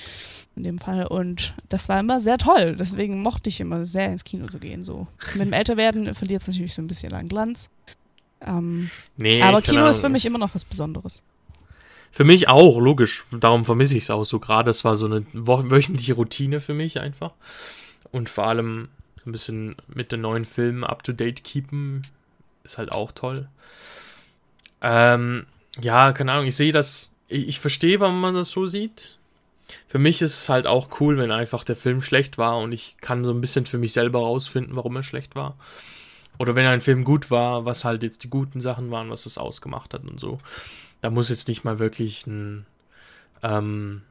in 0.57 0.63
dem 0.63 0.77
Fall. 0.79 1.07
Und 1.07 1.53
das 1.69 1.87
war 1.87 1.97
immer 2.01 2.19
sehr 2.19 2.37
toll. 2.37 2.75
Deswegen 2.77 3.21
mochte 3.21 3.49
ich 3.49 3.61
immer 3.61 3.85
sehr 3.85 4.07
ins 4.11 4.25
Kino 4.25 4.47
zu 4.47 4.59
gehen. 4.59 4.83
So 4.83 5.07
mit 5.35 5.47
dem 5.47 5.53
Älterwerden 5.53 6.13
verliert 6.13 6.41
es 6.41 6.49
natürlich 6.49 6.73
so 6.73 6.81
ein 6.81 6.87
bisschen 6.87 7.13
an 7.13 7.29
Glanz. 7.29 7.69
Ähm, 8.45 8.89
Nee, 9.15 9.41
aber 9.41 9.61
Kino 9.61 9.85
ist 9.87 9.99
für 10.01 10.09
mich 10.09 10.25
immer 10.25 10.39
noch 10.39 10.53
was 10.53 10.65
Besonderes. 10.65 11.21
Für 12.11 12.23
mich 12.25 12.49
auch, 12.49 12.79
logisch. 12.79 13.23
Darum 13.31 13.63
vermisse 13.63 13.95
ich 13.95 14.03
es 14.03 14.09
auch 14.09 14.23
so 14.23 14.39
gerade. 14.39 14.69
Es 14.69 14.83
war 14.83 14.97
so 14.97 15.05
eine 15.05 15.25
wöchentliche 15.33 16.13
Routine 16.13 16.59
für 16.59 16.73
mich 16.73 16.99
einfach. 16.99 17.31
Und 18.11 18.29
vor 18.29 18.47
allem 18.47 18.89
so 19.23 19.29
ein 19.29 19.31
bisschen 19.31 19.75
mit 19.87 20.11
den 20.11 20.21
neuen 20.21 20.45
Filmen 20.45 20.83
up 20.83 21.03
to 21.03 21.13
date 21.13 21.43
keepen 21.43 22.01
ist 22.63 22.77
halt 22.77 22.91
auch 22.91 23.11
toll. 23.11 23.47
Ähm, 24.81 25.45
ja, 25.79 26.11
keine 26.11 26.33
Ahnung, 26.33 26.47
ich 26.47 26.55
sehe 26.55 26.71
das, 26.71 27.11
ich, 27.27 27.47
ich 27.47 27.59
verstehe, 27.59 27.99
warum 27.99 28.19
man 28.19 28.35
das 28.35 28.51
so 28.51 28.65
sieht. 28.67 29.17
Für 29.87 29.99
mich 29.99 30.21
ist 30.21 30.33
es 30.33 30.49
halt 30.49 30.67
auch 30.67 30.99
cool, 30.99 31.17
wenn 31.17 31.31
einfach 31.31 31.63
der 31.63 31.75
Film 31.75 32.01
schlecht 32.01 32.37
war 32.37 32.57
und 32.57 32.71
ich 32.71 32.97
kann 32.99 33.23
so 33.23 33.31
ein 33.31 33.41
bisschen 33.41 33.65
für 33.65 33.77
mich 33.77 33.93
selber 33.93 34.19
rausfinden, 34.19 34.75
warum 34.75 34.95
er 34.97 35.03
schlecht 35.03 35.35
war. 35.35 35.55
Oder 36.39 36.55
wenn 36.55 36.65
ein 36.65 36.81
Film 36.81 37.03
gut 37.03 37.31
war, 37.31 37.65
was 37.65 37.85
halt 37.85 38.03
jetzt 38.03 38.23
die 38.23 38.29
guten 38.29 38.59
Sachen 38.61 38.91
waren, 38.91 39.09
was 39.09 39.25
es 39.25 39.37
ausgemacht 39.37 39.93
hat 39.93 40.03
und 40.03 40.19
so. 40.19 40.39
Da 41.01 41.09
muss 41.09 41.29
jetzt 41.29 41.47
nicht 41.47 41.63
mal 41.63 41.79
wirklich 41.79 42.27
ein 42.27 42.65
ähm, 43.43 44.01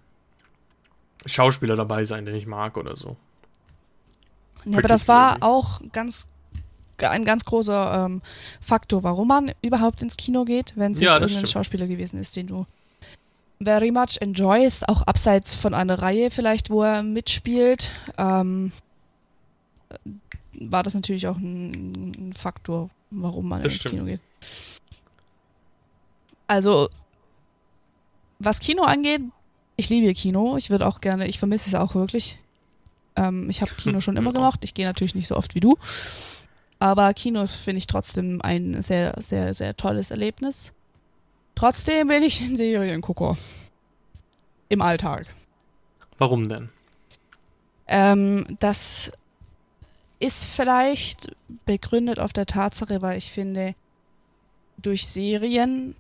Schauspieler 1.27 1.77
dabei 1.77 2.05
sein, 2.05 2.25
den 2.25 2.35
ich 2.35 2.47
mag 2.47 2.77
oder 2.77 2.97
so. 2.97 3.17
Ja, 4.65 4.79
aber 4.79 4.89
das 4.89 5.09
war 5.09 5.39
auch 5.41 5.81
ganz 5.93 6.29
ein 6.99 7.25
ganz 7.25 7.47
großer 7.47 8.05
ähm, 8.07 8.21
Faktor, 8.61 9.03
warum 9.03 9.29
man 9.29 9.53
überhaupt 9.63 10.03
ins 10.03 10.19
Kino 10.19 10.45
geht, 10.45 10.75
wenn 10.77 10.93
es 10.93 11.01
Ja, 11.01 11.13
jetzt 11.13 11.23
irgendein 11.23 11.39
stimmt. 11.47 11.53
Schauspieler 11.53 11.87
gewesen 11.87 12.21
ist, 12.21 12.37
den 12.37 12.47
du 12.49 12.67
very 13.59 13.91
much 13.91 14.19
enjoyst, 14.21 14.87
auch 14.89 15.03
abseits 15.03 15.55
von 15.55 15.73
einer 15.73 16.03
Reihe 16.03 16.31
vielleicht, 16.31 16.69
wo 16.69 16.83
er 16.83 17.03
mitspielt, 17.03 17.91
ähm, 18.19 18.73
war 20.61 20.83
das 20.83 20.95
natürlich 20.95 21.27
auch 21.27 21.37
ein, 21.39 22.13
ein 22.29 22.33
Faktor, 22.35 22.91
warum 23.11 23.49
man 23.49 23.63
Das 23.63 23.73
ins 23.73 23.81
stimmt. 23.81 23.95
Kino 23.95 24.05
geht. 24.07 24.21
Also, 26.51 26.89
was 28.41 28.59
Kino 28.59 28.83
angeht, 28.83 29.21
ich 29.77 29.89
liebe 29.89 30.13
Kino. 30.15 30.57
Ich 30.57 30.69
würde 30.69 30.85
auch 30.85 31.01
gerne, 31.01 31.29
ich 31.29 31.39
vermisse 31.39 31.69
es 31.69 31.77
auch 31.77 31.95
wirklich. 31.95 32.41
Ähm, 33.15 33.49
ich 33.49 33.63
habe 33.63 33.73
Kino 33.75 34.01
schon 34.01 34.17
immer 34.17 34.33
gemacht. 34.39 34.59
Ich 34.65 34.75
gehe 34.75 34.85
natürlich 34.85 35.15
nicht 35.15 35.29
so 35.29 35.37
oft 35.37 35.55
wie 35.55 35.61
du. 35.61 35.79
Aber 36.81 37.15
Kinos 37.15 37.55
finde 37.55 37.79
ich 37.79 37.87
trotzdem 37.87 38.43
ein 38.43 38.83
sehr, 38.83 39.15
sehr, 39.19 39.55
sehr 39.55 39.77
tolles 39.77 40.11
Erlebnis. 40.11 40.73
Trotzdem 41.55 42.09
bin 42.09 42.25
ich 42.25 42.41
ein 42.41 42.57
Seriengucker. 42.57 43.37
Im 44.71 44.83
Alltag. 44.83 45.33
Warum 46.19 46.49
denn? 46.49 46.69
Ähm, 47.87 48.57
das 48.59 49.13
ist 50.19 50.47
vielleicht 50.47 51.31
begründet 51.65 52.19
auf 52.19 52.33
der 52.33 52.47
Tatsache, 52.47 53.03
weil 53.03 53.19
ich 53.19 53.31
finde, 53.31 53.77
durch 54.79 55.07
Serien 55.07 55.95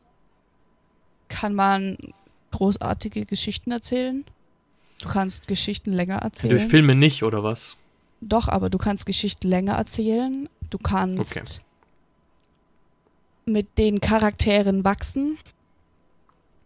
kann 1.30 1.54
man 1.54 1.96
großartige 2.50 3.24
Geschichten 3.24 3.70
erzählen. 3.70 4.24
Du 5.00 5.08
kannst 5.08 5.48
Geschichten 5.48 5.92
länger 5.92 6.16
erzählen. 6.16 6.50
Durch 6.58 6.66
Filme 6.68 6.94
nicht, 6.94 7.22
oder 7.22 7.42
was? 7.42 7.76
Doch, 8.20 8.48
aber 8.48 8.68
du 8.68 8.76
kannst 8.76 9.06
Geschichten 9.06 9.48
länger 9.48 9.74
erzählen. 9.76 10.46
Du 10.68 10.76
kannst 10.76 11.38
Okay. 11.38 11.62
mit 13.46 13.78
den 13.78 14.00
Charakteren 14.00 14.84
wachsen. 14.84 15.38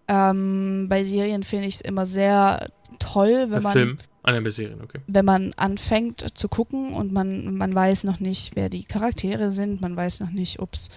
Ähm, 0.08 0.86
bei 0.88 1.04
Serien 1.04 1.44
finde 1.44 1.68
ich 1.68 1.76
es 1.76 1.80
immer 1.80 2.06
sehr 2.06 2.68
toll, 3.04 3.46
wenn 3.50 3.62
man 3.62 3.72
Film? 3.72 3.98
Ah, 4.22 4.32
ne, 4.32 4.40
bei 4.40 4.50
Serien, 4.50 4.80
okay. 4.80 5.00
wenn 5.06 5.24
man 5.24 5.52
anfängt 5.54 6.36
zu 6.36 6.48
gucken 6.48 6.94
und 6.94 7.12
man, 7.12 7.54
man 7.56 7.74
weiß 7.74 8.04
noch 8.04 8.20
nicht, 8.20 8.56
wer 8.56 8.70
die 8.70 8.84
Charaktere 8.84 9.52
sind, 9.52 9.82
man 9.82 9.94
weiß 9.94 10.20
noch 10.20 10.30
nicht, 10.30 10.60
ob 10.60 10.72
es 10.72 10.88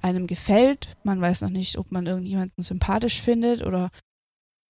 einem 0.00 0.28
gefällt, 0.28 0.96
man 1.02 1.20
weiß 1.20 1.42
noch 1.42 1.50
nicht, 1.50 1.78
ob 1.78 1.90
man 1.90 2.06
irgendjemanden 2.06 2.62
sympathisch 2.62 3.20
findet 3.20 3.66
oder 3.66 3.90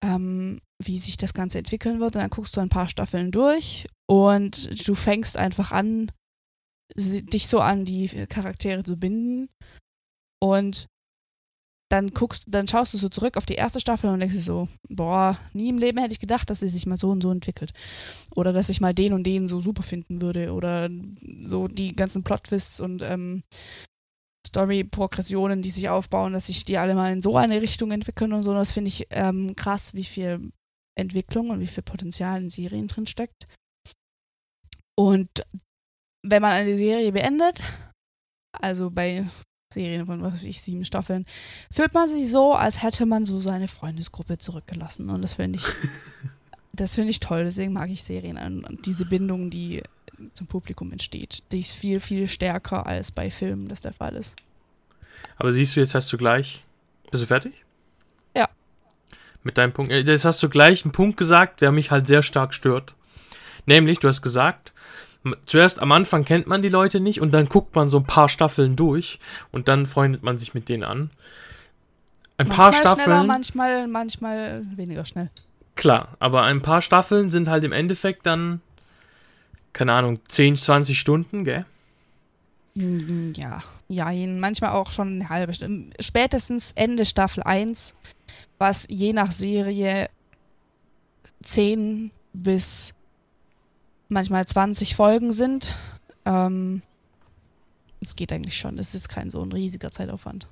ähm, 0.03 0.61
wie 0.83 0.99
sich 0.99 1.19
das 1.19 1.35
Ganze 1.35 1.59
entwickeln 1.59 2.01
wird. 2.01 2.17
Und 2.17 2.23
dann 2.23 2.31
guckst 2.31 2.57
du 2.57 2.61
ein 2.61 2.71
paar 2.71 2.89
Staffeln 2.89 3.31
durch 3.33 3.87
und 4.09 4.89
du 4.89 4.95
fängst 4.95 5.37
einfach 5.37 5.73
an, 5.73 6.11
dich 6.97 7.49
so 7.49 7.61
an 7.61 7.85
die 7.85 8.09
Charaktere 8.29 8.83
zu 8.83 8.97
binden 8.97 9.51
und 10.43 10.87
dann 11.89 12.11
guckst, 12.11 12.45
dann 12.49 12.67
schaust 12.67 12.95
du 12.95 12.99
so 12.99 13.09
zurück 13.09 13.37
auf 13.37 13.47
die 13.47 13.55
erste 13.55 13.81
Staffel 13.81 14.11
und 14.11 14.19
denkst 14.19 14.35
dir 14.35 14.41
so, 14.41 14.69
boah, 14.89 15.39
nie 15.53 15.69
im 15.69 15.79
Leben 15.79 15.99
hätte 15.99 16.13
ich 16.13 16.21
gedacht, 16.21 16.51
dass 16.51 16.61
sie 16.61 16.69
sich 16.69 16.87
mal 16.87 16.97
so 16.97 17.11
und 17.11 17.23
so 17.23 17.31
entwickelt. 17.31 17.73
Oder 18.35 18.53
dass 18.53 18.69
ich 18.69 18.81
mal 18.81 18.95
den 18.95 19.13
und 19.13 19.25
den 19.25 19.47
so 19.47 19.61
super 19.61 19.83
finden 19.83 20.21
würde. 20.21 20.53
Oder 20.53 20.91
so 21.43 21.69
die 21.69 21.95
ganzen 21.95 22.25
Plot-Twists 22.25 22.81
und 22.81 23.03
ähm, 23.03 23.45
Story-Progressionen, 24.47 25.63
die 25.63 25.71
sich 25.71 25.89
aufbauen, 25.89 26.33
dass 26.33 26.47
sich 26.47 26.65
die 26.65 26.79
alle 26.79 26.95
mal 26.95 27.13
in 27.13 27.23
so 27.23 27.37
eine 27.37 27.63
Richtung 27.63 27.93
entwickeln 27.93 28.33
und 28.33 28.43
so. 28.43 28.53
Das 28.53 28.73
finde 28.73 28.89
ich 28.89 29.07
ähm, 29.11 29.55
krass, 29.55 29.95
wie 29.95 30.05
viel 30.05 30.51
Entwicklung 30.99 31.51
und 31.51 31.61
wie 31.61 31.67
viel 31.67 31.83
Potenzial 31.83 32.43
in 32.43 32.51
Serien 32.51 32.89
drin 32.89 33.07
steckt. 33.07 33.47
Und 34.99 35.31
wenn 36.25 36.43
man 36.43 36.53
eine 36.53 36.77
Serie 36.77 37.13
beendet, 37.13 37.63
also 38.53 38.91
bei 38.91 39.27
Serien 39.73 40.07
von 40.07 40.23
was 40.23 40.35
weiß 40.35 40.43
ich, 40.45 40.61
sieben 40.61 40.85
Staffeln, 40.85 41.27
fühlt 41.71 41.93
man 41.95 42.09
sich 42.09 42.31
so, 42.31 42.53
als 42.55 42.83
hätte 42.83 43.05
man 43.07 43.25
so 43.25 43.41
seine 43.41 43.69
Freundesgruppe 43.69 44.39
zurückgelassen. 44.39 45.11
Und 45.11 45.23
das 45.23 45.35
finde 45.35 45.59
ich, 45.59 45.65
das 46.73 46.95
finde 46.95 47.11
ich 47.11 47.21
toll. 47.21 47.45
Deswegen 47.45 47.73
mag 47.73 47.91
ich 47.91 48.03
Serien 48.03 48.37
und 48.65 48.87
diese 48.87 49.05
Bindung, 49.05 49.51
die 49.51 49.83
zum 50.33 50.47
Publikum 50.47 50.93
entsteht, 50.93 51.43
die 51.53 51.61
ist 51.61 51.73
viel, 51.73 52.01
viel 52.01 52.27
stärker 52.29 52.87
als 52.87 53.11
bei 53.11 53.31
Filmen 53.31 53.69
das 53.69 53.83
der 53.83 53.93
Fall 53.93 54.15
ist. 54.15 54.37
Aber 55.37 55.53
siehst 55.53 55.77
du, 55.77 55.81
jetzt 55.81 55.95
hast 55.95 56.13
du 56.13 56.17
gleich. 56.17 56.65
Bist 57.11 57.23
du 57.23 57.27
fertig? 57.27 57.53
Ja. 58.35 58.49
Mit 59.43 59.59
deinem 59.59 59.73
Punkt. 59.73 59.93
äh, 59.93 60.01
Jetzt 60.01 60.25
hast 60.25 60.43
du 60.43 60.49
gleich 60.49 60.85
einen 60.85 60.93
Punkt 60.93 61.17
gesagt, 61.19 61.61
der 61.61 61.73
mich 61.73 61.91
halt 61.91 62.07
sehr 62.07 62.23
stark 62.23 62.55
stört. 62.55 62.95
Nämlich, 63.67 63.99
du 63.99 64.09
hast 64.09 64.23
gesagt, 64.23 64.73
zuerst 65.47 65.81
am 65.81 65.93
Anfang 65.93 66.25
kennt 66.25 66.47
man 66.47 66.63
die 66.63 66.69
Leute 66.69 67.01
nicht 67.01 67.21
und 67.21 67.33
dann 67.33 67.49
guckt 67.49 67.75
man 67.75 67.89
so 67.89 67.99
ein 67.99 68.07
paar 68.07 68.29
Staffeln 68.29 68.77
durch 68.77 69.19
und 69.53 69.69
dann 69.69 69.87
freundet 69.87 70.23
man 70.23 70.39
sich 70.39 70.55
mit 70.55 70.69
denen 70.69 70.85
an. 70.85 71.11
ein 72.39 72.49
manchmal 72.49 72.71
paar 72.71 72.73
Staffeln. 72.73 73.27
manchmal, 73.27 73.89
manchmal 73.89 74.61
weniger 74.77 75.05
schnell. 75.05 75.31
Klar, 75.75 76.17
aber 76.19 76.43
ein 76.43 76.63
paar 76.63 76.81
Staffeln 76.83 77.31
sind 77.31 77.49
halt 77.49 77.65
im 77.65 77.73
Endeffekt 77.73 78.25
dann, 78.27 78.61
keine 79.73 79.93
Ahnung, 79.93 80.21
10, 80.27 80.57
20 80.57 80.99
Stunden, 80.99 81.45
gell? 81.45 81.67
Mm, 82.75 83.33
Ja, 83.37 83.63
ja, 83.89 84.11
manchmal 84.29 84.71
auch 84.73 84.91
schon 84.91 85.09
eine 85.09 85.29
halbe 85.29 85.55
Stunde. 85.55 85.95
Spätestens 86.01 86.73
Ende 86.75 87.05
Staffel 87.05 87.43
1, 87.43 87.95
was 88.59 88.87
je 88.89 89.13
nach 89.13 89.31
Serie 89.31 90.09
10 91.43 92.11
bis 92.33 92.93
manchmal 94.09 94.47
20 94.47 94.95
Folgen 94.95 95.33
sind. 95.33 95.75
Ähm, 96.25 96.83
es 98.01 98.17
geht 98.17 98.33
eigentlich 98.33 98.57
schon. 98.57 98.79
Es 98.79 98.95
ist 98.95 99.09
kein 99.09 99.31
so 99.31 99.43
ein 99.43 99.53
riesiger 99.53 99.91
Zeitaufwand. 99.91 100.47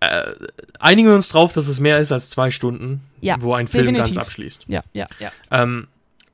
Äh, 0.00 0.32
einigen 0.78 1.08
wir 1.08 1.14
uns 1.16 1.28
drauf, 1.28 1.52
dass 1.52 1.66
es 1.66 1.80
mehr 1.80 1.98
ist 1.98 2.12
als 2.12 2.30
zwei 2.30 2.50
Stunden, 2.52 3.00
Ja, 3.20 3.36
wo 3.40 3.54
ein 3.54 3.66
Film 3.66 3.86
definitiv. 3.86 4.14
ganz 4.14 4.26
abschließt. 4.26 4.64
Ja, 4.68 4.82
ja, 4.92 5.08
ja. 5.18 5.32
Ähm, 5.50 5.88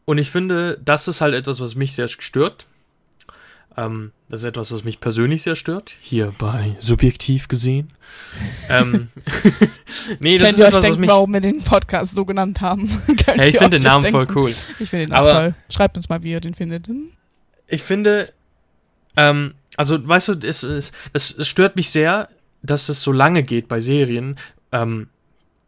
und 0.05 0.19
ich 0.19 0.31
finde, 0.31 0.79
das 0.85 1.09
ist 1.09 1.23
halt 1.23 1.35
etwas, 1.35 1.61
was 1.61 1.75
mich 1.75 1.95
sehr 1.95 2.09
stört. 2.09 2.67
Ähm, 3.77 4.13
das 4.29 4.41
ist 4.41 4.45
etwas, 4.45 4.71
was 4.73 4.85
mich 4.85 5.01
persönlich 5.01 5.43
sehr 5.43 5.57
stört. 5.57 5.95
Hier 6.01 6.33
bei 6.39 6.77
Subjektiv 6.81 7.49
gesehen. 7.49 7.91
ähm, 8.69 9.09
nee, 10.21 10.39
das 10.39 10.49
Könnt 10.49 10.53
ist 10.53 10.59
ihr 10.59 10.65
euch 10.65 10.69
etwas, 10.69 10.77
was 10.77 10.83
denken, 10.83 11.01
mich. 11.01 11.11
warum 11.11 11.33
wir 11.33 11.41
den 11.41 11.63
Podcast 11.63 12.15
so 12.15 12.25
genannt 12.25 12.61
haben? 12.61 12.89
Hey, 13.27 13.51
ich 13.51 13.59
finde 13.59 13.79
den 13.79 13.83
Namen 13.83 14.03
denken? 14.05 14.27
voll 14.33 14.43
cool. 14.45 14.51
Ich 14.51 14.91
finde 14.91 15.07
den 15.07 15.09
Namen 15.11 15.29
Aber- 15.29 15.33
toll. 15.41 15.55
Schreibt 15.71 15.97
uns 15.97 16.09
mal, 16.09 16.23
wie 16.23 16.31
ihr 16.31 16.41
den 16.41 16.55
findet. 16.55 16.87
Hm? 16.87 17.11
Ich 17.67 17.83
finde, 17.83 18.33
ähm, 19.17 19.55
also 19.77 20.07
weißt 20.07 20.29
du, 20.29 20.33
es, 20.47 20.63
es, 20.63 20.93
es, 21.13 21.33
es 21.37 21.49
stört 21.49 21.75
mich 21.75 21.91
sehr, 21.91 22.29
dass 22.63 22.89
es 22.89 23.03
so 23.03 23.11
lange 23.13 23.43
geht 23.43 23.67
bei 23.67 23.81
Serien, 23.81 24.37
ähm, 24.71 25.09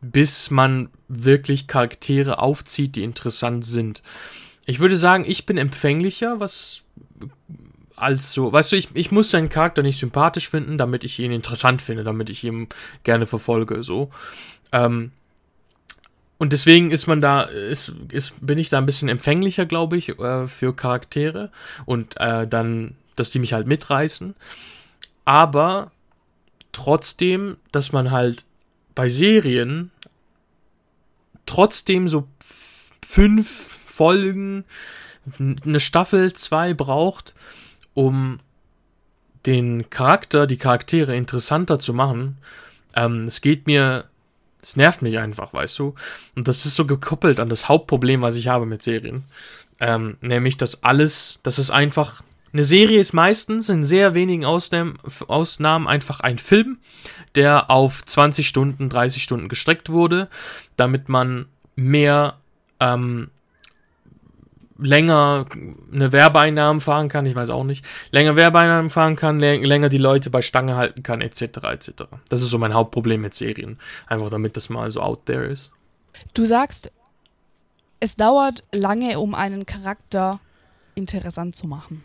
bis 0.01 0.51
man 0.51 0.91
wirklich 1.09 1.67
Charaktere 1.67 2.39
aufzieht, 2.39 2.95
die 2.95 3.03
interessant 3.03 3.65
sind. 3.65 4.03
Ich 4.67 4.79
würde 4.79 4.97
sagen, 4.97 5.25
ich 5.27 5.45
bin 5.47 5.59
empfänglicher, 5.59 6.39
was 6.39 6.83
als 7.97 8.33
so, 8.33 8.53
weißt 8.53 8.73
du, 8.73 8.77
ich, 8.77 8.89
ich 8.95 9.11
muss 9.11 9.31
seinen 9.31 9.49
Charakter 9.49 9.83
nicht 9.83 9.99
sympathisch 9.99 10.49
finden, 10.49 10.79
damit 10.79 11.05
ich 11.05 11.19
ihn 11.19 11.33
interessant 11.33 11.83
finde, 11.83 12.05
damit 12.05 12.31
ich 12.31 12.45
ihn 12.45 12.69
gerne 13.03 13.27
verfolge, 13.27 13.83
so. 13.83 14.11
Ähm, 14.73 15.13
und 16.39 16.53
deswegen 16.53 16.91
ist 16.91 17.07
man 17.07 17.23
da, 17.23 17.43
ist, 17.43 17.93
ist, 18.11 18.35
bin 18.41 18.59
ich 18.59 18.69
da 18.69 18.79
ein 18.79 18.87
bisschen 18.87 19.09
empfänglicher, 19.09 19.65
glaube 19.65 19.97
ich, 19.97 20.11
äh, 20.11 20.47
für 20.47 20.77
Charaktere 20.77 21.51
und 21.87 22.19
äh, 22.21 22.47
dann, 22.47 22.95
dass 23.17 23.31
die 23.31 23.39
mich 23.39 23.55
halt 23.55 23.67
mitreißen. 23.67 24.35
Aber 25.25 25.91
trotzdem, 26.73 27.57
dass 27.73 27.93
man 27.93 28.11
halt 28.11 28.45
bei 28.95 29.09
Serien 29.09 29.91
trotzdem 31.47 32.09
so 32.09 32.29
fünf 33.05 33.77
Folgen, 33.87 34.65
eine 35.39 35.81
Staffel, 35.81 36.35
zwei 36.35 36.75
braucht, 36.75 37.35
um 37.97 38.41
den 39.47 39.89
Charakter, 39.89 40.47
die 40.47 40.59
Charaktere 40.59 41.17
interessanter 41.17 41.81
zu 41.81 41.95
machen. 41.95 42.37
Ähm, 42.95 43.25
es 43.25 43.41
geht 43.41 43.67
mir, 43.67 44.05
es 44.61 44.77
nervt 44.77 45.01
mich 45.01 45.19
einfach, 45.19 45.55
weißt 45.55 45.79
du. 45.79 45.95
Und 46.35 46.47
das 46.47 46.67
ist 46.67 46.77
so 46.77 46.85
gekoppelt 46.85 47.41
an 47.41 47.49
das 47.49 47.69
Hauptproblem, 47.69 48.21
was 48.21 48.37
ich 48.37 48.49
habe 48.49 48.67
mit 48.67 48.83
Serien. 48.83 49.25
Ähm, 49.81 50.19
nämlich, 50.21 50.59
dass 50.59 50.83
alles, 50.83 51.41
dass 51.43 51.57
es 51.57 51.71
einfach, 51.71 52.23
eine 52.53 52.65
Serie 52.65 53.01
ist 53.01 53.15
meistens 53.15 53.71
in 53.71 53.83
sehr 53.83 54.15
wenigen 54.15 54.45
Ausnahmen, 54.45 55.87
einfach 55.87 56.21
ein 56.21 56.39
Film, 56.39 56.79
der 57.35 57.71
auf 57.71 58.05
20 58.05 58.47
Stunden, 58.47 58.91
30 58.91 59.23
Stunden 59.23 59.49
gestreckt 59.49 59.89
wurde, 59.89 60.29
damit 60.77 61.09
man 61.09 61.47
mehr, 61.77 62.37
ähm, 62.79 63.31
länger 64.79 65.47
eine 65.93 66.13
Werbeeinnahmen 66.13 66.81
fahren 66.81 67.09
kann, 67.09 67.27
ich 67.27 67.35
weiß 67.35 67.51
auch 67.51 67.65
nicht, 67.65 67.85
länger 68.11 68.37
Werbeeinnahmen 68.37 68.91
fahren 68.91 69.17
kann, 69.17 69.39
lä- 69.41 69.65
länger 69.65 69.89
die 69.89 69.99
Leute 69.99 70.31
bei 70.31 70.43
Stange 70.43 70.77
halten 70.77 71.03
kann, 71.03 71.21
etc., 71.21 71.43
etc. 71.73 71.91
Das 72.29 72.43
ist 72.43 72.51
so 72.51 72.59
mein 72.59 72.75
Hauptproblem 72.75 73.21
mit 73.21 73.35
Serien. 73.35 73.79
Einfach 74.07 74.31
damit 74.31 74.57
das 74.57 74.69
mal 74.69 74.91
so 74.91 75.01
out 75.01 75.27
there 75.27 75.45
ist. 75.47 75.73
Du 76.35 76.45
sagst, 76.47 76.93
es 78.01 78.17
dauert 78.17 78.65
lange, 78.73 79.19
um 79.19 79.35
einen 79.35 79.67
Charakter 79.67 80.41
interessant 80.95 81.57
zu 81.57 81.67
machen. 81.67 82.05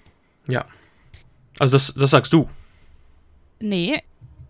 Also 1.59 1.73
das, 1.73 1.93
das 1.93 2.09
sagst 2.11 2.33
du. 2.33 2.49
Nee, 3.59 4.01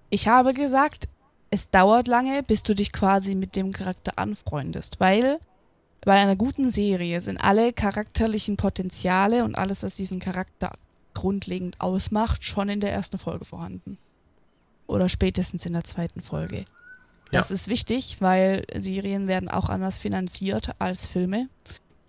ich 0.09 0.27
habe 0.27 0.53
gesagt, 0.53 1.07
es 1.49 1.69
dauert 1.69 2.07
lange, 2.07 2.43
bis 2.43 2.63
du 2.63 2.73
dich 2.73 2.91
quasi 2.93 3.35
mit 3.35 3.55
dem 3.55 3.71
Charakter 3.71 4.13
anfreundest, 4.17 4.99
weil 4.99 5.39
bei 6.03 6.13
einer 6.19 6.35
guten 6.35 6.69
Serie 6.69 7.21
sind 7.21 7.37
alle 7.37 7.73
charakterlichen 7.73 8.57
Potenziale 8.57 9.43
und 9.43 9.57
alles, 9.57 9.83
was 9.83 9.93
diesen 9.95 10.19
Charakter 10.19 10.71
grundlegend 11.13 11.79
ausmacht, 11.79 12.43
schon 12.43 12.69
in 12.69 12.79
der 12.79 12.91
ersten 12.91 13.17
Folge 13.17 13.45
vorhanden. 13.45 13.97
Oder 14.87 15.09
spätestens 15.09 15.65
in 15.65 15.73
der 15.73 15.83
zweiten 15.83 16.21
Folge. 16.21 16.65
Das 17.31 17.49
ist 17.51 17.67
wichtig, 17.69 18.17
weil 18.19 18.65
Serien 18.75 19.27
werden 19.27 19.47
auch 19.49 19.69
anders 19.69 19.97
finanziert 19.99 20.71
als 20.79 21.05
Filme. 21.05 21.47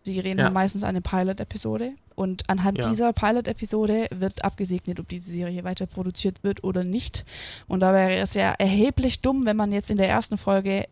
Serien 0.05 0.39
Ja. 0.39 0.47
haben 0.47 0.53
meistens 0.55 0.83
eine 0.83 1.01
Pilot-Episode 1.01 1.93
und 2.17 2.49
anhand 2.51 2.79
Ja. 2.79 2.89
dieser 2.91 3.13
Pilot-Episode 3.13 4.09
wird 4.11 4.45
abgesegnet, 4.45 4.99
ob 4.99 5.09
diese 5.09 5.31
Serie 5.31 5.63
weiter 5.63 5.87
produziert 5.87 6.43
wird 6.43 6.65
oder 6.65 6.83
nicht. 6.83 7.25
Und 7.69 7.81
da 7.81 7.93
wäre 7.93 8.17
es 8.17 8.35
ja 8.35 8.53
erheblich 8.59 9.21
dumm, 9.21 9.45
wenn 9.45 9.57
man 9.57 9.71
jetzt 9.71 9.91
in 9.91 9.97
der 9.99 10.09
ersten 10.09 10.39
Folge 10.39 10.87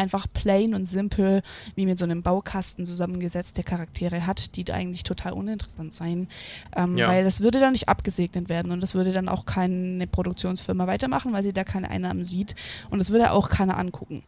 einfach 0.00 0.26
plain 0.32 0.74
und 0.74 0.86
simpel 0.86 1.42
wie 1.76 1.86
mit 1.86 1.98
so 1.98 2.04
einem 2.04 2.22
Baukasten 2.22 2.84
zusammengesetzte 2.84 3.62
Charaktere 3.62 4.26
hat, 4.26 4.56
die 4.56 4.64
da 4.64 4.74
eigentlich 4.74 5.04
total 5.04 5.32
uninteressant 5.32 5.94
sein. 5.94 6.28
Ähm, 6.74 6.96
Ja. 6.98 7.08
Weil 7.08 7.22
das 7.24 7.40
würde 7.40 7.60
dann 7.60 7.72
nicht 7.72 7.88
abgesegnet 7.88 8.48
werden 8.48 8.72
und 8.72 8.80
das 8.80 8.94
würde 8.94 9.12
dann 9.12 9.28
auch 9.28 9.46
keine 9.46 10.06
Produktionsfirma 10.06 10.86
weitermachen, 10.86 11.32
weil 11.32 11.42
sie 11.42 11.52
da 11.52 11.64
keine 11.64 11.90
Einnahmen 11.90 12.24
sieht 12.24 12.54
und 12.90 12.98
das 12.98 13.10
würde 13.10 13.30
auch 13.30 13.48
keiner 13.48 13.78
angucken. 13.78 14.24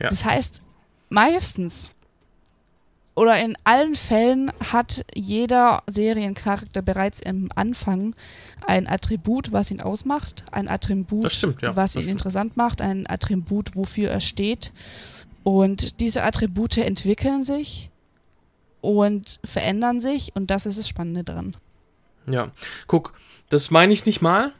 Ja. 0.00 0.08
Das 0.08 0.24
heißt, 0.24 0.60
meistens 1.08 1.95
oder 3.16 3.42
in 3.42 3.56
allen 3.64 3.96
Fällen 3.96 4.52
hat 4.70 5.04
jeder 5.14 5.82
Seriencharakter 5.86 6.82
bereits 6.82 7.18
im 7.20 7.48
Anfang 7.54 8.14
ein 8.66 8.86
Attribut, 8.86 9.52
was 9.52 9.70
ihn 9.70 9.80
ausmacht, 9.80 10.44
ein 10.52 10.68
Attribut, 10.68 11.32
stimmt, 11.32 11.62
ja. 11.62 11.74
was 11.74 11.96
ihn 11.96 12.02
stimmt. 12.02 12.12
interessant 12.12 12.56
macht, 12.58 12.82
ein 12.82 13.08
Attribut, 13.08 13.74
wofür 13.74 14.10
er 14.10 14.20
steht. 14.20 14.70
Und 15.42 16.00
diese 16.00 16.24
Attribute 16.24 16.76
entwickeln 16.76 17.42
sich 17.42 17.90
und 18.82 19.40
verändern 19.44 19.98
sich 19.98 20.32
und 20.34 20.50
das 20.50 20.66
ist 20.66 20.78
das 20.78 20.86
Spannende 20.86 21.24
dran. 21.24 21.56
Ja, 22.26 22.50
guck, 22.86 23.14
das 23.48 23.70
meine 23.70 23.94
ich 23.94 24.04
nicht 24.04 24.20
mal. 24.20 24.52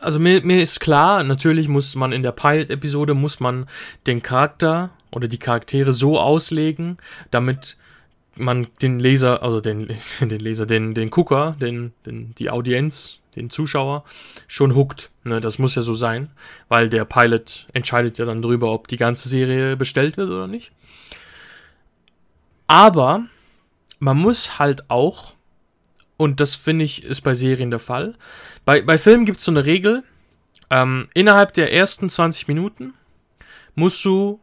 Also 0.00 0.18
mir, 0.18 0.42
mir 0.42 0.60
ist 0.60 0.80
klar, 0.80 1.22
natürlich 1.22 1.68
muss 1.68 1.94
man 1.94 2.10
in 2.10 2.22
der 2.22 2.32
Pilot-Episode, 2.32 3.14
muss 3.14 3.38
man 3.38 3.66
den 4.06 4.20
Charakter 4.20 4.90
oder 5.10 5.28
die 5.28 5.38
Charaktere 5.38 5.92
so 5.92 6.18
auslegen, 6.18 6.98
damit 7.30 7.76
man 8.36 8.68
den 8.82 9.00
Leser, 9.00 9.42
also 9.42 9.60
den, 9.60 9.88
den 10.20 10.40
Leser, 10.40 10.66
den, 10.66 10.94
den 10.94 11.10
Gucker, 11.10 11.56
den, 11.60 11.92
den, 12.06 12.34
die 12.36 12.50
Audienz, 12.50 13.18
den 13.36 13.50
Zuschauer 13.50 14.04
schon 14.46 14.74
hookt. 14.74 15.10
Ne, 15.24 15.40
das 15.40 15.58
muss 15.58 15.74
ja 15.74 15.82
so 15.82 15.94
sein, 15.94 16.30
weil 16.68 16.88
der 16.88 17.04
Pilot 17.04 17.66
entscheidet 17.72 18.18
ja 18.18 18.24
dann 18.24 18.42
darüber, 18.42 18.72
ob 18.72 18.88
die 18.88 18.96
ganze 18.96 19.28
Serie 19.28 19.76
bestellt 19.76 20.16
wird 20.16 20.30
oder 20.30 20.46
nicht. 20.46 20.72
Aber 22.66 23.24
man 23.98 24.16
muss 24.18 24.58
halt 24.58 24.90
auch 24.90 25.34
und 26.18 26.40
das 26.40 26.54
finde 26.54 26.84
ich 26.84 27.04
ist 27.04 27.22
bei 27.22 27.32
Serien 27.32 27.70
der 27.70 27.78
Fall. 27.78 28.14
Bei, 28.64 28.82
bei 28.82 28.98
Filmen 28.98 29.24
gibt 29.24 29.38
es 29.38 29.44
so 29.44 29.52
eine 29.52 29.64
Regel, 29.64 30.02
ähm, 30.68 31.08
innerhalb 31.14 31.54
der 31.54 31.72
ersten 31.72 32.10
20 32.10 32.48
Minuten 32.48 32.92
musst 33.74 34.04
du 34.04 34.40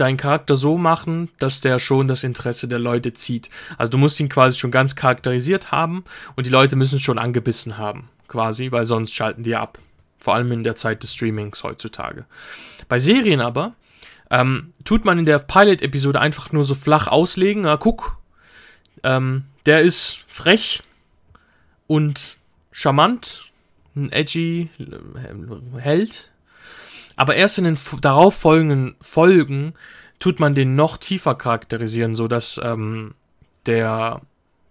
deinen 0.00 0.16
Charakter 0.16 0.56
so 0.56 0.78
machen, 0.78 1.28
dass 1.38 1.60
der 1.60 1.78
schon 1.78 2.08
das 2.08 2.24
Interesse 2.24 2.68
der 2.68 2.78
Leute 2.78 3.12
zieht. 3.12 3.50
Also 3.76 3.90
du 3.92 3.98
musst 3.98 4.18
ihn 4.20 4.28
quasi 4.28 4.58
schon 4.58 4.70
ganz 4.70 4.96
charakterisiert 4.96 5.72
haben 5.72 6.04
und 6.36 6.46
die 6.46 6.50
Leute 6.50 6.76
müssen 6.76 7.00
schon 7.00 7.18
angebissen 7.18 7.78
haben, 7.78 8.08
quasi, 8.28 8.72
weil 8.72 8.86
sonst 8.86 9.14
schalten 9.14 9.42
die 9.42 9.56
ab. 9.56 9.78
Vor 10.18 10.34
allem 10.34 10.50
in 10.50 10.64
der 10.64 10.76
Zeit 10.76 11.02
des 11.02 11.14
Streamings 11.14 11.62
heutzutage. 11.62 12.24
Bei 12.88 12.98
Serien 12.98 13.40
aber 13.40 13.74
ähm, 14.30 14.72
tut 14.84 15.04
man 15.04 15.18
in 15.18 15.26
der 15.26 15.38
Pilot-Episode 15.38 16.20
einfach 16.20 16.52
nur 16.52 16.64
so 16.64 16.74
flach 16.74 17.06
auslegen, 17.06 17.62
na 17.62 17.76
guck, 17.76 18.18
ähm, 19.04 19.44
der 19.64 19.80
ist 19.82 20.24
frech, 20.26 20.82
und 21.88 22.38
charmant, 22.70 23.50
ein 23.96 24.12
edgy 24.12 24.68
äh, 24.78 25.80
Held. 25.80 26.30
Aber 27.18 27.34
erst 27.34 27.58
in 27.58 27.64
den 27.64 27.76
darauffolgenden 28.00 28.94
Folgen 29.00 29.74
tut 30.20 30.38
man 30.38 30.54
den 30.54 30.76
noch 30.76 30.98
tiefer 30.98 31.34
charakterisieren, 31.34 32.14
sodass 32.14 32.60
ähm, 32.62 33.14
der 33.66 34.22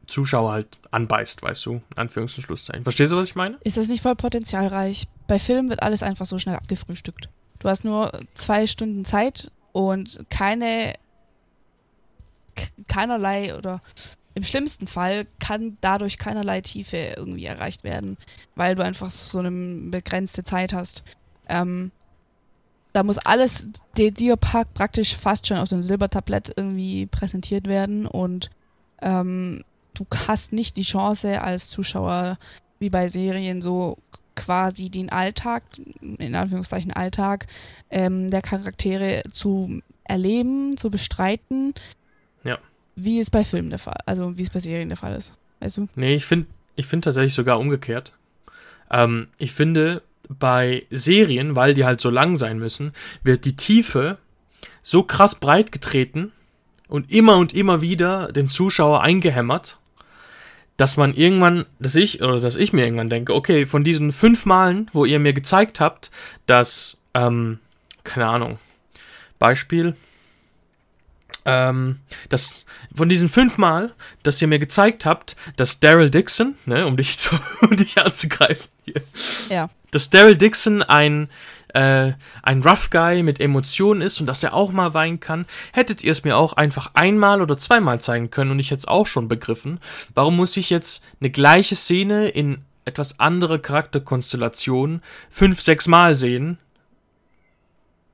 Zuschauer 0.07 0.53
halt 0.53 0.67
anbeißt, 0.91 1.43
weißt 1.43 1.65
du, 1.65 1.73
in 1.73 1.97
Anführungs- 1.97 2.37
und 2.37 2.43
Schlusszeichen. 2.43 2.83
Verstehst 2.83 3.11
du, 3.11 3.17
was 3.17 3.27
ich 3.27 3.35
meine? 3.35 3.57
Ist 3.65 3.75
das 3.75 3.89
nicht 3.89 4.01
voll 4.01 4.15
potenzialreich? 4.15 5.09
Bei 5.27 5.39
Filmen 5.39 5.69
wird 5.69 5.83
alles 5.83 6.03
einfach 6.03 6.25
so 6.25 6.37
schnell 6.37 6.55
abgefrühstückt. 6.55 7.27
Du 7.59 7.67
hast 7.67 7.83
nur 7.83 8.13
zwei 8.33 8.65
Stunden 8.65 9.03
Zeit 9.03 9.51
und 9.73 10.25
keine 10.29 10.93
keinerlei 12.87 13.57
oder 13.57 13.81
im 14.35 14.43
schlimmsten 14.43 14.87
Fall 14.87 15.27
kann 15.39 15.77
dadurch 15.81 16.17
keinerlei 16.17 16.61
Tiefe 16.61 17.13
irgendwie 17.17 17.45
erreicht 17.45 17.83
werden, 17.83 18.15
weil 18.55 18.75
du 18.75 18.85
einfach 18.85 19.11
so 19.11 19.39
eine 19.39 19.51
begrenzte 19.91 20.45
Zeit 20.45 20.71
hast. 20.71 21.03
Ähm, 21.49 21.91
da 22.97 23.03
muss 23.03 23.19
alles 23.19 23.67
dir, 23.95 24.11
dir 24.11 24.37
praktisch 24.37 25.15
fast 25.15 25.45
schon 25.45 25.57
auf 25.57 25.69
dem 25.69 25.83
Silbertablett 25.83 26.51
irgendwie 26.55 27.05
präsentiert 27.05 27.67
werden 27.67 28.07
und 28.07 28.49
ähm, 29.03 29.61
du 29.93 30.07
hast 30.27 30.51
nicht 30.51 30.77
die 30.77 30.83
Chance 30.83 31.39
als 31.43 31.69
Zuschauer 31.69 32.39
wie 32.79 32.89
bei 32.89 33.07
Serien 33.07 33.61
so 33.61 33.99
quasi 34.35 34.89
den 34.89 35.11
Alltag, 35.11 35.61
in 36.01 36.33
Anführungszeichen 36.33 36.91
Alltag, 36.91 37.45
ähm, 37.91 38.31
der 38.31 38.41
Charaktere 38.41 39.21
zu 39.31 39.79
erleben, 40.03 40.75
zu 40.75 40.89
bestreiten. 40.89 41.75
Ja. 42.43 42.57
Wie 42.95 43.19
es 43.19 43.29
bei 43.29 43.43
Filmen 43.43 43.69
der 43.69 43.77
Fall, 43.77 43.99
also 44.07 44.39
wie 44.39 44.41
es 44.41 44.49
bei 44.49 44.59
Serien 44.59 44.89
der 44.89 44.97
Fall 44.97 45.13
ist. 45.13 45.37
Weißt 45.59 45.77
du? 45.77 45.87
Nee, 45.95 46.15
ich 46.15 46.25
finde 46.25 46.47
ich 46.75 46.87
find 46.87 47.03
tatsächlich 47.03 47.35
sogar 47.35 47.59
umgekehrt. 47.59 48.13
Ähm, 48.89 49.27
ich 49.37 49.51
finde, 49.51 50.01
bei 50.27 50.85
Serien, 50.89 51.55
weil 51.55 51.73
die 51.73 51.85
halt 51.85 52.01
so 52.01 52.09
lang 52.09 52.35
sein 52.35 52.59
müssen, 52.59 52.93
wird 53.23 53.45
die 53.45 53.55
Tiefe 53.55 54.17
so 54.83 55.03
krass 55.03 55.35
breit 55.35 55.71
getreten 55.71 56.31
und 56.87 57.11
immer 57.11 57.37
und 57.37 57.53
immer 57.53 57.81
wieder 57.81 58.31
dem 58.31 58.47
Zuschauer 58.47 59.01
eingehämmert, 59.01 59.77
dass 60.77 60.95
man 60.95 61.13
irgendwann, 61.13 61.65
dass 61.79 61.95
ich 61.95 62.21
oder 62.21 62.39
dass 62.39 62.55
ich 62.55 62.71
mir 62.71 62.85
irgendwann 62.85 63.09
denke, 63.09 63.33
okay, 63.33 63.65
von 63.65 63.83
diesen 63.83 64.11
fünf 64.11 64.45
Malen, 64.45 64.89
wo 64.93 65.05
ihr 65.05 65.19
mir 65.19 65.33
gezeigt 65.33 65.79
habt, 65.79 66.11
dass, 66.45 66.97
ähm, 67.13 67.59
keine 68.03 68.27
Ahnung, 68.27 68.59
Beispiel, 69.39 69.95
ähm, 71.47 71.99
dass 72.27 72.65
von 72.93 73.07
diesen 73.07 73.29
fünf 73.29 73.57
Mal, 73.57 73.93
dass 74.21 74.41
ihr 74.41 74.49
mir 74.49 74.59
gezeigt 74.59 75.05
habt, 75.05 75.37
dass 75.55 75.79
Daryl 75.79 76.09
Dixon, 76.11 76.55
ne, 76.65 76.85
um 76.85 76.97
dich 76.97 77.17
zu, 77.17 77.39
um 77.61 77.75
dich 77.75 77.97
anzugreifen 77.97 78.67
hier, 78.83 79.01
ja. 79.49 79.69
dass 79.91 80.09
Daryl 80.09 80.35
Dixon 80.37 80.83
ein 80.83 81.29
äh, 81.73 82.13
ein 82.43 82.63
Rough 82.63 82.89
Guy 82.89 83.23
mit 83.23 83.39
Emotionen 83.39 84.01
ist 84.01 84.19
und 84.19 84.27
dass 84.27 84.43
er 84.43 84.53
auch 84.53 84.71
mal 84.71 84.93
weinen 84.93 85.19
kann, 85.19 85.45
hättet 85.73 86.03
ihr 86.03 86.11
es 86.11 86.23
mir 86.23 86.37
auch 86.37 86.53
einfach 86.53 86.91
einmal 86.93 87.41
oder 87.41 87.57
zweimal 87.57 87.99
zeigen 87.99 88.29
können 88.29 88.51
und 88.51 88.59
ich 88.59 88.71
hätte 88.71 88.79
es 88.79 88.87
auch 88.87 89.05
schon 89.05 89.27
begriffen. 89.27 89.79
Warum 90.13 90.35
muss 90.37 90.57
ich 90.57 90.69
jetzt 90.69 91.03
eine 91.19 91.29
gleiche 91.29 91.75
Szene 91.75 92.29
in 92.29 92.59
etwas 92.85 93.19
andere 93.19 93.59
Charakterkonstellationen 93.59 95.01
fünf, 95.29 95.61
sechs 95.61 95.87
Mal 95.87 96.15
sehen? 96.15 96.57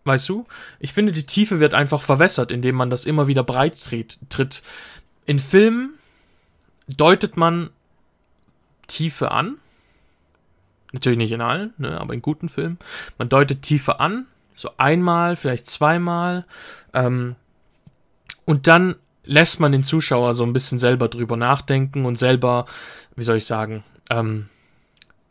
Weißt 0.06 0.28
du? 0.28 0.46
Ich 0.80 0.94
finde, 0.94 1.12
die 1.12 1.26
Tiefe 1.26 1.60
wird 1.60 1.74
einfach 1.74 2.02
verwässert, 2.02 2.52
indem 2.52 2.76
man 2.76 2.90
das 2.90 3.06
immer 3.06 3.28
wieder 3.28 3.44
breit 3.44 3.80
tritt. 4.30 4.64
In 5.26 5.40
Filmen 5.40 5.94
deutet 6.88 7.38
man 7.38 7.70
Tiefe 8.88 9.32
an 9.32 9.58
Natürlich 10.94 11.18
nicht 11.18 11.32
in 11.32 11.42
allen, 11.42 11.74
ne, 11.78 12.00
aber 12.00 12.14
in 12.14 12.22
guten 12.22 12.50
Filmen. 12.50 12.78
Man 13.18 13.28
deutet 13.28 13.64
Tiefe 13.64 14.00
an, 14.00 14.28
so 14.54 14.70
einmal, 14.78 15.36
vielleicht 15.36 15.68
zweimal. 15.68 16.46
Ähm, 16.94 17.36
und 18.46 18.68
dann 18.68 18.96
lässt 19.24 19.60
man 19.60 19.72
den 19.72 19.84
Zuschauer 19.84 20.36
so 20.36 20.44
ein 20.44 20.54
bisschen 20.54 20.78
selber 20.78 21.08
drüber 21.08 21.36
nachdenken 21.36 22.06
und 22.06 22.16
selber, 22.16 22.68
wie 23.16 23.24
soll 23.24 23.38
ich 23.38 23.46
sagen, 23.46 23.84
ähm, 24.12 24.50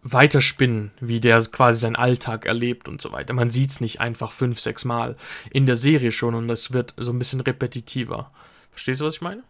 weiterspinnen, 0.02 0.90
wie 1.00 1.20
der 1.20 1.40
quasi 1.42 1.80
seinen 1.80 1.96
Alltag 1.96 2.44
erlebt 2.46 2.88
und 2.88 3.00
so 3.00 3.12
weiter. 3.12 3.34
Man 3.34 3.50
sieht 3.50 3.70
es 3.70 3.80
nicht 3.80 4.00
einfach 4.00 4.32
fünf, 4.32 4.60
sechs 4.60 4.84
Mal 4.84 5.16
in 5.50 5.66
der 5.66 5.76
Serie 5.76 6.12
schon 6.12 6.34
und 6.34 6.50
es 6.50 6.72
wird 6.72 6.94
so 6.96 7.12
ein 7.12 7.18
bisschen 7.18 7.40
repetitiver. 7.40 8.30
Verstehst 8.70 9.00
du, 9.00 9.04
was 9.04 9.14
ich 9.14 9.20
meine? 9.20 9.42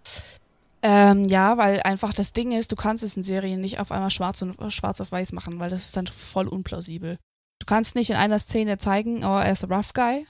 Ähm, 0.83 1.25
ja, 1.25 1.57
weil 1.59 1.81
einfach 1.83 2.13
das 2.13 2.33
Ding 2.33 2.53
ist, 2.53 2.73
du 2.73 2.77
kannst 2.77 3.05
es 3.05 3.17
in 3.17 3.23
Serien 3.23 3.61
nicht 3.61 3.79
auf 3.79 3.93
einmal 3.93 4.11
schwarz, 4.11 4.43
und, 4.43 4.73
schwarz 4.73 5.01
auf 5.01 5.13
weiß 5.13 5.33
machen, 5.33 5.59
weil 5.59 5.71
das 5.71 5.87
ist 5.87 5.97
dann 5.97 6.09
voll 6.09 6.49
unplausibel. 6.49 7.19
Du 7.61 7.67
kannst 7.67 7.95
nicht 7.95 8.11
in 8.11 8.17
einer 8.17 8.41
Szene 8.41 8.79
zeigen, 8.79 9.25
oh, 9.25 9.39
er 9.39 9.53
ist 9.53 9.65
ein 9.65 9.73
Rough 9.73 9.95
Guy 9.95 10.27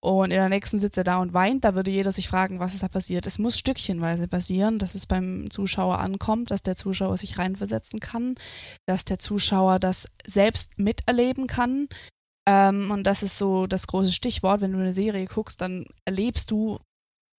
und 0.00 0.30
in 0.30 0.38
der 0.38 0.48
nächsten 0.48 0.78
sitzt 0.78 0.96
er 0.96 1.04
da 1.04 1.18
und 1.18 1.32
weint. 1.32 1.64
Da 1.64 1.74
würde 1.74 1.90
jeder 1.90 2.12
sich 2.12 2.28
fragen, 2.28 2.60
was 2.60 2.74
ist 2.74 2.84
da 2.84 2.88
passiert. 2.88 3.26
Es 3.26 3.38
muss 3.38 3.58
stückchenweise 3.58 4.28
passieren, 4.28 4.78
dass 4.78 4.94
es 4.94 5.06
beim 5.06 5.50
Zuschauer 5.50 5.98
ankommt, 5.98 6.50
dass 6.52 6.62
der 6.62 6.76
Zuschauer 6.76 7.16
sich 7.16 7.38
reinversetzen 7.38 7.98
kann, 7.98 8.36
dass 8.86 9.04
der 9.04 9.18
Zuschauer 9.18 9.80
das 9.80 10.06
selbst 10.24 10.78
miterleben 10.78 11.48
kann. 11.48 11.88
Ähm, 12.48 12.92
und 12.92 13.04
das 13.04 13.24
ist 13.24 13.38
so 13.38 13.66
das 13.66 13.88
große 13.88 14.12
Stichwort. 14.12 14.60
Wenn 14.60 14.72
du 14.72 14.78
eine 14.78 14.92
Serie 14.92 15.26
guckst, 15.26 15.60
dann 15.60 15.84
erlebst 16.04 16.52
du 16.52 16.78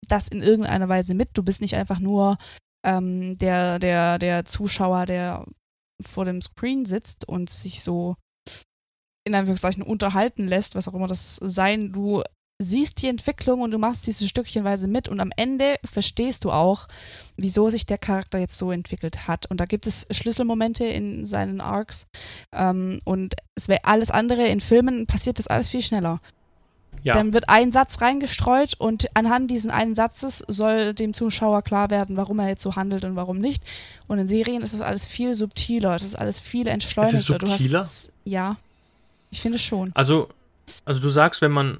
das 0.07 0.27
in 0.27 0.41
irgendeiner 0.41 0.89
Weise 0.89 1.13
mit. 1.13 1.29
Du 1.33 1.43
bist 1.43 1.61
nicht 1.61 1.75
einfach 1.75 1.99
nur 1.99 2.37
ähm, 2.85 3.37
der, 3.37 3.79
der, 3.79 4.19
der 4.19 4.43
Zuschauer, 4.43 5.05
der 5.05 5.45
vor 6.01 6.25
dem 6.25 6.41
Screen 6.41 6.85
sitzt 6.85 7.27
und 7.27 7.49
sich 7.49 7.83
so 7.83 8.15
in 9.25 9.35
Anführungszeichen 9.35 9.83
unterhalten 9.83 10.47
lässt, 10.47 10.75
was 10.75 10.87
auch 10.87 10.93
immer 10.93 11.07
das 11.07 11.37
sein. 11.37 11.91
Du 11.91 12.23
siehst 12.61 13.01
die 13.01 13.07
Entwicklung 13.07 13.61
und 13.61 13.71
du 13.71 13.77
machst 13.77 14.05
diese 14.05 14.27
Stückchenweise 14.27 14.87
mit 14.87 15.07
und 15.07 15.21
am 15.21 15.31
Ende 15.37 15.75
verstehst 15.85 16.43
du 16.43 16.51
auch, 16.51 16.87
wieso 17.37 17.69
sich 17.69 17.85
der 17.85 17.97
Charakter 17.97 18.37
jetzt 18.37 18.57
so 18.57 18.71
entwickelt 18.71 19.27
hat. 19.27 19.49
Und 19.49 19.61
da 19.61 19.65
gibt 19.65 19.87
es 19.87 20.05
Schlüsselmomente 20.11 20.83
in 20.83 21.23
seinen 21.23 21.61
Arcs 21.61 22.07
ähm, 22.53 22.99
und 23.05 23.35
es 23.55 23.69
wäre 23.69 23.85
alles 23.85 24.11
andere 24.11 24.45
in 24.47 24.59
Filmen 24.59 25.07
passiert 25.07 25.39
das 25.39 25.47
alles 25.47 25.69
viel 25.69 25.81
schneller. 25.81 26.19
Ja. 27.03 27.13
Dann 27.13 27.31
wird 27.31 27.47
ein 27.47 27.71
Satz 27.71 28.01
reingestreut 28.01 28.73
und 28.77 29.15
anhand 29.15 29.49
diesen 29.49 29.71
einen 29.71 29.95
Satzes 29.95 30.43
soll 30.47 30.93
dem 30.93 31.13
Zuschauer 31.13 31.61
klar 31.61 31.89
werden, 31.89 32.17
warum 32.17 32.39
er 32.39 32.49
jetzt 32.49 32.63
so 32.63 32.75
handelt 32.75 33.05
und 33.05 33.15
warum 33.15 33.39
nicht. 33.39 33.63
Und 34.07 34.19
in 34.19 34.27
Serien 34.27 34.63
ist 34.63 34.73
das 34.73 34.81
alles 34.81 35.05
viel 35.05 35.33
subtiler, 35.33 35.93
das 35.93 36.03
ist 36.03 36.15
alles 36.15 36.39
viel 36.39 36.67
entschleunigter. 36.67 37.17
Ist 37.19 37.29
es 37.29 37.57
subtiler? 37.57 37.79
Hast, 37.79 38.11
ja, 38.25 38.57
ich 39.31 39.39
finde 39.39 39.59
schon. 39.59 39.91
Also, 39.93 40.27
also 40.83 40.99
du 40.99 41.09
sagst, 41.09 41.41
wenn 41.41 41.51
man 41.51 41.77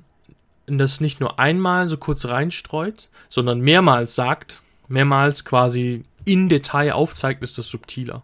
das 0.77 1.01
nicht 1.01 1.19
nur 1.19 1.39
einmal 1.39 1.88
so 1.88 1.97
kurz 1.97 2.25
reinstreut, 2.25 3.10
sondern 3.29 3.62
mehrmals 3.62 4.15
sagt, 4.15 4.62
mehrmals 4.88 5.45
quasi 5.45 6.03
in 6.25 6.49
Detail 6.49 6.93
aufzeigt, 6.93 7.41
ist 7.43 7.58
das 7.58 7.67
subtiler. 7.67 8.23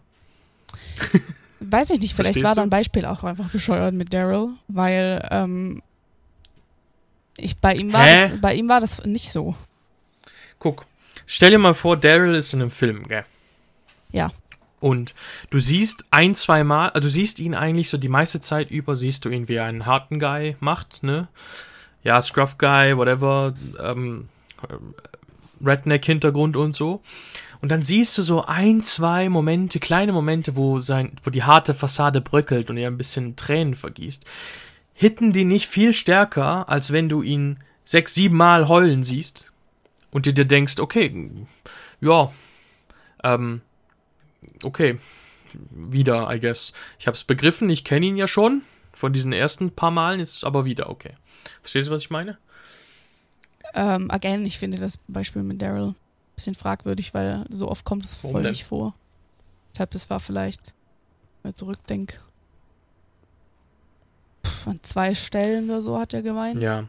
Weiß 1.60 1.90
ich 1.90 2.00
nicht, 2.00 2.14
vielleicht 2.14 2.34
Verstehst 2.34 2.44
war 2.44 2.54
da 2.54 2.62
ein 2.62 2.70
Beispiel 2.70 3.06
auch 3.06 3.24
einfach 3.24 3.48
bescheuert 3.48 3.94
mit 3.94 4.12
Daryl, 4.12 4.50
weil 4.68 5.26
ähm, 5.30 5.82
ich, 7.38 7.56
bei, 7.58 7.74
ihm 7.74 7.92
war 7.92 8.04
das, 8.04 8.40
bei 8.40 8.54
ihm 8.54 8.68
war 8.68 8.80
das 8.80 9.04
nicht 9.04 9.30
so. 9.32 9.54
Guck, 10.58 10.86
stell 11.26 11.50
dir 11.50 11.58
mal 11.58 11.74
vor, 11.74 11.96
Daryl 11.96 12.34
ist 12.34 12.52
in 12.52 12.60
einem 12.60 12.70
Film, 12.70 13.08
gell? 13.08 13.24
Ja. 14.12 14.30
Und 14.80 15.14
du 15.50 15.58
siehst 15.58 16.04
ein, 16.10 16.34
zwei 16.34 16.62
Mal, 16.62 16.90
also 16.90 17.08
du 17.08 17.10
siehst 17.10 17.38
ihn 17.38 17.54
eigentlich 17.54 17.88
so 17.88 17.96
die 17.96 18.08
meiste 18.08 18.40
Zeit 18.40 18.70
über, 18.70 18.94
siehst 18.94 19.24
du 19.24 19.30
ihn, 19.30 19.48
wie 19.48 19.54
er 19.54 19.64
einen 19.64 19.86
harten 19.86 20.20
Guy 20.20 20.56
macht, 20.60 21.02
ne? 21.02 21.28
Ja, 22.06 22.22
Scruff 22.22 22.56
Guy, 22.56 22.96
whatever, 22.96 23.54
ähm, 23.82 24.28
Redneck-Hintergrund 25.64 26.56
und 26.56 26.76
so. 26.76 27.02
Und 27.60 27.70
dann 27.70 27.82
siehst 27.82 28.16
du 28.18 28.22
so 28.22 28.44
ein, 28.44 28.82
zwei 28.82 29.28
Momente, 29.28 29.80
kleine 29.80 30.12
Momente, 30.12 30.56
wo 30.56 30.78
sein, 30.78 31.12
wo 31.22 31.30
die 31.30 31.42
harte 31.42 31.74
Fassade 31.74 32.20
bröckelt 32.20 32.70
und 32.70 32.76
er 32.76 32.88
ein 32.88 32.98
bisschen 32.98 33.36
Tränen 33.36 33.74
vergießt 33.74 34.24
hitten 34.96 35.32
die 35.32 35.44
nicht 35.44 35.66
viel 35.66 35.92
stärker, 35.92 36.68
als 36.68 36.90
wenn 36.90 37.08
du 37.08 37.22
ihn 37.22 37.58
sechs, 37.84 38.14
sieben 38.14 38.36
Mal 38.36 38.66
heulen 38.66 39.02
siehst 39.02 39.52
und 40.10 40.24
dir 40.24 40.32
dir 40.32 40.46
denkst, 40.46 40.80
okay, 40.80 41.30
ja, 42.00 42.32
ähm, 43.22 43.60
okay, 44.64 44.98
wieder, 45.70 46.34
I 46.34 46.40
guess. 46.40 46.72
Ich 46.98 47.06
hab's 47.06 47.24
begriffen, 47.24 47.68
ich 47.68 47.84
kenne 47.84 48.06
ihn 48.06 48.16
ja 48.16 48.26
schon 48.26 48.62
von 48.96 49.12
diesen 49.12 49.32
ersten 49.32 49.70
paar 49.70 49.90
Malen, 49.90 50.20
jetzt 50.20 50.42
aber 50.42 50.64
wieder, 50.64 50.88
okay. 50.88 51.12
Verstehst 51.60 51.88
du, 51.88 51.92
was 51.92 52.00
ich 52.00 52.10
meine? 52.10 52.38
Ähm, 53.74 54.10
again, 54.10 54.44
ich 54.46 54.58
finde 54.58 54.78
das 54.78 54.98
Beispiel 55.06 55.42
mit 55.42 55.60
Daryl 55.60 55.88
ein 55.88 55.94
bisschen 56.34 56.54
fragwürdig, 56.54 57.12
weil 57.12 57.44
so 57.50 57.68
oft 57.68 57.84
kommt 57.84 58.04
es 58.04 58.14
voll 58.14 58.42
nicht 58.42 58.64
vor. 58.64 58.94
Ich 59.72 59.76
glaube, 59.76 59.92
das 59.92 60.08
war 60.08 60.18
vielleicht, 60.18 60.72
wenn 61.42 61.50
ich 61.50 61.56
zurückdenke, 61.56 62.18
an 64.64 64.80
zwei 64.82 65.14
Stellen 65.14 65.68
oder 65.68 65.82
so 65.82 65.98
hat 65.98 66.14
er 66.14 66.22
gemeint. 66.22 66.62
Ja. 66.62 66.88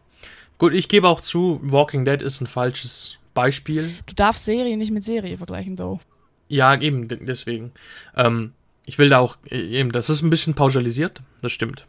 Gut, 0.58 0.74
ich 0.74 0.88
gebe 0.88 1.10
auch 1.10 1.22
zu, 1.22 1.60
Walking 1.62 2.06
Dead 2.06 2.22
ist 2.22 2.40
ein 2.40 2.48
falsches 2.48 3.18
Beispiel. 3.34 3.94
Du 4.06 4.16
darfst 4.16 4.46
Serie 4.46 4.78
nicht 4.78 4.92
mit 4.92 5.04
Serie 5.04 5.38
vergleichen, 5.38 5.76
though. 5.76 6.00
Ja, 6.48 6.80
eben, 6.80 7.08
deswegen. 7.08 7.74
Ähm, 8.16 8.54
ich 8.86 8.98
will 8.98 9.10
da 9.10 9.20
auch, 9.20 9.38
äh, 9.50 9.60
eben, 9.80 9.92
das 9.92 10.10
ist 10.10 10.22
ein 10.22 10.30
bisschen 10.30 10.54
pauschalisiert, 10.54 11.22
das 11.42 11.52
stimmt. 11.52 11.86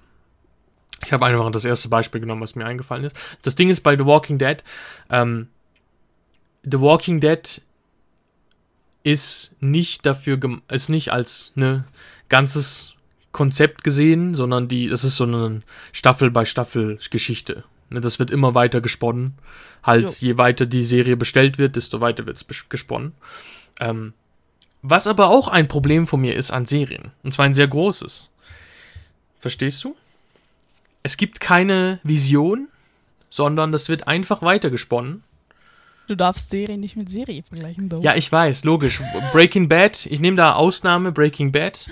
Ich 1.05 1.13
habe 1.13 1.27
einfach 1.27 1.51
das 1.51 1.65
erste 1.65 1.89
Beispiel 1.89 2.21
genommen, 2.21 2.43
was 2.43 2.55
mir 2.55 2.67
eingefallen 2.67 3.05
ist. 3.05 3.17
Das 3.43 3.55
Ding 3.55 3.71
ist 3.71 3.83
bei 3.83 3.97
The 3.97 4.05
Walking 4.05 4.39
Dead, 4.39 4.63
ähm, 5.11 5.49
The 6.65 6.81
Walking 6.81 7.21
Dead 7.21 7.63
ist 9.05 9.55
nicht 9.61 10.05
dafür, 10.05 10.39
ist 10.69 10.89
nicht 10.89 11.13
als 11.13 11.53
ne 11.55 11.85
ganzes 12.29 12.95
Konzept 13.33 13.85
gesehen, 13.85 14.35
sondern 14.35 14.69
die, 14.69 14.89
das 14.89 15.05
ist 15.05 15.17
so 15.17 15.25
eine 15.25 15.63
Staffel 15.93 16.31
bei 16.31 16.45
Staffel 16.45 16.99
Geschichte. 17.11 17.65
Ne, 17.91 18.01
das 18.01 18.19
wird 18.19 18.31
immer 18.31 18.55
weiter 18.55 18.81
gesponnen. 18.81 19.39
Halt, 19.83 20.21
Jo. 20.21 20.29
je 20.29 20.39
weiter 20.39 20.67
die 20.67 20.83
Serie 20.83 21.17
bestellt 21.17 21.59
wird, 21.59 21.77
desto 21.77 22.01
weiter 22.01 22.27
wird 22.27 22.37
es 22.37 22.69
gesponnen. 22.69 23.15
Ähm, 23.81 24.13
was 24.83 25.07
aber 25.07 25.29
auch 25.29 25.49
ein 25.49 25.69
Problem 25.69 26.07
von 26.07 26.21
mir 26.21 26.37
ist 26.37 26.51
an 26.51 26.67
Serien. 26.67 27.13
Und 27.23 27.33
zwar 27.33 27.47
ein 27.47 27.55
sehr 27.55 27.69
großes. 27.69 28.31
Verstehst 29.39 29.83
du? 29.85 29.97
Es 31.03 31.17
gibt 31.17 31.41
keine 31.41 32.01
Vision, 32.03 32.69
sondern 33.31 33.73
das 33.73 33.89
wird 33.89 34.07
einfach 34.07 34.43
weitergesponnen. 34.43 35.23
Du 36.07 36.17
darfst 36.17 36.51
Serie 36.51 36.79
nicht 36.79 36.97
mit 36.97 37.11
Serie 37.11 37.43
vergleichen, 37.43 37.91
though. 37.91 38.01
Ja, 38.03 38.17
ich 38.17 38.33
weiß, 38.33 38.65
logisch. 38.65 39.01
Breaking 39.33 39.69
Bad, 39.69 40.07
ich 40.07 40.21
nehme 40.21 40.37
da 40.39 40.55
Ausnahme, 40.55 41.13
Breaking 41.13 41.53
Bad, 41.53 41.89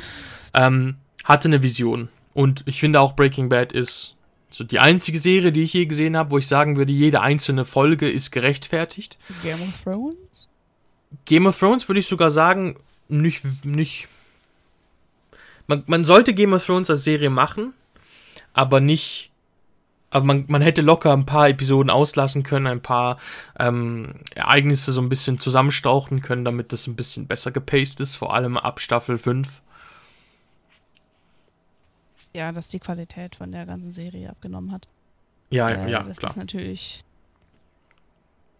ähm, 0.54 0.96
hatte 1.24 1.48
eine 1.48 1.62
Vision. 1.62 2.08
Und 2.32 2.62
ich 2.66 2.80
finde 2.80 3.00
auch 3.00 3.14
Breaking 3.14 3.50
Bad 3.50 3.72
ist 3.72 4.16
so 4.50 4.64
die 4.64 4.78
einzige 4.78 5.18
Serie, 5.18 5.52
die 5.52 5.64
ich 5.64 5.74
je 5.74 5.84
gesehen 5.84 6.16
habe, 6.16 6.30
wo 6.30 6.38
ich 6.38 6.46
sagen 6.46 6.76
würde, 6.76 6.92
jede 6.92 7.20
einzelne 7.20 7.64
Folge 7.66 8.10
ist 8.10 8.30
gerechtfertigt. 8.30 9.18
Game 9.42 9.60
of 9.60 9.82
Thrones? 9.82 10.48
Game 11.26 11.46
of 11.46 11.58
Thrones 11.58 11.88
würde 11.88 12.00
ich 12.00 12.06
sogar 12.06 12.30
sagen, 12.30 12.78
nicht, 13.08 13.44
nicht. 13.64 14.08
Man, 15.66 15.82
man 15.86 16.04
sollte 16.04 16.32
Game 16.32 16.54
of 16.54 16.64
Thrones 16.64 16.88
als 16.88 17.04
Serie 17.04 17.28
machen, 17.28 17.74
aber 18.56 18.80
nicht. 18.80 19.30
Aber 20.10 20.24
man, 20.24 20.44
man 20.48 20.62
hätte 20.62 20.82
locker 20.82 21.12
ein 21.12 21.26
paar 21.26 21.48
Episoden 21.48 21.90
auslassen 21.90 22.42
können, 22.42 22.66
ein 22.66 22.80
paar 22.80 23.18
ähm, 23.58 24.14
Ereignisse 24.34 24.92
so 24.92 25.00
ein 25.02 25.08
bisschen 25.08 25.38
zusammenstauchen 25.38 26.22
können, 26.22 26.44
damit 26.44 26.72
das 26.72 26.86
ein 26.86 26.96
bisschen 26.96 27.26
besser 27.26 27.50
gepaced 27.50 28.00
ist, 28.00 28.14
vor 28.16 28.32
allem 28.32 28.56
ab 28.56 28.80
Staffel 28.80 29.18
5. 29.18 29.60
Ja, 32.34 32.52
dass 32.52 32.68
die 32.68 32.78
Qualität 32.78 33.36
von 33.36 33.52
der 33.52 33.66
ganzen 33.66 33.90
Serie 33.90 34.30
abgenommen 34.30 34.72
hat. 34.72 34.86
Ja, 35.50 35.68
Äh, 35.70 35.90
ja, 35.90 36.02
das 36.02 36.16
klar. 36.18 36.30
ist 36.30 36.36
natürlich. 36.36 37.04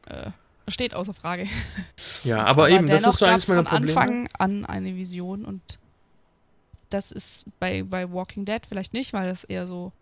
Äh, 0.06 0.30
steht 0.68 0.94
außer 0.94 1.14
Frage. 1.14 1.46
Ja, 2.24 2.44
aber, 2.44 2.68
eben, 2.70 2.86
das 2.86 3.06
ist 3.06 3.18
so 3.18 3.24
eins 3.24 3.48
meiner 3.48 3.64
von 3.64 3.78
Probleme. 3.78 4.00
Anfang 4.00 4.28
an 4.38 4.66
eine 4.66 4.94
Vision 4.96 5.44
und 5.44 5.62
das 6.90 7.12
ist 7.12 7.46
bei, 7.58 7.82
bei 7.82 8.10
Walking 8.10 8.44
Dead 8.44 8.60
vielleicht 8.68 8.92
nicht, 8.92 9.12
weil 9.12 9.28
das 9.28 9.44
eher 9.44 9.66
so 9.66 9.92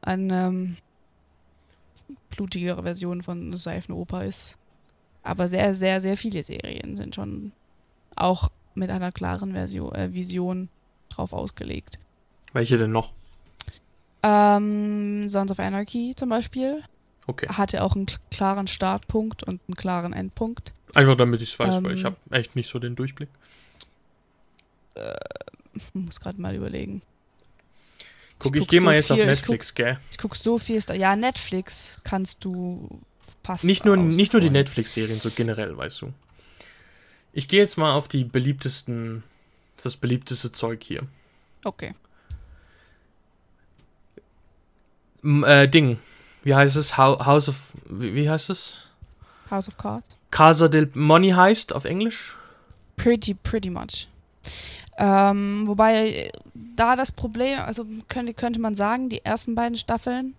eine 0.00 0.46
ähm, 0.46 0.76
blutigere 2.30 2.82
Version 2.82 3.22
von 3.22 3.56
Seifenoper 3.56 4.24
ist. 4.24 4.56
Aber 5.22 5.48
sehr, 5.48 5.74
sehr, 5.74 6.00
sehr 6.00 6.16
viele 6.16 6.42
Serien 6.42 6.96
sind 6.96 7.14
schon 7.14 7.52
auch 8.16 8.50
mit 8.74 8.90
einer 8.90 9.12
klaren 9.12 9.52
Version, 9.52 9.94
äh, 9.94 10.12
Vision 10.12 10.68
drauf 11.08 11.32
ausgelegt. 11.32 11.98
Welche 12.52 12.78
denn 12.78 12.92
noch? 12.92 13.12
Ähm, 14.22 15.28
Sons 15.28 15.50
of 15.50 15.58
Anarchy 15.58 16.14
zum 16.16 16.28
Beispiel 16.28 16.82
Okay. 17.26 17.46
hatte 17.48 17.84
auch 17.84 17.94
einen 17.94 18.06
klaren 18.30 18.66
Startpunkt 18.66 19.44
und 19.44 19.60
einen 19.68 19.76
klaren 19.76 20.12
Endpunkt. 20.12 20.72
Einfach 20.94 21.16
damit 21.16 21.40
ich 21.40 21.52
es 21.52 21.58
weiß, 21.58 21.82
weil 21.84 21.92
Ähm, 21.92 21.96
ich 21.96 22.04
habe 22.04 22.16
echt 22.30 22.56
nicht 22.56 22.68
so 22.68 22.78
den 22.78 22.96
Durchblick. 22.96 23.28
Ich 24.94 25.02
muss 25.92 26.20
gerade 26.20 26.40
mal 26.40 26.54
überlegen. 26.54 27.02
Guck, 28.38 28.56
ich 28.56 28.62
ich, 28.62 28.66
guck 28.66 28.70
gehe 28.70 28.80
so 28.80 28.86
mal 28.86 28.94
jetzt 28.94 29.12
auf 29.12 29.18
ich 29.18 29.24
Netflix, 29.24 29.74
gell? 29.74 29.98
Ich 30.10 30.18
gucke 30.18 30.36
so 30.36 30.58
viel. 30.58 30.80
Ja, 30.96 31.14
Netflix 31.16 31.98
kannst 32.04 32.44
du 32.44 33.00
fast. 33.44 33.64
Nicht 33.64 33.84
nur, 33.84 33.96
nicht 33.96 34.32
nur 34.32 34.40
die. 34.40 34.50
Netflix-Serien, 34.50 35.18
so 35.18 35.30
generell, 35.30 35.76
weißt 35.76 36.02
du. 36.02 36.12
Ich 37.32 37.48
gehe 37.48 37.60
jetzt 37.60 37.78
mal 37.78 37.92
auf 37.94 38.08
die 38.08 38.24
beliebtesten, 38.24 39.22
das 39.82 39.96
beliebteste 39.96 40.52
Zeug 40.52 40.82
hier. 40.82 41.06
Okay. 41.64 41.94
M, 45.22 45.44
äh, 45.44 45.68
Ding. 45.68 45.98
Wie 46.42 46.54
heißt 46.54 46.76
es? 46.76 46.96
Hou- 46.98 47.24
House 47.24 47.48
of. 47.48 47.72
Wie, 47.88 48.14
wie 48.14 48.28
heißt 48.28 48.50
es? 48.50 48.88
House 49.50 49.68
of 49.68 49.76
Cards. 49.76 50.18
Casa 50.30 50.66
del 50.68 50.90
Money 50.94 51.30
heißt 51.30 51.72
auf 51.72 51.84
Englisch? 51.84 52.36
Pretty, 52.96 53.34
pretty 53.34 53.70
much. 53.70 54.08
Ähm, 54.98 55.64
wobei 55.66 56.30
da 56.54 56.96
das 56.96 57.12
Problem, 57.12 57.60
also 57.60 57.84
könnte, 58.08 58.34
könnte 58.34 58.60
man 58.60 58.74
sagen, 58.74 59.08
die 59.08 59.24
ersten 59.24 59.54
beiden 59.54 59.76
Staffeln 59.76 60.34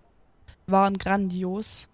waren 0.66 0.96
grandios. 0.96 1.88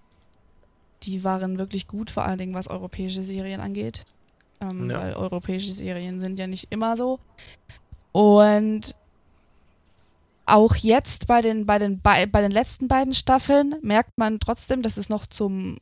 Die 1.02 1.24
waren 1.24 1.58
wirklich 1.58 1.88
gut, 1.88 2.10
vor 2.10 2.24
allen 2.24 2.38
Dingen 2.38 2.54
was 2.54 2.68
europäische 2.68 3.22
Serien 3.22 3.60
angeht. 3.60 4.04
Ähm, 4.60 4.90
Ja. 4.90 5.00
Weil 5.00 5.14
europäische 5.14 5.72
Serien 5.72 6.20
sind 6.20 6.38
ja 6.38 6.46
nicht 6.46 6.66
immer 6.70 6.96
so. 6.96 7.18
Und 8.12 8.94
auch 10.44 10.74
jetzt 10.74 11.26
bei 11.26 11.40
den, 11.40 11.64
bei 11.64 11.78
den, 11.78 12.00
bei, 12.00 12.26
bei 12.26 12.42
den 12.42 12.50
letzten 12.50 12.88
beiden 12.88 13.14
Staffeln 13.14 13.76
merkt 13.82 14.18
man 14.18 14.40
trotzdem, 14.40 14.82
dass 14.82 14.96
es 14.96 15.08
noch 15.08 15.26
zum 15.26 15.78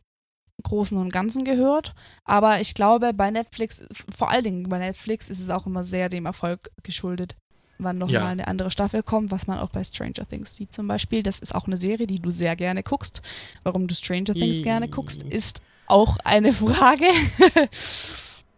Großen 0.63 0.99
und 0.99 1.13
Ganzen 1.13 1.45
gehört. 1.45 1.95
Aber 2.25 2.61
ich 2.61 2.75
glaube, 2.75 3.13
bei 3.15 3.31
Netflix, 3.31 3.83
vor 4.15 4.31
allen 4.31 4.45
Dingen 4.45 4.69
bei 4.69 4.79
Netflix, 4.79 5.29
ist 5.31 5.41
es 5.41 5.51
auch 5.51 5.67
immer 5.67 5.85
sehr 5.85 6.09
dem 6.09 6.27
Erfolg 6.27 6.71
geschuldet, 6.83 7.37
wann 7.79 7.99
nochmal 7.99 8.15
Ja. 8.15 8.21
mal 8.23 8.31
eine 8.31 8.49
andere 8.49 8.71
Staffel 8.71 9.03
kommt, 9.03 9.31
was 9.31 9.47
man 9.47 9.59
auch 9.59 9.71
bei 9.71 9.85
Stranger 9.85 10.27
Things 10.29 10.55
sieht 10.57 10.75
zum 10.75 10.89
Beispiel. 10.89 11.23
Das 11.23 11.39
ist 11.39 11.55
auch 11.55 11.67
eine 11.67 11.77
Serie, 11.77 12.07
die 12.09 12.21
du 12.21 12.31
sehr 12.31 12.57
gerne 12.57 12.83
guckst. 12.83 13.23
Warum 13.63 13.87
du 13.87 13.95
Stranger 13.95 14.35
Things 14.35 14.63
gerne 14.63 14.89
guckst, 14.89 15.23
ist 15.23 15.61
auch 15.87 16.19
eine 16.25 16.53
Frage. 16.53 17.07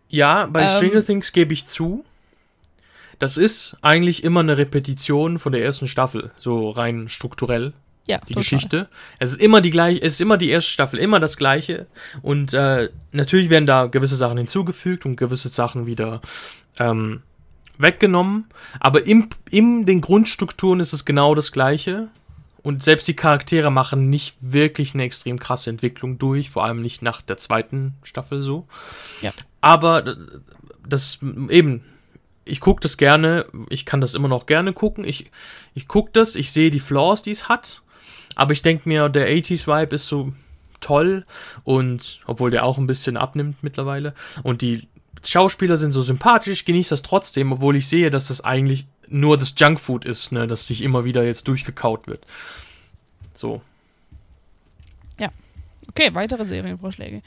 Ja, 0.09 0.47
bei 0.47 0.63
Ähm. 0.63 0.69
Stranger 0.69 1.05
Things 1.05 1.33
gebe 1.33 1.53
ich 1.53 1.67
zu. 1.67 2.05
Das 3.21 3.37
ist 3.37 3.77
eigentlich 3.83 4.25
immer 4.25 4.41
eine 4.41 4.57
Repetition 4.59 5.39
von 5.39 5.53
der 5.53 5.63
ersten 5.63 5.87
Staffel, 5.87 6.33
so 6.39 6.71
rein 6.71 7.09
strukturell. 7.09 7.73
Ja, 8.11 8.19
die 8.19 8.35
total. 8.35 8.43
Geschichte. 8.43 8.89
Es 9.19 9.31
ist 9.31 9.41
immer 9.41 9.61
die 9.61 9.71
gleiche, 9.71 10.03
es 10.03 10.15
ist 10.15 10.21
immer 10.21 10.37
die 10.37 10.51
erste 10.51 10.71
Staffel, 10.71 10.99
immer 10.99 11.21
das 11.21 11.37
gleiche. 11.37 11.87
Und 12.23 12.55
äh, 12.55 12.91
natürlich 13.13 13.51
werden 13.51 13.67
da 13.67 13.87
gewisse 13.87 14.17
Sachen 14.17 14.39
hinzugefügt 14.39 15.07
und 15.07 15.17
gewisse 15.17 15.49
Sachen 15.49 15.87
wieder 15.87 16.21
ähm, 16.79 17.23
weggenommen. 17.79 18.47
Aber 18.79 19.07
im, 19.07 19.29
in 19.51 19.87
den 19.87 20.01
Grundstrukturen 20.01 20.81
ist 20.81 20.93
es 20.93 21.05
genau 21.05 21.35
das 21.35 21.53
gleiche. 21.53 22.09
Und 22.63 22.83
selbst 22.83 23.09
die 23.09 23.17
Charaktere 23.17 23.71
machen 23.71 24.11
nicht 24.11 24.37
wirklich 24.41 24.93
eine 24.93 25.05
extrem 25.05 25.39
krasse 25.39 25.71
Entwicklung 25.71 26.19
durch, 26.19 26.51
vor 26.51 26.65
allem 26.65 26.83
nicht 26.83 27.01
nach 27.01 27.23
der 27.23 27.39
zweiten 27.39 27.95
Staffel 28.03 28.43
so. 28.43 28.67
Ja. 29.23 29.33
Aber 29.63 30.07
äh, 30.07 30.17
das 30.87 31.21
eben, 31.49 31.83
ich 32.45 32.61
gucke 32.61 32.81
das 32.81 32.97
gerne, 32.97 33.47
ich 33.69 33.87
kann 33.87 34.01
das 34.01 34.15
immer 34.15 34.29
noch 34.29 34.47
gerne 34.47 34.73
gucken. 34.73 35.05
Ich, 35.05 35.31
ich 35.75 35.89
gucke 35.89 36.11
das, 36.13 36.37
ich 36.37 36.53
sehe 36.53 36.71
die 36.71 36.81
Flaws, 36.81 37.23
die 37.23 37.31
es 37.31 37.49
hat. 37.49 37.83
Aber 38.41 38.53
ich 38.53 38.63
denke 38.63 38.89
mir, 38.89 39.09
der 39.09 39.29
80s-Vibe 39.29 39.95
ist 39.95 40.09
so 40.09 40.33
toll 40.81 41.27
und 41.65 42.21
obwohl 42.27 42.51
der 42.51 42.65
auch 42.65 42.79
ein 42.79 42.87
bisschen 42.87 43.17
abnimmt 43.17 43.63
mittlerweile. 43.63 44.15
Und 44.43 44.63
die 44.63 44.89
Schauspieler 45.25 45.77
sind 45.77 45.93
so 45.93 46.01
sympathisch, 46.01 46.65
genieße 46.65 46.91
das 46.91 47.03
trotzdem, 47.03 47.53
obwohl 47.53 47.77
ich 47.77 47.87
sehe, 47.87 48.09
dass 48.09 48.29
das 48.29 48.41
eigentlich 48.41 48.87
nur 49.09 49.37
das 49.37 49.55
Junkfood 49.59 50.07
ist, 50.07 50.33
ne, 50.33 50.47
das 50.47 50.67
sich 50.67 50.81
immer 50.83 51.05
wieder 51.05 51.23
jetzt 51.23 51.49
durchgekaut 51.49 52.07
wird. 52.07 52.25
So. 53.35 53.61
Okay, 55.91 56.15
weitere 56.15 56.45
Serienvorschläge. 56.45 57.21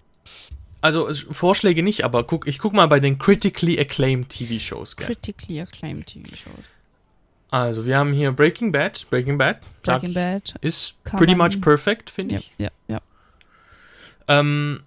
Also 0.80 1.10
Vorschläge 1.32 1.84
nicht, 1.84 2.04
aber 2.04 2.24
guck, 2.24 2.48
ich 2.48 2.60
guck 2.60 2.74
mal 2.74 2.88
bei 2.88 3.00
den 3.00 3.20
critically 3.20 3.80
acclaimed 3.80 4.30
TV-Shows? 4.30 4.96
Critically 4.96 5.62
acclaimed 5.62 6.08
TV-Shows. 6.08 6.66
Also 7.54 7.86
wir 7.86 7.98
haben 7.98 8.14
hier 8.14 8.32
Breaking 8.32 8.72
Bad. 8.72 9.06
Breaking 9.12 9.38
Bad 9.38 9.60
Breaking 9.84 10.14
Bad. 10.14 10.56
ist 10.62 10.96
pretty 11.04 11.36
much 11.36 11.62
perfect, 11.62 12.10
finde 12.10 12.36
ich. 12.38 12.52
ja, 12.58 12.70
ja. 12.88 13.00
Ähm, 14.28 14.82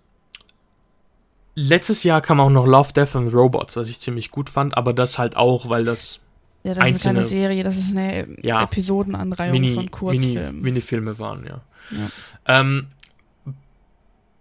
letztes 1.54 2.02
Jahr 2.02 2.20
kam 2.20 2.40
auch 2.40 2.50
noch 2.50 2.66
Love, 2.66 2.92
Death 2.92 3.14
and 3.16 3.32
Robots, 3.32 3.76
was 3.76 3.88
ich 3.88 4.00
ziemlich 4.00 4.30
gut 4.30 4.50
fand, 4.50 4.76
aber 4.76 4.92
das 4.92 5.18
halt 5.18 5.36
auch, 5.36 5.68
weil 5.68 5.84
das 5.84 6.20
Ja, 6.64 6.74
das 6.74 6.78
ist 6.78 6.84
Einzelne- 6.84 7.14
keine 7.20 7.26
Serie, 7.26 7.62
das 7.62 7.76
ist 7.76 7.96
eine 7.96 8.26
Ja. 8.42 8.62
Episodenanreihung 8.62 9.52
Mini, 9.52 9.68
von 9.68 9.76
Mini, 9.84 9.90
Kurzfilmen. 9.90 10.60
Minifilme 10.62 11.18
waren, 11.18 11.46
ja. 11.46 11.60
Ja. 11.92 12.60
Ähm, 12.60 12.88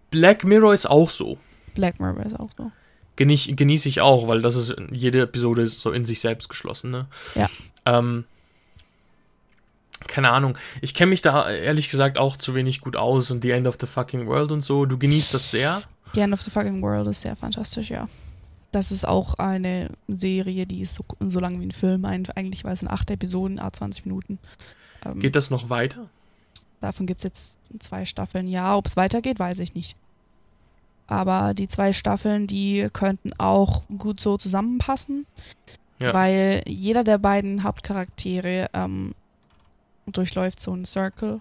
Black 0.10 0.44
Mirror 0.46 0.74
ist 0.74 0.90
auch 0.90 1.10
so. 1.10 1.38
Black 1.76 2.00
Mirror 2.00 2.26
ist 2.26 2.40
auch 2.40 2.50
so. 2.58 2.72
Genieß, 3.18 3.50
genieße 3.56 3.88
ich 3.88 4.02
auch, 4.02 4.28
weil 4.28 4.42
das 4.42 4.56
ist, 4.56 4.74
jede 4.92 5.22
Episode 5.22 5.62
ist 5.62 5.80
so 5.82 5.92
in 5.92 6.04
sich 6.06 6.20
selbst 6.22 6.50
geschlossen, 6.50 6.90
ne? 6.92 7.08
Ja. 7.36 7.50
Ähm, 7.86 8.26
keine 10.08 10.30
Ahnung. 10.30 10.58
Ich 10.82 10.94
kenne 10.94 11.10
mich 11.10 11.22
da 11.22 11.50
ehrlich 11.50 11.90
gesagt 11.90 12.18
auch 12.18 12.38
zu 12.38 12.54
wenig 12.54 12.82
gut 12.82 12.96
aus 12.96 13.32
und 13.32 13.42
The 13.42 13.52
End 13.52 13.68
of 13.68 13.78
the 13.80 13.88
Fucking 13.88 14.28
World 14.28 14.52
und 14.52 14.62
so. 14.62 14.86
Du 14.86 14.98
genießt 14.98 15.34
das 15.34 15.52
sehr. 15.52 15.82
The 16.14 16.22
End 16.22 16.34
of 16.34 16.42
the 16.42 16.52
Fucking 16.52 16.82
World 16.82 17.08
ist 17.08 17.22
sehr 17.22 17.36
fantastisch, 17.36 17.90
ja. 17.90 18.08
Das 18.72 18.92
ist 18.92 19.08
auch 19.08 19.36
eine 19.36 19.90
Serie, 20.08 20.66
die 20.66 20.82
ist 20.82 20.96
so, 20.96 21.06
so 21.22 21.40
lang 21.40 21.60
wie 21.60 21.66
ein 21.66 21.72
Film. 21.72 22.04
Eigentlich 22.06 22.64
war 22.64 22.74
es 22.74 22.82
in 22.82 22.90
acht 22.90 23.10
Episoden, 23.10 23.60
a 23.60 23.72
20 23.72 24.06
Minuten. 24.06 24.38
Ähm, 25.06 25.20
Geht 25.20 25.36
das 25.36 25.50
noch 25.50 25.70
weiter? 25.70 26.10
Davon 26.82 27.06
gibt 27.06 27.22
es 27.22 27.24
jetzt 27.24 27.60
zwei 27.80 28.06
Staffeln. 28.06 28.48
Ja, 28.48 28.76
ob 28.76 28.86
es 28.86 28.98
weitergeht, 28.98 29.40
weiß 29.40 29.60
ich 29.60 29.76
nicht. 29.76 29.96
Aber 31.08 31.54
die 31.54 31.68
zwei 31.68 31.94
Staffeln, 31.94 32.48
die 32.48 32.90
könnten 32.92 33.32
auch 33.38 33.84
gut 33.98 34.20
so 34.20 34.38
zusammenpassen. 34.38 35.26
Ja. 36.00 36.14
Weil 36.14 36.64
jeder 36.68 37.04
der 37.04 37.18
beiden 37.18 37.64
Hauptcharaktere 37.64 38.70
ähm, 38.74 39.14
durchläuft 40.08 40.60
so 40.60 40.72
einen 40.74 40.86
Circle. 40.86 41.40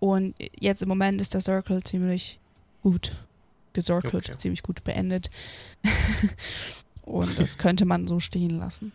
Und 0.00 0.34
jetzt 0.58 0.82
im 0.82 0.88
Moment 0.88 1.20
ist 1.20 1.32
der 1.34 1.40
Circle 1.40 1.82
ziemlich 1.82 2.40
gut 2.82 3.24
gesorkelt, 3.72 4.28
Okay. 4.28 4.36
ziemlich 4.36 4.62
gut 4.62 4.84
beendet. 4.84 5.30
Und 7.02 7.38
das 7.38 7.56
könnte 7.58 7.84
man 7.84 8.06
so 8.06 8.20
stehen 8.20 8.58
lassen. 8.58 8.92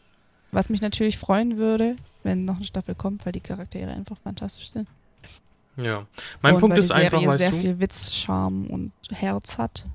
Was 0.52 0.70
mich 0.70 0.82
natürlich 0.82 1.18
freuen 1.18 1.58
würde, 1.58 1.96
wenn 2.24 2.46
noch 2.46 2.58
eine 2.58 2.66
Staffel 2.66 2.96
kommt, 2.96 3.26
weil 3.26 3.34
die 3.34 3.40
Charaktere 3.42 3.92
einfach 3.92 4.18
fantastisch 4.24 4.70
sind. 4.70 4.88
Ja. 5.78 6.06
Mein 6.42 6.56
und 6.56 6.62
Punkt 6.62 6.74
weil 6.76 6.80
ist 6.80 6.90
die 6.90 6.94
einfach, 6.94 7.20
Serie 7.20 7.28
weißt 7.28 7.40
sehr 7.40 7.52
du, 7.52 7.58
viel 7.58 7.80
Witz, 7.80 8.14
Charme 8.14 8.68
und 8.68 8.92
Herz 9.12 9.58
hat. 9.58 9.86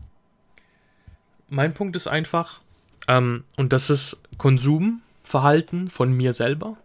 mein 1.49 1.75
Punkt 1.75 1.97
ist 1.97 2.07
einfach, 2.07 2.62
ähm, 3.09 3.45
und 3.57 3.73
das 3.73 3.91
ist 3.91 4.19
Konsumverhalten 4.39 5.89
von 5.89 6.13
mir 6.13 6.33
selber. 6.33 6.77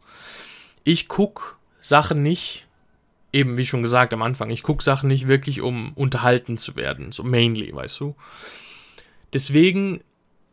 Ich 0.83 1.07
gucke 1.07 1.55
Sachen 1.79 2.23
nicht, 2.23 2.67
eben 3.33 3.57
wie 3.57 3.65
schon 3.65 3.81
gesagt 3.81 4.13
am 4.13 4.21
Anfang, 4.21 4.49
ich 4.49 4.63
gucke 4.63 4.83
Sachen 4.83 5.07
nicht 5.09 5.27
wirklich, 5.27 5.61
um 5.61 5.93
unterhalten 5.93 6.57
zu 6.57 6.75
werden, 6.75 7.11
so 7.11 7.23
mainly, 7.23 7.73
weißt 7.73 7.99
du. 7.99 8.15
Deswegen 9.33 10.01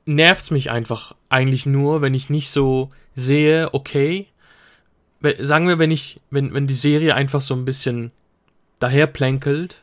nervt 0.07 0.45
es 0.45 0.51
mich 0.51 0.71
einfach 0.71 1.15
eigentlich 1.29 1.67
nur, 1.67 2.03
wenn 2.03 2.15
ich 2.15 2.31
nicht 2.31 2.51
so 2.51 2.91
sehe, 3.15 3.73
okay, 3.73 4.27
sagen 5.41 5.69
wir, 5.69 5.79
wenn 5.79 5.91
ich, 5.91 6.21
wenn, 6.31 6.53
wenn 6.53 6.67
die 6.67 6.75
Serie 6.75 7.15
einfach 7.15 7.41
so 7.41 7.55
ein 7.55 7.65
bisschen 7.65 8.11
daherplänkelt 8.81 9.83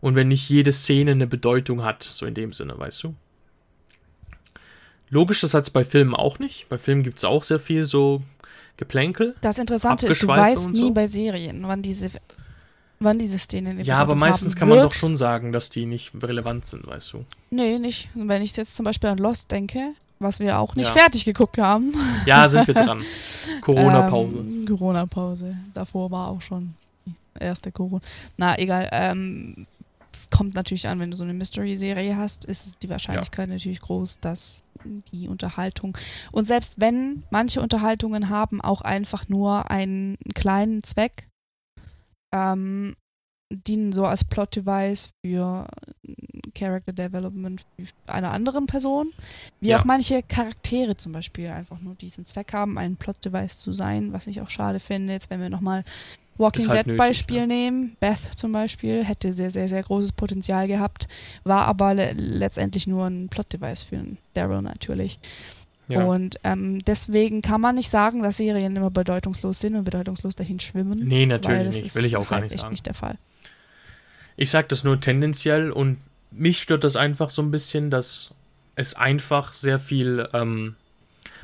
und 0.00 0.14
wenn 0.14 0.28
nicht 0.28 0.48
jede 0.48 0.72
Szene 0.72 1.12
eine 1.12 1.26
Bedeutung 1.26 1.84
hat, 1.84 2.02
so 2.02 2.26
in 2.26 2.34
dem 2.34 2.52
Sinne, 2.52 2.78
weißt 2.78 3.04
du. 3.04 3.14
Logisch, 5.10 5.40
das 5.40 5.54
hat 5.54 5.64
es 5.64 5.70
bei 5.70 5.84
Filmen 5.84 6.14
auch 6.14 6.38
nicht. 6.38 6.68
Bei 6.68 6.78
Filmen 6.78 7.02
gibt 7.02 7.18
es 7.18 7.24
auch 7.24 7.42
sehr 7.42 7.58
viel 7.58 7.84
so 7.84 8.22
Geplänkel. 8.76 9.34
Das 9.40 9.58
Interessante 9.58 10.06
ist, 10.06 10.22
du 10.22 10.28
weißt 10.28 10.70
nie 10.70 10.78
so. 10.78 10.90
bei 10.92 11.06
Serien, 11.06 11.62
wann 11.66 11.82
diese, 11.82 12.10
wann 13.00 13.18
diese 13.18 13.38
Szenen 13.38 13.80
Ja, 13.84 13.98
aber 13.98 14.14
meistens 14.14 14.54
kann 14.54 14.68
man 14.68 14.78
wird. 14.78 14.86
doch 14.86 14.92
schon 14.94 15.16
sagen, 15.16 15.50
dass 15.52 15.70
die 15.70 15.86
nicht 15.86 16.12
relevant 16.22 16.64
sind, 16.66 16.86
weißt 16.86 17.12
du. 17.14 17.24
Nee, 17.50 17.78
nicht. 17.78 18.08
Wenn 18.14 18.42
ich 18.42 18.56
jetzt 18.56 18.76
zum 18.76 18.84
Beispiel 18.84 19.10
an 19.10 19.18
Lost 19.18 19.50
denke, 19.50 19.94
was 20.20 20.40
wir 20.40 20.58
auch 20.58 20.74
nicht 20.74 20.88
Ja. 20.88 20.92
fertig 20.94 21.24
geguckt 21.24 21.58
haben. 21.58 21.92
Ja, 22.26 22.48
sind 22.48 22.66
wir 22.66 22.74
dran. 22.74 23.02
Corona-Pause. 23.62 24.38
Ähm, 24.38 24.64
Corona-Pause. 24.66 25.56
Davor 25.74 26.10
war 26.10 26.28
auch 26.28 26.42
schon 26.42 26.74
die 27.06 27.12
erste 27.40 27.72
Corona. 27.72 28.00
Na, 28.36 28.58
egal. 28.58 28.88
Ähm, 28.92 29.66
es 30.12 30.30
kommt 30.30 30.54
natürlich 30.54 30.88
an, 30.88 30.98
wenn 31.00 31.10
du 31.10 31.16
so 31.16 31.24
eine 31.24 31.34
Mystery-Serie 31.34 32.16
hast, 32.16 32.44
ist 32.44 32.82
die 32.82 32.88
Wahrscheinlichkeit 32.88 33.48
natürlich 33.48 33.80
groß, 33.80 34.20
dass 34.20 34.62
die 35.12 35.28
Unterhaltung 35.28 35.96
und 36.32 36.46
selbst 36.46 36.74
wenn 36.78 37.24
manche 37.30 37.60
Unterhaltungen 37.60 38.28
haben 38.28 38.60
auch 38.60 38.80
einfach 38.82 39.28
nur 39.28 39.70
einen 39.70 40.16
kleinen 40.34 40.82
Zweck, 40.84 41.26
ähm, 42.32 42.94
dienen 43.50 43.92
so 43.92 44.04
als 44.04 44.24
Plot-Device 44.24 45.08
für 45.24 45.66
Character 46.54 46.92
Development 46.92 47.64
einer 48.06 48.32
anderen 48.32 48.66
Person, 48.66 49.10
wie 49.60 49.68
Ja. 49.70 49.80
auch 49.80 49.84
manche 49.84 50.22
Charaktere 50.22 50.96
zum 50.96 51.12
Beispiel 51.12 51.48
einfach 51.48 51.80
nur 51.80 51.94
diesen 51.94 52.26
Zweck 52.26 52.52
haben, 52.52 52.76
ein 52.78 52.96
Plot-Device 52.96 53.58
zu 53.60 53.72
sein, 53.72 54.12
was 54.12 54.26
ich 54.26 54.42
auch 54.42 54.50
schade 54.50 54.80
finde. 54.80 55.14
Jetzt, 55.14 55.30
wenn 55.30 55.40
wir 55.40 55.48
nochmal 55.48 55.82
Walking 56.38 56.68
halt 56.68 56.78
Dead 56.78 56.86
nötig, 56.86 56.98
Beispiel 56.98 57.36
ja. 57.36 57.46
nehmen, 57.46 57.96
Beth 58.00 58.18
zum 58.36 58.52
Beispiel, 58.52 59.04
hätte 59.04 59.32
sehr, 59.32 59.50
sehr, 59.50 59.68
sehr 59.68 59.82
großes 59.82 60.12
Potenzial 60.12 60.68
gehabt, 60.68 61.08
war 61.44 61.66
aber 61.66 61.94
le 61.94 62.12
letztendlich 62.12 62.86
nur 62.86 63.06
ein 63.06 63.28
Plot-Device 63.28 63.82
für 63.82 63.96
einen 63.96 64.18
Daryl 64.34 64.62
natürlich. 64.62 65.18
Ja. 65.88 66.04
Und 66.04 66.38
ähm, 66.44 66.80
deswegen 66.84 67.40
kann 67.40 67.60
man 67.60 67.74
nicht 67.74 67.90
sagen, 67.90 68.22
dass 68.22 68.36
Serien 68.36 68.76
immer 68.76 68.90
bedeutungslos 68.90 69.60
sind 69.60 69.74
und 69.74 69.84
bedeutungslos 69.84 70.36
dahin 70.36 70.60
schwimmen. 70.60 70.98
Nee, 71.02 71.26
natürlich 71.26 71.64
das 71.64 71.82
nicht. 71.82 71.96
Will 71.96 72.04
ich 72.04 72.16
auch 72.16 72.28
gar 72.28 72.40
halt 72.40 72.44
nicht 72.44 72.52
echt 72.52 72.62
sagen. 72.62 72.72
nicht 72.72 72.86
der 72.86 72.94
Fall. 72.94 73.18
Ich 74.36 74.50
sag 74.50 74.68
das 74.68 74.84
nur 74.84 75.00
tendenziell 75.00 75.72
und 75.72 75.98
mich 76.30 76.60
stört 76.60 76.84
das 76.84 76.94
einfach 76.94 77.30
so 77.30 77.40
ein 77.42 77.50
bisschen, 77.50 77.90
dass 77.90 78.32
es 78.76 78.94
einfach 78.94 79.52
sehr 79.52 79.78
viel. 79.78 80.28
Ähm, 80.34 80.76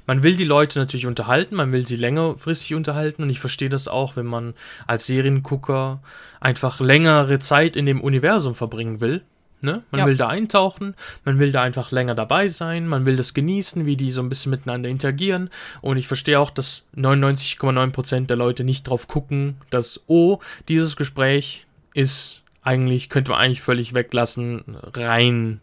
man 0.07 0.23
will 0.23 0.37
die 0.37 0.45
Leute 0.45 0.79
natürlich 0.79 1.07
unterhalten, 1.07 1.55
man 1.57 1.73
will 1.73 1.87
sie 1.87 1.97
längerfristig 1.97 2.75
unterhalten 2.75 3.23
und 3.23 3.31
ich 3.31 3.41
verstehe 3.41 3.69
das 3.69 3.89
auch, 3.89 4.17
wenn 4.17 4.27
man 4.27 4.55
als 4.87 5.07
Seriengucker 5.07 6.01
einfach 6.41 6.81
längere 6.81 7.39
Zeit 7.39 7.77
in 7.77 7.87
dem 7.87 8.01
Universum 8.01 8.55
verbringen 8.55 9.01
will. 9.01 9.23
Ne? 9.61 9.83
Man 9.91 10.01
Ja. 10.01 10.07
will 10.07 10.17
da 10.19 10.29
eintauchen, 10.29 10.95
man 11.25 11.39
will 11.39 11.51
da 11.51 11.63
einfach 11.63 11.91
länger 11.91 12.15
dabei 12.15 12.49
sein, 12.49 12.87
man 12.87 13.07
will 13.07 13.17
das 13.17 13.33
genießen, 13.33 13.87
wie 13.87 13.97
die 13.97 14.11
so 14.11 14.21
ein 14.21 14.29
bisschen 14.29 14.51
miteinander 14.51 14.91
interagieren. 14.91 15.49
Und 15.81 15.97
ich 15.97 16.07
verstehe 16.07 16.39
auch, 16.39 16.51
dass 16.51 16.85
99,9% 16.95 18.27
der 18.27 18.37
Leute 18.37 18.63
nicht 18.63 18.87
drauf 18.87 19.09
gucken, 19.09 19.57
dass, 19.71 20.03
oh, 20.07 20.39
dieses 20.69 20.97
Gespräch 20.97 21.67
ist 21.95 22.43
eigentlich, 22.63 23.09
könnte 23.09 23.31
man 23.31 23.41
eigentlich 23.41 23.63
völlig 23.63 23.95
weglassen, 23.95 24.65
rein 24.95 25.61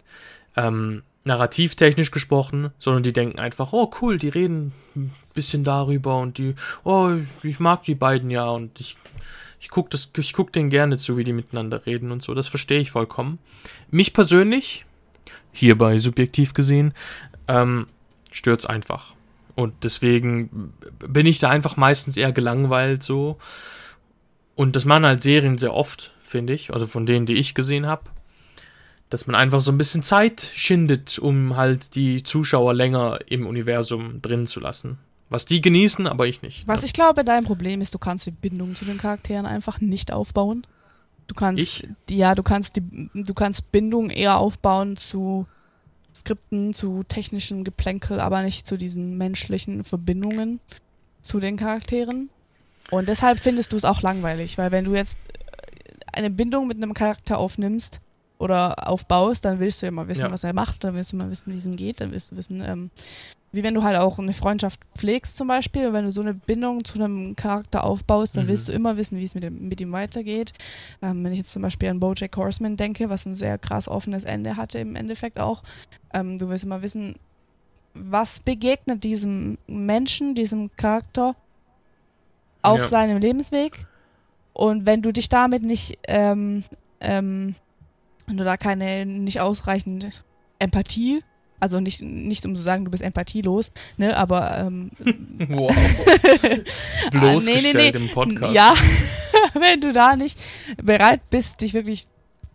ähm, 0.55 1.03
narrativtechnisch 1.23 2.11
gesprochen, 2.11 2.71
sondern 2.79 3.03
die 3.03 3.13
denken 3.13 3.39
einfach, 3.39 3.73
oh 3.73 3.91
cool, 4.01 4.17
die 4.17 4.29
reden 4.29 4.73
ein 4.95 5.11
bisschen 5.33 5.63
darüber 5.63 6.19
und 6.19 6.37
die, 6.37 6.55
oh, 6.83 7.11
ich 7.43 7.59
mag 7.59 7.83
die 7.83 7.95
beiden 7.95 8.31
ja 8.31 8.49
und 8.49 8.79
ich, 8.79 8.97
ich 9.59 9.69
gucke 9.69 9.97
guck 10.33 10.53
denen 10.53 10.69
gerne 10.69 10.97
zu, 10.97 11.17
wie 11.17 11.23
die 11.23 11.33
miteinander 11.33 11.85
reden 11.85 12.11
und 12.11 12.23
so. 12.23 12.33
Das 12.33 12.47
verstehe 12.47 12.79
ich 12.79 12.91
vollkommen. 12.91 13.37
Mich 13.91 14.13
persönlich, 14.13 14.85
hierbei 15.51 15.99
subjektiv 15.99 16.53
gesehen, 16.53 16.93
ähm, 17.47 17.87
stört's 18.31 18.65
einfach. 18.65 19.13
Und 19.55 19.83
deswegen 19.83 20.73
bin 21.07 21.25
ich 21.25 21.39
da 21.39 21.49
einfach 21.49 21.77
meistens 21.77 22.17
eher 22.17 22.31
gelangweilt 22.31 23.03
so. 23.03 23.37
Und 24.55 24.75
das 24.75 24.85
machen 24.85 25.05
halt 25.05 25.21
Serien 25.21 25.57
sehr 25.57 25.73
oft, 25.73 26.13
finde 26.21 26.53
ich, 26.53 26.73
also 26.73 26.87
von 26.87 27.05
denen, 27.05 27.25
die 27.25 27.35
ich 27.35 27.53
gesehen 27.53 27.85
habe, 27.85 28.03
dass 29.11 29.27
man 29.27 29.35
einfach 29.35 29.59
so 29.59 29.71
ein 29.73 29.77
bisschen 29.77 30.03
Zeit 30.03 30.49
schindet, 30.55 31.19
um 31.19 31.57
halt 31.57 31.95
die 31.95 32.23
Zuschauer 32.23 32.73
länger 32.73 33.19
im 33.27 33.45
Universum 33.45 34.21
drin 34.21 34.47
zu 34.47 34.61
lassen. 34.61 34.97
Was 35.29 35.45
die 35.45 35.59
genießen, 35.61 36.07
aber 36.07 36.27
ich 36.27 36.41
nicht. 36.41 36.65
Was 36.65 36.81
Ja. 36.81 36.85
ich 36.85 36.93
glaube, 36.93 37.25
dein 37.25 37.43
Problem 37.43 37.81
ist, 37.81 37.93
du 37.93 37.99
kannst 37.99 38.25
die 38.25 38.31
Bindung 38.31 38.73
zu 38.73 38.85
den 38.85 38.97
Charakteren 38.97 39.45
einfach 39.45 39.81
nicht 39.81 40.13
aufbauen. 40.13 40.65
Du 41.27 41.35
kannst, 41.35 41.61
Ich? 41.61 41.87
die, 42.07 42.17
ja, 42.17 42.35
du 42.35 42.41
kannst 42.41 42.77
die, 42.77 43.09
du 43.13 43.33
kannst 43.33 43.71
Bindung 43.73 44.09
eher 44.09 44.37
aufbauen 44.37 44.95
zu 44.95 45.45
Skripten, 46.15 46.73
zu 46.73 47.03
technischem 47.03 47.65
Geplänkel, 47.65 48.21
aber 48.21 48.41
nicht 48.43 48.65
zu 48.65 48.77
diesen 48.77 49.17
menschlichen 49.17 49.83
Verbindungen 49.83 50.61
zu 51.21 51.41
den 51.41 51.57
Charakteren. 51.57 52.29
Und 52.91 53.09
deshalb 53.09 53.39
findest 53.39 53.73
du 53.73 53.75
es 53.77 53.83
auch 53.85 54.01
langweilig, 54.01 54.57
weil 54.57 54.71
wenn 54.71 54.85
du 54.85 54.95
jetzt 54.95 55.17
äh, 55.27 56.17
eine 56.17 56.29
Bindung 56.29 56.67
mit 56.67 56.77
einem 56.77 56.93
Charakter 56.93 57.37
aufnimmst 57.37 57.99
oder 58.41 58.87
aufbaust, 58.89 59.45
dann 59.45 59.59
willst 59.59 59.81
du 59.81 59.85
ja 59.85 59.91
mal 59.91 60.07
wissen, 60.07 60.23
Ja. 60.23 60.31
was 60.31 60.43
er 60.43 60.53
macht, 60.53 60.83
dann 60.83 60.95
willst 60.95 61.11
du 61.13 61.15
mal 61.17 61.29
wissen, 61.29 61.53
wie 61.53 61.57
es 61.57 61.65
ihm 61.65 61.75
geht, 61.77 62.01
dann 62.01 62.11
willst 62.11 62.31
du 62.31 62.35
wissen, 62.35 62.61
ähm, 62.65 62.89
wie 63.53 63.63
wenn 63.63 63.73
du 63.73 63.83
halt 63.83 63.97
auch 63.97 64.17
eine 64.17 64.33
Freundschaft 64.33 64.79
pflegst 64.97 65.35
zum 65.37 65.47
Beispiel, 65.47 65.87
und 65.87 65.93
wenn 65.93 66.05
du 66.05 66.11
so 66.11 66.21
eine 66.21 66.33
Bindung 66.33 66.83
zu 66.83 66.95
einem 66.95 67.35
Charakter 67.35 67.83
aufbaust, 67.83 68.35
dann 68.37 68.45
Mhm. 68.45 68.49
willst 68.49 68.67
du 68.67 68.71
immer 68.71 68.97
wissen, 68.97 69.17
wie 69.17 69.23
es 69.25 69.35
mit, 69.35 69.43
dem, 69.43 69.67
mit 69.67 69.79
ihm 69.81 69.91
weitergeht. 69.91 70.53
Ähm, 71.01 71.23
wenn 71.23 71.31
ich 71.33 71.39
jetzt 71.39 71.51
zum 71.51 71.61
Beispiel 71.61 71.89
an 71.89 71.99
Bojack 71.99 72.35
Horseman 72.37 72.77
denke, 72.77 73.09
was 73.09 73.25
ein 73.25 73.35
sehr 73.35 73.57
krass 73.57 73.87
offenes 73.87 74.23
Ende 74.23 74.55
hatte 74.55 74.79
im 74.79 74.95
Endeffekt 74.95 75.37
auch, 75.39 75.63
ähm, 76.13 76.37
du 76.37 76.49
willst 76.49 76.63
immer 76.63 76.81
wissen, 76.81 77.15
was 77.93 78.39
begegnet 78.39 79.03
diesem 79.03 79.57
Menschen, 79.67 80.33
diesem 80.33 80.71
Charakter 80.77 81.35
auf 82.61 82.79
Ja. 82.79 82.85
seinem 82.85 83.17
Lebensweg 83.17 83.85
und 84.53 84.85
wenn 84.85 85.01
du 85.01 85.11
dich 85.11 85.27
damit 85.29 85.61
nicht, 85.63 85.97
ähm, 86.07 86.63
ähm, 87.01 87.55
wenn 88.31 88.37
du 88.37 88.45
da 88.45 88.55
keine, 88.55 89.05
nicht 89.05 89.41
ausreichend 89.41 90.23
Empathie 90.57 91.21
also 91.61 91.79
nicht, 91.79 92.01
nicht 92.01 92.43
um 92.45 92.55
zu 92.55 92.61
sagen, 92.63 92.85
du 92.85 92.91
bist 92.91 93.03
empathielos, 93.03 93.71
ne, 93.95 94.17
aber 94.17 94.57
ähm, 94.57 94.89
Wow. 95.47 95.71
Ah, 97.05 97.09
Bloßgestellt 97.11 97.95
im 97.95 98.09
Podcast. 98.09 98.53
Ja, 98.53 98.73
wenn 99.53 99.79
du 99.79 99.93
da 99.93 100.15
nicht 100.15 100.39
bereit 100.81 101.21
bist, 101.29 101.61
dich 101.61 101.75
wirklich 101.75 102.07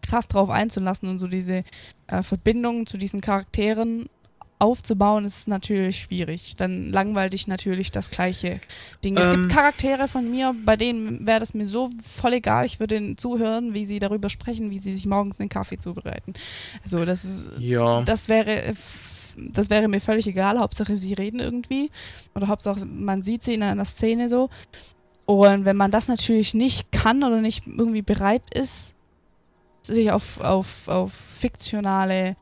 krass 0.02 0.26
drauf 0.26 0.50
einzulassen 0.50 1.08
und 1.08 1.18
so 1.18 1.28
diese 1.28 1.62
äh, 2.08 2.22
Verbindungen 2.22 2.86
zu 2.86 2.98
diesen 2.98 3.20
Charakteren 3.20 4.08
aufzubauen, 4.58 5.24
ist 5.24 5.38
es 5.40 5.46
natürlich 5.46 5.98
schwierig. 6.00 6.54
Dann 6.56 6.90
langweilt 6.90 7.32
dich 7.34 7.46
natürlich 7.46 7.90
das 7.92 8.10
gleiche 8.10 8.60
Ding. 9.04 9.16
Es 9.16 9.26
Ähm. 9.28 9.42
gibt 9.42 9.48
Charaktere 9.50 10.08
von 10.08 10.30
mir, 10.30 10.54
bei 10.64 10.76
denen 10.76 11.26
wäre 11.26 11.40
das 11.40 11.52
mir 11.54 11.66
so 11.66 11.90
voll 12.02 12.34
egal. 12.34 12.64
Ich 12.64 12.80
würde 12.80 12.96
ihnen 12.96 13.18
zuhören, 13.18 13.74
wie 13.74 13.84
sie 13.84 13.98
darüber 13.98 14.28
sprechen, 14.28 14.70
wie 14.70 14.78
sie 14.78 14.94
sich 14.94 15.06
morgens 15.06 15.40
einen 15.40 15.48
Kaffee 15.50 15.78
zubereiten. 15.78 16.32
Also 16.82 17.04
das 17.04 17.24
ist 17.24 17.50
Ja. 17.58 18.02
das 18.02 18.28
wäre 18.28 18.74
das 19.38 19.68
wäre 19.68 19.86
mir 19.88 20.00
völlig 20.00 20.26
egal. 20.26 20.58
Hauptsache 20.58 20.96
sie 20.96 21.12
reden 21.12 21.40
irgendwie 21.40 21.90
oder 22.34 22.48
Hauptsache 22.48 22.86
man 22.86 23.22
sieht 23.22 23.44
sie 23.44 23.52
in 23.54 23.62
einer 23.62 23.84
Szene 23.84 24.30
so. 24.30 24.48
Und 25.26 25.64
wenn 25.66 25.76
man 25.76 25.90
das 25.90 26.08
natürlich 26.08 26.54
nicht 26.54 26.90
kann 26.92 27.22
oder 27.24 27.40
nicht 27.42 27.66
irgendwie 27.66 28.00
bereit 28.02 28.42
ist, 28.54 28.94
sich 29.82 30.10
auf, 30.10 30.40
auf, 30.40 30.88
auf 30.88 31.12
fiktionale, 31.12 32.36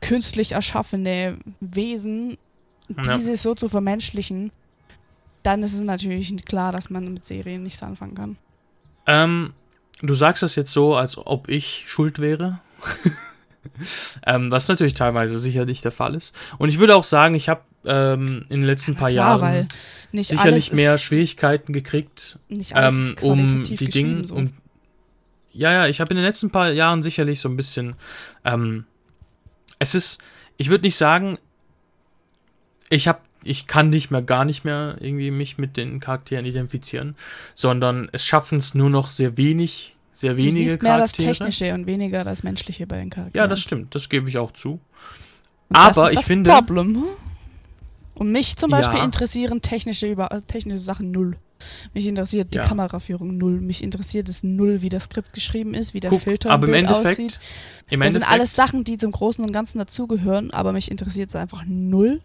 künstlich 0.00 0.52
erschaffene 0.52 1.38
Wesen 1.60 2.36
Ja. 2.88 3.16
diese 3.16 3.36
so 3.36 3.54
zu 3.54 3.68
vermenschlichen, 3.68 4.52
dann 5.42 5.62
ist 5.62 5.74
es 5.74 5.82
natürlich 5.82 6.34
klar, 6.44 6.72
dass 6.72 6.90
man 6.90 7.12
mit 7.12 7.24
Serien 7.24 7.62
nichts 7.62 7.82
anfangen 7.82 8.14
kann. 8.14 8.36
Ähm, 9.06 9.52
du 10.00 10.14
sagst 10.14 10.42
es 10.42 10.54
jetzt 10.56 10.72
so, 10.72 10.94
als 10.94 11.16
ob 11.18 11.48
ich 11.48 11.84
schuld 11.86 12.18
wäre. 12.18 12.60
ähm, 14.26 14.50
was 14.50 14.68
natürlich 14.68 14.94
teilweise 14.94 15.38
sicherlich 15.38 15.80
der 15.80 15.92
Fall 15.92 16.14
ist. 16.14 16.34
Und 16.58 16.68
ich 16.68 16.78
würde 16.78 16.96
auch 16.96 17.04
sagen, 17.04 17.34
ich 17.34 17.48
habe 17.48 17.62
ähm, 17.84 18.44
in 18.48 18.60
den 18.60 18.64
letzten 18.64 18.94
paar 18.94 19.10
Klar, 19.10 19.40
Jahren 19.40 19.68
nicht 20.12 20.28
sicherlich 20.28 20.72
mehr 20.72 20.98
Schwierigkeiten 20.98 21.72
gekriegt, 21.72 22.38
nicht 22.48 22.72
ähm, 22.74 23.14
um 23.20 23.62
die 23.62 23.76
Dinge. 23.76 24.26
so. 24.26 24.36
Um, 24.36 24.52
ja, 25.52 25.72
ja, 25.72 25.86
ich 25.86 26.00
habe 26.00 26.10
in 26.10 26.16
den 26.16 26.24
letzten 26.24 26.50
paar 26.50 26.72
Jahren 26.72 27.02
sicherlich 27.02 27.40
so 27.40 27.48
ein 27.48 27.56
bisschen. 27.56 27.94
Es 29.78 29.94
ist, 29.94 30.18
ich 30.56 30.68
würde 30.70 30.84
nicht 30.84 30.96
sagen, 30.96 31.38
ich 32.90 33.08
habe, 33.08 33.20
ich 33.42 33.66
kann 33.66 33.90
nicht 33.90 34.10
mehr, 34.10 34.22
gar 34.22 34.44
nicht 34.44 34.64
mehr 34.64 34.96
irgendwie 35.00 35.30
mich 35.30 35.58
mit 35.58 35.76
den 35.76 36.00
Charakteren 36.00 36.44
identifizieren, 36.46 37.16
sondern 37.54 38.08
es 38.12 38.24
schaffen 38.24 38.58
es 38.58 38.74
nur 38.74 38.90
noch 38.90 39.10
sehr 39.10 39.36
wenig, 39.36 39.96
sehr 40.12 40.32
du 40.32 40.38
wenige 40.38 40.56
siehst 40.70 40.82
mehr 40.82 40.98
das. 40.98 41.12
Technische 41.12 41.74
und 41.74 41.86
weniger 41.86 42.24
das 42.24 42.42
Menschliche 42.42 42.86
bei 42.86 42.98
den 42.98 43.10
Charakteren. 43.10 43.44
Ja, 43.44 43.48
das 43.48 43.60
stimmt, 43.60 43.94
das 43.94 44.08
gebe 44.08 44.28
ich 44.28 44.38
auch 44.38 44.52
zu. 44.52 44.80
Und 45.68 45.76
aber 45.76 46.02
das 46.02 46.04
ist 46.04 46.10
ich 46.12 46.18
das 46.18 46.26
finde- 46.26 46.50
Problem. 46.50 47.04
Und 48.14 48.30
mich 48.30 48.56
zum 48.56 48.70
Beispiel 48.70 48.98
Ja. 48.98 49.04
interessieren 49.04 49.60
technische, 49.60 50.06
über, 50.10 50.30
äh, 50.32 50.40
technische 50.42 50.78
Sachen 50.78 51.10
null. 51.10 51.36
Mich 51.94 52.06
interessiert 52.06 52.52
die 52.52 52.58
Ja. 52.58 52.64
Kameraführung 52.64 53.36
null. 53.38 53.60
Mich 53.60 53.82
interessiert 53.82 54.28
es 54.28 54.42
null, 54.44 54.82
wie 54.82 54.88
das 54.88 55.04
Skript 55.04 55.32
geschrieben 55.32 55.72
ist, 55.74 55.94
wie 55.94 56.00
der 56.00 56.10
Guck, 56.10 56.22
Filter 56.22 56.50
im 56.50 56.54
aber 56.54 56.68
im 56.68 56.74
Endeffekt, 56.74 57.06
aussieht. 57.06 57.38
Im 57.90 58.00
Das 58.00 58.12
sind 58.12 58.30
alles 58.30 58.54
Sachen, 58.54 58.84
die 58.84 58.98
zum 58.98 59.12
Großen 59.12 59.42
und 59.44 59.50
Ganzen 59.52 59.78
dazugehören, 59.78 60.50
aber 60.52 60.72
mich 60.72 60.90
interessiert 60.90 61.30
es 61.30 61.36
einfach 61.36 61.64
null. 61.66 62.20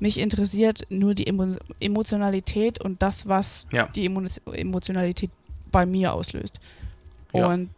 Mich 0.00 0.18
interessiert 0.18 0.82
nur 0.90 1.14
die 1.14 1.26
Emo 1.28 1.46
Emotionalität 1.80 2.80
und 2.80 3.02
das, 3.02 3.28
was 3.28 3.68
Ja. 3.72 3.86
die 3.88 4.04
Emo 4.06 4.22
Emotionalität 4.52 5.30
bei 5.70 5.86
mir 5.86 6.12
auslöst. 6.12 6.58
Und 7.32 7.70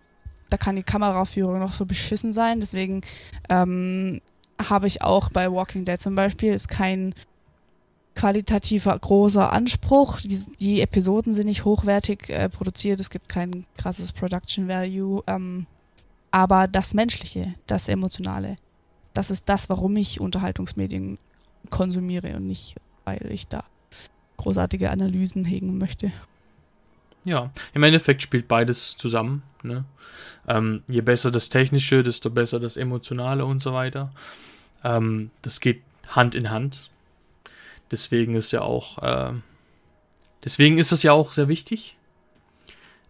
da 0.50 0.56
kann 0.56 0.76
die 0.76 0.82
Kameraführung 0.82 1.58
noch 1.58 1.72
so 1.74 1.84
beschissen 1.86 2.32
sein. 2.32 2.60
Deswegen 2.60 3.02
ähm, 3.48 4.20
habe 4.68 4.86
ich 4.86 5.02
auch 5.02 5.28
bei 5.30 5.50
Walking 5.52 5.84
Dead 5.84 6.00
zum 6.00 6.14
Beispiel 6.14 6.54
ist 6.54 6.68
kein 6.68 7.14
qualitativer 8.14 8.98
großer 8.98 9.52
Anspruch. 9.52 10.20
Die, 10.20 10.44
die 10.60 10.80
Episoden 10.80 11.34
sind 11.34 11.46
nicht 11.46 11.64
hochwertig 11.64 12.28
äh, 12.28 12.48
produziert. 12.48 13.00
Es 13.00 13.10
gibt 13.10 13.28
kein 13.28 13.64
krasses 13.76 14.12
Production 14.12 14.68
Value. 14.68 15.22
Ähm, 15.26 15.66
aber 16.30 16.66
das 16.66 16.94
Menschliche, 16.94 17.54
das 17.66 17.88
Emotionale, 17.88 18.56
das 19.12 19.30
ist 19.30 19.48
das, 19.48 19.68
warum 19.68 19.96
ich 19.96 20.20
Unterhaltungsmedien 20.20 21.18
konsumiere 21.70 22.36
und 22.36 22.46
nicht, 22.46 22.76
weil 23.04 23.30
ich 23.30 23.46
da 23.46 23.64
großartige 24.36 24.90
Analysen 24.90 25.44
hegen 25.44 25.78
möchte. 25.78 26.12
Ja, 27.24 27.50
im 27.72 27.82
Endeffekt 27.82 28.20
spielt 28.20 28.48
beides 28.48 28.96
zusammen. 28.96 29.42
Ne? 29.62 29.84
Ähm, 30.46 30.82
je 30.88 31.00
besser 31.00 31.30
das 31.30 31.48
Technische, 31.48 32.02
desto 32.02 32.30
besser 32.30 32.60
das 32.60 32.76
Emotionale 32.76 33.46
und 33.46 33.60
so 33.60 33.72
weiter. 33.72 34.10
Ähm, 34.82 35.30
das 35.40 35.60
geht 35.60 35.82
Hand 36.08 36.34
in 36.34 36.50
Hand. 36.50 36.90
Deswegen 37.94 38.34
ist 38.34 38.50
ja 38.50 38.62
auch, 38.62 38.98
ähm, 39.02 39.42
deswegen 40.42 40.78
ist 40.78 40.90
es 40.90 41.04
ja 41.04 41.12
auch 41.12 41.32
sehr 41.32 41.46
wichtig, 41.46 41.96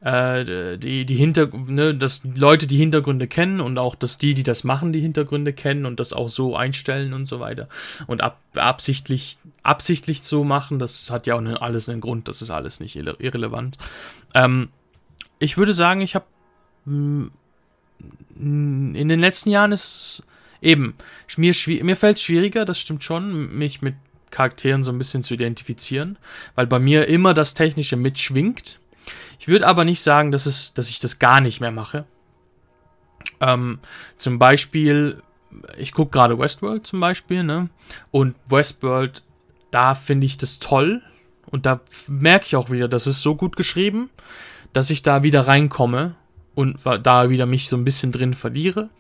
äh, 0.03 0.76
die, 0.76 1.07
die 1.07 1.16
Hinter, 1.16 1.47
ne, 1.47 1.95
dass 1.95 2.20
Leute 2.22 2.66
die 2.66 2.76
Hintergründe 2.76 3.26
kennen 3.26 3.62
und 3.62 3.78
auch, 3.78 3.95
dass 3.95 4.18
die, 4.18 4.35
die 4.35 4.43
das 4.43 4.62
machen, 4.62 4.93
die 4.93 5.01
Hintergründe 5.01 5.55
kennen 5.55 5.87
und 5.87 6.01
das 6.01 6.12
auch 6.12 6.28
so 6.28 6.55
einstellen 6.55 7.14
und 7.14 7.24
so 7.24 7.41
weiter. 7.41 7.70
Und 8.07 8.20
ab, 8.20 8.43
absichtlich, 8.55 9.39
absichtlich 9.62 10.22
so 10.22 10.45
machen, 10.45 10.78
das 10.78 11.11
hat 11.11 11.26
ja 11.26 11.37
auch 11.37 11.41
ne, 11.41 11.62
alles 11.62 11.89
einen 11.89 12.03
Grund, 12.03 12.28
das 12.28 12.43
ist 12.43 12.51
alles 12.51 12.78
nicht 12.78 12.95
irre 12.95 13.16
irrelevant. 13.20 13.78
Ähm, 14.35 14.68
ich 15.39 15.57
würde 15.57 15.72
sagen, 15.72 16.03
ich 16.03 16.14
habe 16.14 16.26
in 16.85 17.30
den 19.09 19.18
letzten 19.18 19.49
Jahren 19.49 19.72
ist 19.72 20.26
eben, 20.61 20.95
mir, 21.39 21.55
mir 21.66 21.97
fällt 21.97 22.18
es 22.18 22.22
schwieriger, 22.22 22.66
das 22.66 22.78
stimmt 22.78 23.03
schon, 23.03 23.57
mich 23.57 23.80
mit 23.80 23.95
Charakteren 24.35 24.82
so 24.82 24.91
ein 24.91 24.99
bisschen 24.99 25.22
zu 25.22 25.35
identifizieren, 25.35 26.18
weil 26.57 26.66
bei 26.66 26.80
mir 26.80 27.07
immer 27.07 27.35
das 27.35 27.55
Technische 27.55 27.97
mitschwingt. 27.97 28.80
Ich 29.39 29.47
würde 29.47 29.66
aber 29.66 29.85
nicht 29.85 30.01
sagen, 30.01 30.32
dass, 30.32 30.47
es, 30.47 30.74
dass 30.74 30.91
ich 30.91 30.99
das 30.99 31.20
gar 31.20 31.41
nicht 31.41 31.61
mehr 31.61 31.70
mache. 31.70 32.05
Ähm, 33.41 33.78
zum 34.18 34.41
Beispiel, 34.41 35.22
ich 35.78 35.93
gucke 35.93 36.11
gerade 36.11 36.37
Westworld 36.37 36.85
zum 36.85 36.99
Beispiel, 36.99 37.45
ne? 37.45 37.68
Und 38.11 38.35
Westworld, 38.49 39.22
da 39.70 39.95
finde 39.95 40.26
ich 40.26 40.37
das 40.37 40.59
toll. 40.59 41.01
Und 41.47 41.64
da 41.64 41.80
merke 42.09 42.47
ich 42.47 42.57
auch 42.57 42.70
wieder, 42.70 42.89
das 42.89 43.07
ist 43.07 43.22
so 43.22 43.37
gut 43.37 43.57
geschrieben, 43.57 44.11
dass 44.72 44.91
ich 44.91 45.05
da 45.05 45.22
wieder 45.22 45.47
reinkomme 45.47 46.16
und 46.57 46.78
da 47.03 47.30
wieder 47.30 47.47
mich 47.47 47.68
so 47.68 47.76
ein 47.76 47.85
bisschen 47.85 48.11
drin 48.11 48.35
verliere. 48.35 48.91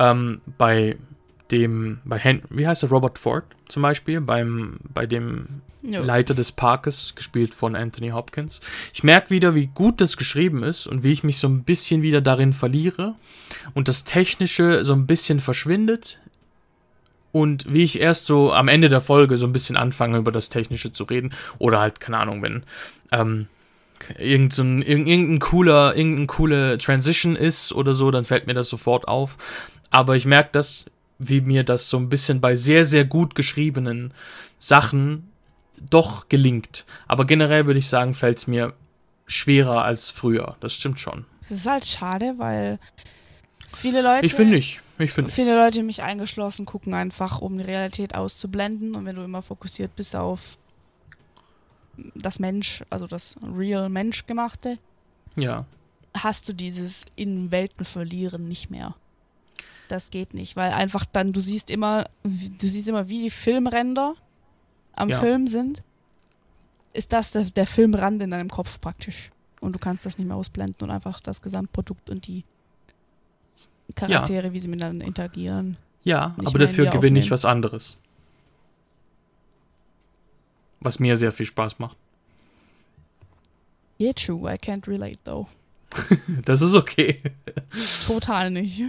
Ähm, 0.00 0.40
bei 0.56 0.96
dem, 1.50 2.00
bei 2.04 2.18
Hen 2.18 2.42
wie 2.50 2.66
heißt 2.66 2.82
er, 2.82 2.90
Robert 2.90 3.18
Ford 3.18 3.44
zum 3.68 3.82
Beispiel, 3.82 4.20
beim, 4.20 4.78
bei 4.92 5.06
dem 5.06 5.62
Ja. 5.82 6.00
Leiter 6.00 6.34
des 6.34 6.52
Parkes, 6.52 7.14
gespielt 7.14 7.54
von 7.54 7.76
Anthony 7.76 8.08
Hopkins. 8.08 8.60
Ich 8.92 9.04
merke 9.04 9.30
wieder, 9.30 9.54
wie 9.54 9.68
gut 9.68 10.00
das 10.00 10.16
geschrieben 10.16 10.62
ist 10.62 10.86
und 10.86 11.04
wie 11.04 11.12
ich 11.12 11.22
mich 11.24 11.38
so 11.38 11.48
ein 11.48 11.62
bisschen 11.64 12.02
wieder 12.02 12.20
darin 12.20 12.52
verliere 12.52 13.14
und 13.74 13.88
das 13.88 14.04
Technische 14.04 14.84
so 14.84 14.92
ein 14.94 15.06
bisschen 15.06 15.40
verschwindet 15.40 16.18
und 17.30 17.72
wie 17.72 17.82
ich 17.84 18.00
erst 18.00 18.26
so 18.26 18.52
am 18.52 18.68
Ende 18.68 18.88
der 18.88 19.00
Folge 19.00 19.36
so 19.36 19.46
ein 19.46 19.52
bisschen 19.52 19.76
anfange, 19.76 20.18
über 20.18 20.32
das 20.32 20.48
Technische 20.48 20.92
zu 20.92 21.04
reden 21.04 21.32
oder 21.58 21.78
halt, 21.78 22.00
keine 22.00 22.18
Ahnung, 22.18 22.42
wenn 22.42 22.62
ähm, 23.12 23.46
irgend 24.18 24.52
so 24.52 24.62
ein, 24.62 24.82
irg- 24.82 25.06
irgendein 25.06 25.38
cooler, 25.38 25.94
irgendein 25.94 26.26
coole 26.26 26.78
Transition 26.78 27.36
ist 27.36 27.72
oder 27.72 27.94
so, 27.94 28.10
dann 28.10 28.24
fällt 28.24 28.46
mir 28.46 28.54
das 28.54 28.68
sofort 28.68 29.06
auf. 29.08 29.36
Aber 29.90 30.16
ich 30.16 30.24
merke 30.26 30.50
das, 30.52 30.84
wie 31.18 31.40
mir 31.40 31.64
das 31.64 31.88
so 31.90 31.96
ein 31.98 32.08
bisschen 32.08 32.40
bei 32.40 32.54
sehr, 32.54 32.84
sehr 32.84 33.04
gut 33.04 33.34
geschriebenen 33.34 34.12
Sachen 34.58 35.28
doch 35.90 36.28
gelingt. 36.28 36.86
Aber 37.06 37.24
generell 37.24 37.66
würde 37.66 37.78
ich 37.78 37.88
sagen, 37.88 38.14
fällt 38.14 38.38
es 38.38 38.46
mir 38.46 38.72
schwerer 39.26 39.84
als 39.84 40.10
früher. 40.10 40.56
Das 40.60 40.74
stimmt 40.74 41.00
schon. 41.00 41.24
Das 41.42 41.50
ist 41.58 41.66
halt 41.66 41.84
schade, 41.86 42.34
weil 42.38 42.78
viele 43.68 44.02
Leute, 44.02 44.26
Ich 44.26 44.34
finde 44.34 44.54
nicht. 44.54 44.80
Ich 45.00 45.12
finde. 45.12 45.30
viele 45.30 45.56
Leute, 45.56 45.82
mich 45.84 46.02
eingeschlossen, 46.02 46.66
gucken 46.66 46.92
einfach, 46.94 47.40
um 47.40 47.56
die 47.58 47.64
Realität 47.64 48.16
auszublenden. 48.16 48.94
Und 48.96 49.04
wenn 49.04 49.14
du 49.14 49.22
immer 49.22 49.42
fokussiert 49.42 49.94
bist 49.94 50.16
auf 50.16 50.58
das 52.14 52.38
Mensch, 52.40 52.84
also 52.90 53.06
das 53.06 53.36
real 53.56 53.88
Menschgemachte, 53.88 54.78
Ja. 55.36 55.66
hast 56.16 56.48
du 56.48 56.52
dieses 56.52 57.06
in 57.16 57.50
Welten 57.52 57.84
verlieren 57.84 58.48
nicht 58.48 58.70
mehr. 58.70 58.94
Das 59.88 60.10
geht 60.10 60.34
nicht, 60.34 60.54
weil 60.56 60.72
einfach 60.72 61.04
dann 61.06 61.32
du 61.32 61.40
siehst 61.40 61.70
immer, 61.70 62.04
wie- 62.22 62.50
du 62.50 62.68
siehst 62.68 62.88
immer, 62.88 63.08
wie 63.08 63.22
die 63.22 63.30
Filmränder 63.30 64.14
am 64.94 65.08
Ja. 65.08 65.18
Film 65.20 65.46
sind. 65.46 65.82
Ist 66.92 67.12
das 67.12 67.30
der, 67.30 67.44
der 67.44 67.66
Filmrand 67.66 68.20
in 68.22 68.30
deinem 68.30 68.48
Kopf 68.50 68.80
praktisch? 68.80 69.30
Und 69.60 69.72
du 69.74 69.78
kannst 69.78 70.04
das 70.06 70.18
nicht 70.18 70.26
mehr 70.26 70.36
ausblenden 70.36 70.76
und 70.88 70.90
einfach 70.94 71.20
das 71.20 71.40
Gesamtprodukt 71.42 72.10
und 72.10 72.26
die 72.26 72.44
Charaktere, 73.94 74.52
wie 74.52 74.60
sie 74.60 74.68
miteinander 74.68 75.04
interagieren. 75.06 75.76
Ja, 76.04 76.34
aber 76.44 76.58
dafür 76.58 76.86
gewinne 76.86 77.18
ich 77.18 77.30
was 77.30 77.44
anderes. 77.44 77.96
Was 80.80 81.00
mir 81.00 81.16
sehr 81.16 81.32
viel 81.32 81.46
Spaß 81.46 81.78
macht. 81.78 81.96
Yeah, 84.00 84.12
true, 84.12 84.48
I 84.52 84.56
can't 84.56 84.86
relate 84.86 85.18
though. 85.24 85.48
Das 86.44 86.60
ist 86.60 86.74
okay. 86.74 87.20
Total 88.06 88.50
nicht. 88.50 88.84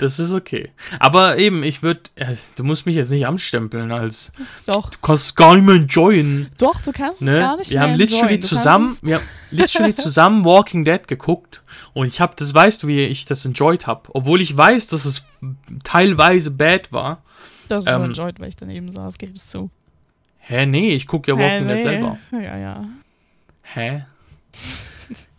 Das 0.00 0.18
ist 0.18 0.32
okay. 0.32 0.70
Aber 0.98 1.36
eben, 1.36 1.62
ich 1.62 1.82
würde. 1.82 2.00
Du 2.56 2.64
musst 2.64 2.86
mich 2.86 2.96
jetzt 2.96 3.10
nicht 3.10 3.26
anstempeln 3.26 3.92
als. 3.92 4.32
Doch, 4.64 4.88
Du 4.88 4.96
kannst 5.02 5.24
es 5.26 5.34
gar 5.34 5.54
nicht 5.54 5.66
mehr 5.66 5.74
enjoyen. 5.74 6.48
doch, 6.56 6.80
du 6.80 6.90
kannst 6.90 7.20
es 7.20 7.26
Ne? 7.26 7.34
gar 7.34 7.58
nicht 7.58 7.70
Wir 7.70 7.80
mehr 7.80 7.88
haben 7.90 7.98
literally 7.98 8.22
enjoyen. 8.36 8.42
Zusammen, 8.42 8.96
wir 9.02 9.16
haben 9.16 9.24
literally 9.50 9.94
zusammen 10.06 10.44
Walking 10.46 10.84
Dead 10.86 11.06
geguckt 11.06 11.60
und 11.92 12.06
ich 12.06 12.18
habe, 12.18 12.32
das 12.36 12.54
weißt 12.54 12.82
du, 12.82 12.86
wie 12.86 13.00
ich 13.02 13.26
das 13.26 13.44
enjoyed 13.44 13.86
habe, 13.86 14.08
obwohl 14.14 14.40
ich 14.40 14.56
weiß, 14.56 14.86
dass 14.86 15.04
es 15.04 15.22
teilweise 15.84 16.50
bad 16.50 16.90
war. 16.92 17.22
Das 17.68 17.86
ähm, 17.86 18.04
enjoyed, 18.04 18.40
weil 18.40 18.48
ich 18.48 18.56
daneben 18.56 18.90
saß, 18.90 19.18
gib's 19.18 19.48
zu. 19.48 19.70
Hä, 20.38 20.64
nee, 20.64 20.94
ich 20.94 21.06
gucke 21.06 21.30
ja 21.32 21.38
Walking 21.38 21.68
Dead 21.68 21.82
selber. 21.82 22.16
Ja, 22.32 22.56
ja. 22.56 22.88
Hä? 23.62 24.04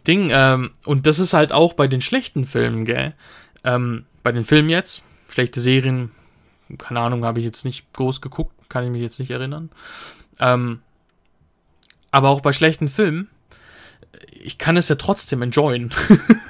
Ding, 0.07 0.30
ähm, 0.32 0.72
und 0.86 1.07
das 1.07 1.18
ist 1.20 1.34
halt 1.34 1.51
auch 1.51 1.74
bei 1.74 1.88
den 1.88 2.01
schlechten 2.01 2.43
Filmen, 2.45 2.86
gell? 2.86 3.14
Ähm, 3.64 4.05
bei 4.24 4.32
den 4.32 4.46
Filmen 4.46 4.70
jetzt, 4.70 5.04
schlechte 5.30 5.62
Serien, 5.62 6.12
keine 6.78 7.00
Ahnung, 7.00 7.26
habe 7.26 7.40
ich 7.40 7.46
jetzt 7.46 7.66
nicht 7.66 7.92
groß 7.94 8.22
geguckt, 8.22 8.54
kann 8.70 8.84
ich 8.84 8.92
mich 8.92 9.02
jetzt 9.02 9.20
nicht 9.20 9.32
erinnern. 9.32 9.70
Ähm, 10.40 10.82
aber 12.12 12.30
auch 12.30 12.42
bei 12.42 12.54
schlechten 12.54 12.88
Filmen, 12.88 13.30
ich 14.32 14.58
kann 14.58 14.78
es 14.78 14.90
ja 14.90 14.96
trotzdem 14.96 15.42
enjoyen. 15.42 15.94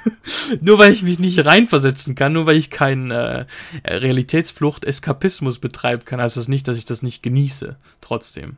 nur 0.62 0.80
weil 0.80 0.92
ich 0.92 1.04
mich 1.04 1.20
nicht 1.20 1.46
reinversetzen 1.46 2.16
kann, 2.16 2.34
nur 2.34 2.46
weil 2.46 2.58
ich 2.58 2.70
keinen 2.70 3.12
äh, 3.12 3.46
Realitätsflucht, 3.86 4.86
Eskapismus 4.86 5.60
betreiben 5.60 6.06
kann, 6.06 6.22
heißt 6.22 6.38
das 6.38 6.48
nicht, 6.48 6.68
dass 6.68 6.78
ich 6.78 6.86
das 6.86 7.02
nicht 7.02 7.24
genieße. 7.24 7.78
Trotzdem. 8.02 8.58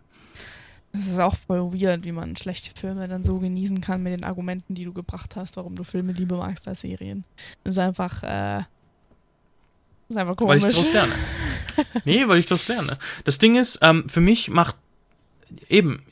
Es 0.96 1.08
ist 1.08 1.20
auch 1.20 1.36
voll 1.36 1.74
weird, 1.74 2.06
wie 2.06 2.12
man 2.12 2.36
schlechte 2.36 2.70
Filme 2.80 3.08
dann 3.08 3.24
so 3.24 3.40
genießen 3.40 3.82
kann 3.82 4.04
mit 4.04 4.14
den 4.14 4.24
Argumenten, 4.24 4.76
die 4.76 4.86
du 4.86 4.94
gebracht 4.94 5.36
hast, 5.36 5.58
warum 5.58 5.76
du 5.76 5.84
Filme 5.84 6.14
lieber 6.14 6.38
magst 6.38 6.68
als 6.68 6.82
Serien. 6.82 7.24
Das 7.64 7.76
ist 7.76 7.80
einfach, 7.80 8.22
äh, 8.22 8.64
das 10.14 10.22
ist 10.24 10.30
einfach 10.30 10.36
komisch. 10.36 10.64
Weil 10.64 10.70
ich 10.70 10.76
daraus 10.76 10.94
lerne. 10.94 11.14
nee, 12.06 12.28
weil 12.28 12.38
ich 12.38 12.46
daraus 12.46 12.68
lerne. 12.68 12.98
Das 13.24 13.38
Ding 13.38 13.56
ist, 13.56 13.80
ähm, 13.82 14.08
für 14.08 14.22
mich 14.22 14.50
macht 14.50 14.76
eben, 15.70 16.04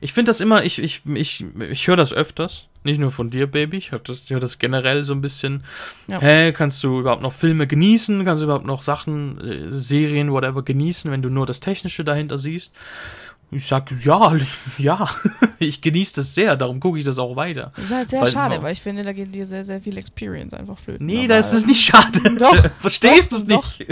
ich 0.00 0.12
finde 0.12 0.30
das 0.30 0.40
immer, 0.40 0.64
ich, 0.64 0.82
ich, 0.82 1.02
ich, 1.06 1.44
ich 1.70 1.86
höre 1.86 1.96
das 1.96 2.12
öfters. 2.12 2.64
Nicht 2.84 3.00
nur 3.00 3.10
von 3.10 3.28
dir, 3.28 3.48
Baby. 3.48 3.76
Ich 3.76 3.90
höre 3.90 3.98
das, 3.98 4.22
hör 4.28 4.38
das 4.38 4.58
generell 4.58 5.02
so 5.04 5.12
ein 5.12 5.20
bisschen. 5.20 5.64
Ja. 6.06 6.20
Hä, 6.20 6.52
kannst 6.52 6.82
du 6.84 7.00
überhaupt 7.00 7.22
noch 7.22 7.32
Filme 7.32 7.66
genießen? 7.66 8.24
Kannst 8.24 8.42
du 8.42 8.46
überhaupt 8.46 8.66
noch 8.66 8.82
Sachen, 8.82 9.40
äh, 9.40 9.70
Serien, 9.70 10.30
whatever 10.30 10.62
genießen, 10.62 11.10
wenn 11.10 11.20
du 11.20 11.28
nur 11.28 11.44
das 11.44 11.60
Technische 11.60 12.04
dahinter 12.04 12.38
siehst? 12.38 12.72
Ich 13.50 13.66
sag, 13.66 13.90
ja, 14.04 14.34
ja, 14.78 15.08
ich 15.58 15.80
genieße 15.80 16.16
das 16.16 16.34
sehr, 16.34 16.56
darum 16.56 16.80
gucke 16.80 16.98
ich 16.98 17.04
das 17.04 17.18
auch 17.18 17.34
weiter. 17.36 17.70
Das 17.76 17.84
ist 17.84 17.94
halt 17.94 18.08
sehr 18.10 18.20
weil, 18.20 18.28
schade, 18.28 18.62
weil 18.62 18.72
ich 18.72 18.82
finde, 18.82 19.02
da 19.02 19.12
geht 19.12 19.34
dir 19.34 19.46
sehr, 19.46 19.64
sehr 19.64 19.80
viel 19.80 19.96
Experience 19.96 20.52
einfach 20.52 20.78
flöten. 20.78 21.06
Nee, 21.06 21.26
da 21.26 21.38
ist 21.38 21.52
es 21.52 21.66
nicht 21.66 21.84
schade. 21.84 22.20
Doch. 22.38 22.56
Verstehst 22.78 23.32
du 23.32 23.36
es 23.36 23.46
nicht? 23.46 23.86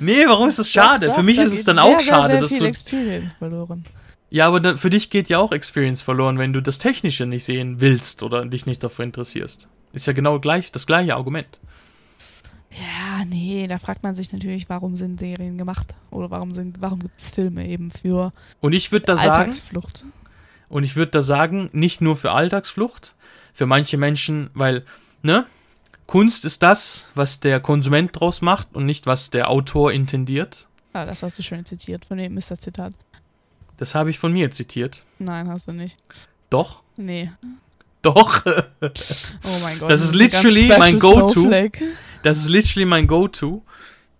Nee, 0.00 0.26
warum 0.26 0.48
ist 0.48 0.58
es 0.58 0.70
schade? 0.70 1.06
Doch, 1.06 1.12
doch, 1.12 1.16
für 1.16 1.22
mich 1.22 1.38
ist 1.38 1.54
es 1.54 1.64
dann 1.64 1.76
sehr, 1.76 1.84
auch 1.84 2.00
schade, 2.00 2.26
sehr, 2.26 2.28
sehr 2.28 2.40
dass 2.40 2.50
viel 2.50 2.58
du. 2.58 2.64
Experience 2.66 3.32
verloren. 3.32 3.84
Ja, 4.28 4.46
aber 4.48 4.60
da, 4.60 4.74
für 4.74 4.90
dich 4.90 5.10
geht 5.10 5.28
ja 5.28 5.38
auch 5.38 5.52
Experience 5.52 6.02
verloren, 6.02 6.38
wenn 6.38 6.52
du 6.52 6.60
das 6.60 6.78
Technische 6.78 7.24
nicht 7.24 7.44
sehen 7.44 7.80
willst 7.80 8.22
oder 8.22 8.44
dich 8.44 8.66
nicht 8.66 8.82
dafür 8.84 9.04
interessierst. 9.04 9.68
Ist 9.92 10.06
ja 10.06 10.12
genau 10.12 10.40
gleich, 10.40 10.72
das 10.72 10.86
gleiche 10.86 11.14
Argument. 11.14 11.58
Ja, 12.80 13.24
nee, 13.24 13.66
da 13.68 13.78
fragt 13.78 14.02
man 14.02 14.14
sich 14.14 14.32
natürlich, 14.32 14.68
warum 14.68 14.96
sind 14.96 15.20
Serien 15.20 15.58
gemacht 15.58 15.94
oder 16.10 16.30
warum 16.30 16.52
sind, 16.52 16.80
warum 16.80 17.00
gibt 17.00 17.20
es 17.20 17.30
Filme 17.30 17.66
eben 17.68 17.90
für 17.90 18.32
und 18.60 18.72
ich 18.72 18.90
würde 18.90 19.06
da 19.06 19.14
Alltagsflucht. 19.14 19.98
Sagen, 19.98 20.12
und 20.68 20.82
ich 20.82 20.96
würde 20.96 21.12
da 21.12 21.22
sagen, 21.22 21.70
nicht 21.72 22.00
nur 22.00 22.16
für 22.16 22.32
Alltagsflucht, 22.32 23.14
für 23.52 23.66
manche 23.66 23.96
Menschen, 23.96 24.50
weil 24.54 24.84
ne, 25.22 25.46
Kunst 26.06 26.44
ist 26.44 26.62
das, 26.62 27.06
was 27.14 27.40
der 27.40 27.60
Konsument 27.60 28.18
draus 28.18 28.40
macht 28.42 28.74
und 28.74 28.86
nicht 28.86 29.06
was 29.06 29.30
der 29.30 29.50
Autor 29.50 29.92
intendiert. 29.92 30.66
Ah, 30.92 31.04
das 31.04 31.22
hast 31.22 31.38
du 31.38 31.42
schön 31.42 31.64
zitiert. 31.64 32.04
Von 32.04 32.18
wem 32.18 32.36
ist 32.36 32.50
das 32.50 32.60
Zitat? 32.60 32.92
Das 33.76 33.94
habe 33.94 34.10
ich 34.10 34.18
von 34.18 34.32
mir 34.32 34.50
zitiert. 34.50 35.02
Nein, 35.18 35.48
hast 35.48 35.68
du 35.68 35.72
nicht. 35.72 35.96
Doch? 36.50 36.82
Nee. 36.96 37.32
Doch. 38.04 38.44
oh 38.46 39.58
mein 39.62 39.78
Gott. 39.78 39.90
Das, 39.90 40.02
ist 40.02 40.14
literally 40.14 40.68
mein 40.78 40.98
Go-To. 40.98 41.50
Das 42.22 42.38
ist 42.38 42.48
literally 42.48 42.84
mein 42.84 43.06
Go-To. 43.06 43.64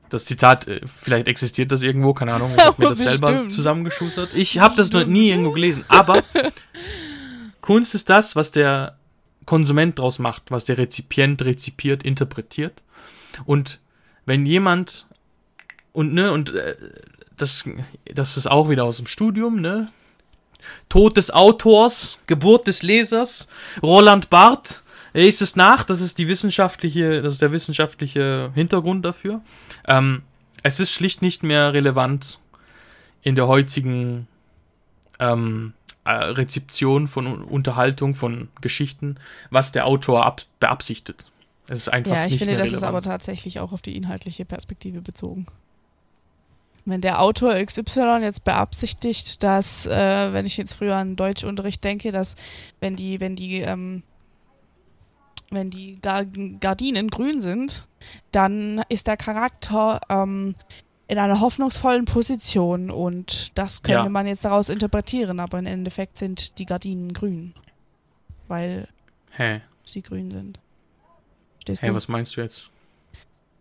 Das 0.09 0.25
Zitat, 0.25 0.67
äh, 0.69 0.81
vielleicht 0.87 1.29
existiert 1.29 1.71
das 1.71 1.83
irgendwo, 1.83 2.15
keine 2.15 2.33
Ahnung, 2.35 2.53
ich 2.57 2.63
habe 2.65 2.83
mir 2.83 2.89
das 2.91 2.99
selber 2.99 3.49
zusammengeschustert. 3.49 4.31
Ich 4.35 4.59
habe 4.59 4.75
das 4.77 4.91
noch 4.93 5.07
nie 5.07 5.29
irgendwo 5.29 5.53
gelesen, 5.53 5.85
aber 5.89 6.23
Kunst 7.61 7.95
ist 7.95 8.09
das, 8.09 8.37
was 8.37 8.51
der 8.51 8.97
Konsument 9.45 9.99
draus 9.99 10.19
macht, 10.19 10.51
was 10.51 10.65
der 10.65 10.79
Rezipient 10.79 11.43
rezipiert, 11.43 12.03
interpretiert. 12.05 12.83
Und 13.45 13.81
wenn 14.25 14.47
jemand 14.47 15.07
und 15.93 16.15
ne 16.15 16.33
und 16.33 16.55
äh, 16.55 16.77
das 17.37 17.65
das 18.15 18.37
ist 18.37 18.47
auch 18.47 18.71
wieder 18.71 18.85
aus 18.85 18.97
dem 18.97 19.07
Studium, 19.07 19.61
ne? 19.61 19.89
Tod 20.89 21.17
des 21.17 21.31
Autors, 21.31 22.19
Geburt 22.27 22.67
des 22.67 22.83
Lesers, 22.83 23.49
Roland 23.83 24.31
Barth 24.31 24.85
er 25.15 25.29
ist 25.29 25.41
es 25.41 25.55
nach, 25.55 25.85
das 25.85 26.01
ist 26.01 26.19
die 26.19 26.27
wissenschaftliche, 26.27 27.23
das 27.23 27.35
ist 27.35 27.43
der 27.43 27.53
wissenschaftliche 27.53 28.51
Hintergrund 28.53 29.05
dafür. 29.05 29.43
Ähm, 29.87 30.23
es 30.65 30.81
ist 30.81 30.91
schlicht 30.91 31.23
nicht 31.23 31.45
mehr 31.45 31.73
relevant 31.73 32.41
in 33.23 33.37
der 33.37 33.47
heutigen 33.47 34.27
ähm, 35.21 35.73
äh, 36.05 36.11
Rezeption 36.11 37.07
von 37.07 37.45
Unterhaltung, 37.45 38.17
von 38.17 38.49
Geschichten, 38.61 39.17
was 39.51 39.71
der 39.71 39.87
Autor 39.87 40.27
ab, 40.27 40.43
beabsichtet. 40.59 41.31
Es 41.69 41.79
ist 41.79 41.89
einfach 41.89 42.13
ja, 42.13 42.27
ich 42.27 42.33
nicht 42.33 42.43
finde, 42.43 42.59
das 42.59 42.73
ist 42.73 42.83
aber 42.83 43.01
tatsächlich 43.01 43.61
auch 43.61 43.73
auf 43.73 43.83
die 43.83 43.97
inhaltliche 43.97 44.45
Perspektive 44.45 45.01
bezogen. 45.01 45.47
Wenn 46.87 47.01
der 47.01 47.23
Autor 47.23 47.55
XY 47.55 48.19
jetzt 48.21 48.45
beabsichtigt, 48.45 49.43
dass, 49.43 49.87
äh, 49.87 50.33
wenn 50.33 50.45
ich 50.45 50.57
jetzt 50.57 50.75
früher 50.75 50.97
an 50.97 51.17
Deutschunterricht 51.17 51.83
denke, 51.83 52.13
dass 52.13 52.35
wenn 52.81 52.95
die, 52.95 53.21
wenn 53.21 53.37
die 53.37 53.61
ähm, 53.61 54.03
wenn 55.51 55.71
die 55.71 55.99
Gardinen 56.01 57.09
grün 57.09 57.41
sind, 57.41 57.87
dann 58.33 58.83
ist 58.89 59.07
der 59.07 59.17
Charakter 59.17 60.01
ähm, 60.09 60.55
in 61.07 61.19
einer 61.19 61.41
hoffnungsvollen 61.41 62.07
Position 62.07 62.91
und 62.91 63.57
das 63.57 63.83
könnte 63.83 64.05
ja. 64.05 64.09
man 64.09 64.27
jetzt 64.27 64.45
daraus 64.45 64.69
interpretieren, 64.69 65.39
aber 65.39 65.59
im 65.59 65.67
Endeffekt 65.67 66.17
sind 66.17 66.59
die 66.59 66.67
Gardinen 66.67 67.13
grün. 67.13 67.55
Weil 68.49 68.89
Hä? 69.31 69.61
sie 69.85 70.03
grün 70.03 70.31
sind. 70.31 70.59
Hä, 71.67 71.77
hey, 71.81 71.95
was 71.95 72.09
meinst 72.09 72.37
du 72.37 72.43
jetzt? 72.43 72.71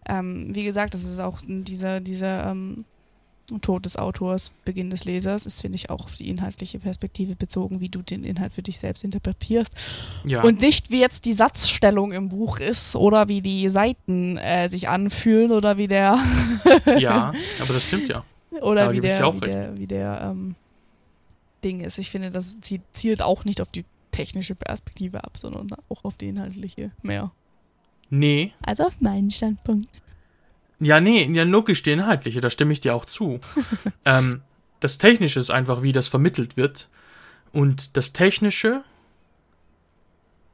Ähm, 0.08 0.54
wie 0.54 0.64
gesagt, 0.64 0.94
das 0.94 1.04
ist 1.04 1.20
auch 1.20 1.40
dieser, 1.46 2.02
dieser 2.02 2.52
ähm, 2.52 2.86
Tod 3.62 3.86
des 3.86 3.98
Autors, 3.98 4.52
Beginn 4.66 4.90
des 4.90 5.06
Lesers, 5.06 5.46
ist, 5.46 5.62
finde 5.62 5.76
ich, 5.76 5.90
auch 5.90 6.06
auf 6.06 6.16
die 6.16 6.30
inhaltliche 6.30 6.80
Perspektive 6.80 7.36
bezogen, 7.36 7.82
wie 7.82 7.90
du 7.90 8.02
den 8.02 8.24
Inhalt 8.24 8.54
für 8.54 8.64
dich 8.64 8.80
selbst 8.80 9.04
interpretierst. 9.04 9.74
Ja. 10.26 10.42
Und 10.44 10.62
nicht, 10.62 10.92
wie 10.92 11.00
jetzt 11.00 11.26
die 11.26 11.34
Satzstellung 11.34 12.14
im 12.14 12.30
Buch 12.30 12.60
ist 12.60 12.96
oder 12.96 13.28
wie 13.28 13.42
die 13.42 13.70
Seiten 13.70 14.38
äh, 14.38 14.70
sich 14.70 14.90
anfühlen 14.90 15.52
oder 15.52 15.78
wie 15.78 15.88
der. 15.88 16.18
ja, 16.98 17.34
aber 17.62 17.74
das 17.74 17.88
stimmt 17.88 18.10
ja. 18.10 18.24
Oder 18.62 18.92
wie 18.92 19.00
der, 19.00 19.34
wie 19.34 19.40
der, 19.40 19.78
wie 19.78 19.88
der, 19.88 20.22
ähm, 20.32 20.56
Ding 21.64 21.80
ist. 21.80 21.98
Ich 21.98 22.12
finde, 22.12 22.30
das 22.30 22.58
zielt 22.92 23.22
auch 23.22 23.46
nicht 23.46 23.62
auf 23.62 23.72
die 23.72 23.86
technische 24.12 24.56
Perspektive 24.56 25.24
ab, 25.24 25.38
sondern 25.38 25.70
auch 25.90 26.04
auf 26.04 26.18
die 26.18 26.28
inhaltliche 26.28 26.92
mehr. 27.02 27.32
Nee. 28.10 28.54
Also 28.62 28.84
auf 28.84 29.02
meinen 29.02 29.32
Standpunkt. 29.32 29.90
Ja, 30.84 31.00
nee, 31.00 31.30
ja, 31.32 31.44
logisch 31.44 31.84
die 31.84 31.92
inhaltliche, 31.92 32.42
da 32.42 32.50
stimme 32.50 32.74
ich 32.74 32.82
dir 32.82 32.94
auch 32.94 33.06
zu. 33.06 33.40
ähm, 34.06 34.42
das 34.80 34.98
Technische 34.98 35.40
ist 35.40 35.50
einfach, 35.50 35.82
wie 35.82 35.92
das 35.92 36.08
vermittelt 36.08 36.58
wird. 36.58 36.90
Und 37.52 37.96
das 37.96 38.14
Technische, 38.14 38.84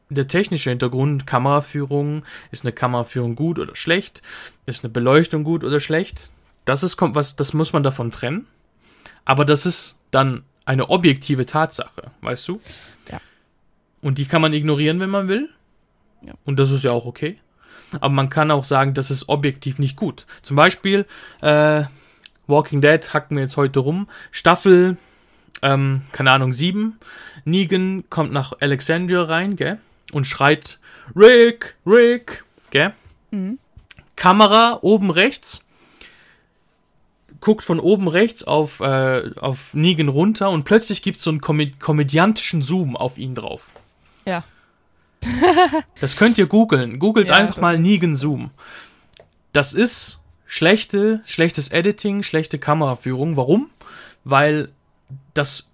der 0.09 0.27
technische 0.27 0.69
Hintergrund, 0.69 1.25
Kameraführung, 1.25 2.23
ist 2.51 2.63
eine 2.63 2.73
Kameraführung 2.73 3.35
gut 3.35 3.57
oder 3.57 3.75
schlecht? 3.75 4.21
Ist 4.65 4.83
eine 4.83 4.91
Beleuchtung 4.91 5.43
gut 5.43 5.63
oder 5.63 5.79
schlecht? 5.79 6.31
Das 6.65 6.83
ist 6.83 6.97
was, 6.99 7.35
das 7.35 7.53
muss 7.53 7.73
man 7.73 7.83
davon 7.83 8.11
trennen. 8.11 8.45
Aber 9.25 9.45
das 9.45 9.65
ist 9.65 9.95
dann 10.11 10.43
eine 10.65 10.89
objektive 10.89 11.45
Tatsache, 11.45 12.11
weißt 12.21 12.47
du? 12.49 12.61
Ja. 13.11 13.19
Und 14.01 14.17
die 14.17 14.25
kann 14.25 14.41
man 14.41 14.53
ignorieren, 14.53 14.99
wenn 14.99 15.09
man 15.09 15.27
will. 15.27 15.49
Ja. 16.23 16.33
Und 16.45 16.59
das 16.59 16.69
ist 16.69 16.83
ja 16.83 16.91
auch 16.91 17.05
okay 17.05 17.39
aber 17.93 18.13
man 18.13 18.29
kann 18.29 18.51
auch 18.51 18.63
sagen, 18.63 18.93
das 18.93 19.11
ist 19.11 19.29
objektiv 19.29 19.79
nicht 19.79 19.95
gut. 19.95 20.25
Zum 20.43 20.55
Beispiel, 20.55 21.05
äh, 21.41 21.83
Walking 22.47 22.81
Dead 22.81 23.13
hacken 23.13 23.37
wir 23.37 23.43
jetzt 23.43 23.57
heute 23.57 23.79
rum. 23.79 24.07
Staffel, 24.31 24.97
ähm, 25.61 26.01
keine 26.11 26.31
Ahnung, 26.31 26.53
7. 26.53 26.99
Negan 27.45 28.03
kommt 28.09 28.31
nach 28.31 28.53
Alexandria 28.59 29.23
rein, 29.23 29.55
gell? 29.55 29.79
Und 30.11 30.25
schreit, 30.25 30.79
Rick, 31.15 31.75
Rick, 31.85 32.43
gell? 32.71 32.93
Mhm. 33.31 33.59
Kamera 34.15 34.79
oben 34.81 35.11
rechts. 35.11 35.65
Guckt 37.41 37.63
von 37.63 37.79
oben 37.79 38.09
rechts 38.09 38.43
auf, 38.43 38.81
äh, 38.81 39.31
auf 39.39 39.73
Negan 39.73 40.09
runter 40.09 40.49
und 40.49 40.65
plötzlich 40.65 41.01
gibt 41.01 41.17
es 41.17 41.23
so 41.23 41.29
einen 41.29 41.39
komö 41.39 41.67
komödiantischen 41.79 42.61
Zoom 42.61 42.97
auf 42.97 43.17
ihn 43.17 43.33
drauf. 43.33 43.69
Ja. 44.25 44.43
das 46.01 46.15
könnt 46.15 46.37
ihr 46.37 46.47
googeln. 46.47 46.99
Googelt 46.99 47.27
ja, 47.27 47.35
einfach 47.35 47.59
mal 47.59 47.77
Negan 47.77 48.15
Zoom. 48.15 48.51
Das 49.51 49.73
ist 49.73 50.19
schlechte, 50.45 51.21
schlechtes 51.25 51.69
Editing, 51.69 52.23
schlechte 52.23 52.59
Kameraführung. 52.59 53.37
Warum? 53.37 53.69
Weil 54.23 54.69
das 55.33 55.67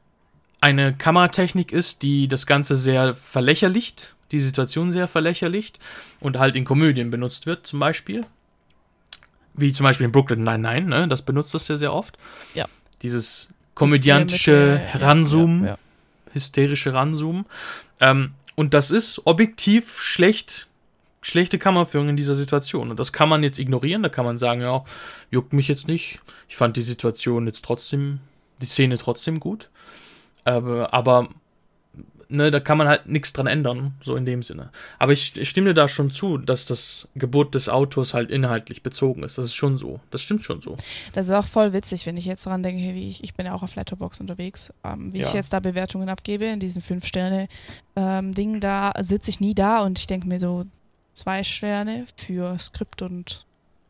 eine 0.61 0.93
Kameratechnik 0.95 1.71
ist, 1.71 2.01
die 2.01 2.27
das 2.27 2.45
Ganze 2.45 2.75
sehr 2.75 3.13
verlächerlicht, 3.13 4.15
die 4.31 4.39
Situation 4.39 4.91
sehr 4.91 5.07
verlächerlicht 5.07 5.79
und 6.19 6.39
halt 6.39 6.55
in 6.55 6.65
Komödien 6.65 7.09
benutzt 7.11 7.45
wird, 7.45 7.67
zum 7.67 7.79
Beispiel. 7.79 8.25
Wie 9.53 9.71
zum 9.71 9.83
Beispiel 9.85 10.05
in 10.05 10.11
Brooklyn 10.11 10.43
Nine-Nine, 10.43 10.87
ne? 10.87 11.07
das 11.07 11.21
benutzt 11.21 11.53
das 11.53 11.67
ja 11.67 11.77
sehr 11.77 11.93
oft. 11.93 12.17
Ja. 12.53 12.65
Dieses 13.01 13.49
komödiantische 13.75 14.81
Ranzoomen, 14.95 15.63
ja, 15.63 15.69
ja, 15.71 15.77
hysterische 16.33 16.93
Ranzoomen. 16.93 17.45
Ähm, 18.01 18.33
und 18.55 18.73
das 18.73 18.91
ist 18.91 19.21
objektiv 19.25 19.99
schlecht, 19.99 20.67
schlechte 21.21 21.59
Kammerführung 21.59 22.09
in 22.09 22.15
dieser 22.15 22.35
Situation. 22.35 22.89
Und 22.89 22.99
das 22.99 23.13
kann 23.13 23.29
man 23.29 23.43
jetzt 23.43 23.59
ignorieren. 23.59 24.03
Da 24.03 24.09
kann 24.09 24.25
man 24.25 24.37
sagen, 24.37 24.61
ja, 24.61 24.83
juckt 25.29 25.53
mich 25.53 25.67
jetzt 25.67 25.87
nicht. 25.87 26.19
Ich 26.47 26.55
fand 26.55 26.77
die 26.77 26.81
Situation 26.81 27.47
jetzt 27.47 27.65
trotzdem, 27.65 28.19
die 28.61 28.65
Szene 28.65 28.97
trotzdem 28.97 29.39
gut. 29.39 29.69
Aber, 30.45 30.93
aber 30.93 31.29
ne, 32.35 32.51
da 32.51 32.59
kann 32.59 32.77
man 32.77 32.87
halt 32.87 33.07
nichts 33.07 33.33
dran 33.33 33.47
ändern, 33.47 33.93
so 34.03 34.15
in 34.15 34.25
dem 34.25 34.43
Sinne. 34.43 34.69
Aber 34.99 35.11
ich, 35.13 35.35
ich 35.37 35.49
stimme 35.49 35.69
dir 35.69 35.73
da 35.73 35.87
schon 35.87 36.11
zu, 36.11 36.37
dass 36.37 36.65
das 36.65 37.07
Gebot 37.15 37.55
des 37.55 37.69
Autors 37.69 38.13
halt 38.13 38.29
inhaltlich 38.31 38.83
bezogen 38.83 39.23
ist. 39.23 39.37
Das 39.37 39.45
ist 39.45 39.55
schon 39.55 39.77
so. 39.77 39.99
Das 40.11 40.21
stimmt 40.21 40.43
schon 40.43 40.61
so. 40.61 40.75
Das 41.13 41.27
ist 41.27 41.31
auch 41.33 41.45
voll 41.45 41.73
witzig, 41.73 42.05
wenn 42.05 42.17
ich 42.17 42.25
jetzt 42.25 42.45
dran 42.45 42.61
denke, 42.63 42.81
wie 42.93 43.09
ich, 43.09 43.23
ich 43.23 43.33
bin 43.33 43.45
ja 43.45 43.53
auch 43.53 43.63
auf 43.63 43.75
Letterbox 43.75 44.19
unterwegs, 44.19 44.73
ähm, 44.83 45.13
wie 45.13 45.19
Ja. 45.19 45.27
ich 45.27 45.33
jetzt 45.33 45.53
da 45.53 45.59
Bewertungen 45.59 46.09
abgebe 46.09 46.45
in 46.45 46.59
diesen 46.59 46.81
Fünf-Sterne-Ding, 46.81 48.59
da 48.59 48.91
sitze 48.99 49.29
ich 49.29 49.39
nie 49.39 49.53
da 49.55 49.81
und 49.83 49.99
ich 49.99 50.07
denke 50.07 50.27
mir 50.27 50.39
so 50.39 50.65
zwei 51.13 51.43
Sterne 51.43 52.05
für 52.17 52.57
Skript 52.59 53.01
und 53.01 53.45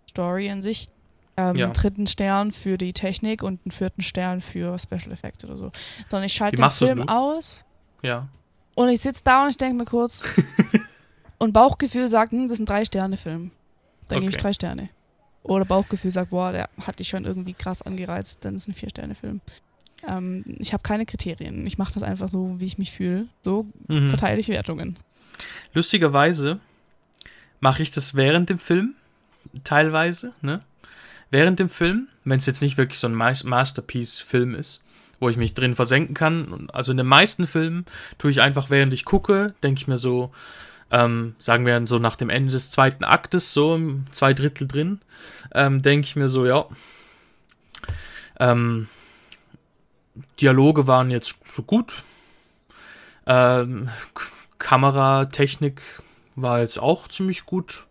Story 0.10 0.50
an 0.50 0.62
sich. 0.62 0.90
Ähm, 1.38 1.58
Ja. 1.58 1.66
einen 1.66 1.74
dritten 1.74 2.08
Stern 2.08 2.54
für 2.54 2.78
die 2.78 2.94
Technik 2.94 3.44
und 3.44 3.60
einen 3.66 3.72
vierten 3.72 4.02
Stern 4.02 4.40
für 4.40 4.80
Special 4.80 5.12
Effects 5.12 5.44
oder 5.44 5.58
so. 5.58 5.70
Sondern 6.10 6.28
ich 6.28 6.34
schalte 6.34 6.56
den 6.56 6.70
Film 6.70 7.10
aus 7.10 7.66
Ja. 8.06 8.28
und 8.76 8.90
ich 8.90 9.02
sitze 9.02 9.22
da 9.24 9.44
und 9.44 9.50
ich 9.50 9.58
denke 9.58 9.76
mir 9.78 9.86
kurz, 9.86 10.26
und 11.40 11.54
Bauchgefühl 11.54 12.08
sagt, 12.08 12.32
hm, 12.32 12.48
das 12.48 12.54
ist 12.56 12.62
ein 12.62 12.66
Drei-Sterne-Film. 12.66 13.52
Dann 14.08 14.20
gebe 14.20 14.30
ich 14.32 14.36
Okay. 14.38 14.44
drei 14.44 14.54
Sterne. 14.54 14.90
Oder 15.44 15.66
Bauchgefühl 15.66 16.12
sagt, 16.12 16.30
boah, 16.32 16.52
der 16.52 16.70
hat 16.86 17.00
dich 17.00 17.08
schon 17.10 17.26
irgendwie 17.26 17.54
krass 17.54 17.82
angereizt, 17.82 18.46
dann 18.46 18.56
ist 18.56 18.64
es 18.64 18.68
ein 18.70 18.74
Vier-Sterne-Film. 18.74 19.42
Ähm, 20.08 20.44
ich 20.60 20.74
habe 20.74 20.84
keine 20.84 21.06
Kriterien. 21.06 21.66
Ich 21.66 21.78
mache 21.78 21.94
das 21.94 22.04
einfach 22.04 22.30
so, 22.30 22.60
wie 22.60 22.66
ich 22.66 22.78
mich 22.78 22.92
fühle. 22.92 23.28
So 23.42 23.66
Mhm. 23.88 24.10
verteile 24.10 24.40
ich 24.40 24.48
Wertungen. 24.50 24.98
Lustigerweise 25.74 26.60
mache 27.60 27.82
ich 27.84 27.92
das 27.92 28.16
während 28.16 28.50
dem 28.50 28.60
Film, 28.60 28.96
teilweise, 29.64 30.34
ne? 30.42 30.62
Während 31.32 31.60
dem 31.60 31.70
Film, 31.70 32.08
wenn 32.24 32.38
es 32.38 32.46
jetzt 32.46 32.62
nicht 32.62 32.78
wirklich 32.78 33.00
so 33.00 33.08
ein 33.08 33.16
Mas- 33.16 33.44
Masterpiece-Film 33.44 34.54
ist, 34.56 34.82
wo 35.26 35.30
ich 35.30 35.38
mich 35.38 35.56
drin 35.56 35.74
versenken 35.74 36.14
kann. 36.14 36.68
Also 36.72 36.92
in 36.92 36.98
den 36.98 37.08
meisten 37.08 37.48
Filmen 37.48 37.88
tue 38.20 38.30
ich 38.30 38.42
einfach, 38.42 38.70
während 38.70 38.94
ich 38.94 39.06
gucke, 39.06 39.56
denke 39.64 39.82
ich 39.82 39.88
mir 39.88 39.98
so, 39.98 40.32
ähm, 40.92 41.34
sagen 41.40 41.66
wir 41.66 41.88
so 41.88 41.98
nach 41.98 42.16
dem 42.16 42.30
Ende 42.30 42.52
des 42.52 42.70
zweiten 42.70 43.04
Aktes, 43.04 43.52
so 43.52 43.80
zwei 44.12 44.36
Drittel 44.36 44.68
drin, 44.68 45.02
ähm, 45.52 45.82
denke 45.82 46.06
ich 46.06 46.16
mir 46.16 46.30
so, 46.30 46.46
ja, 46.46 46.68
ähm, 48.40 48.88
Dialoge 50.40 50.86
waren 50.86 51.10
jetzt 51.10 51.38
so 51.52 51.64
gut. 51.64 52.04
Ähm, 53.26 53.90
Kameratechnik 54.60 55.82
war 56.36 56.60
jetzt 56.60 56.78
auch 56.78 57.08
ziemlich 57.08 57.48
gut. 57.48 57.88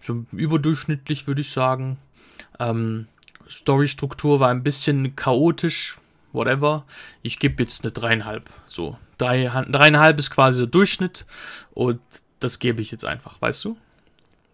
So 0.00 0.24
überdurchschnittlich, 0.32 1.26
würde 1.26 1.42
ich 1.42 1.50
sagen. 1.50 1.98
Ähm, 2.58 3.06
Storystruktur 3.50 4.40
war 4.40 4.48
ein 4.48 4.62
bisschen 4.62 5.14
chaotisch, 5.14 5.98
whatever. 6.34 6.84
Ich 7.22 7.38
gebe 7.38 7.62
jetzt 7.62 7.82
eine 7.82 7.92
dreieinhalb. 7.92 8.50
So, 8.68 8.98
drei, 9.18 9.44
dreieinhalb 9.68 10.18
ist 10.18 10.30
quasi 10.30 10.58
der 10.58 10.68
Durchschnitt 10.68 11.24
und 11.72 12.00
das 12.40 12.58
gebe 12.58 12.82
ich 12.82 12.90
jetzt 12.90 13.04
einfach, 13.04 13.40
weißt 13.40 13.64
du? 13.64 13.76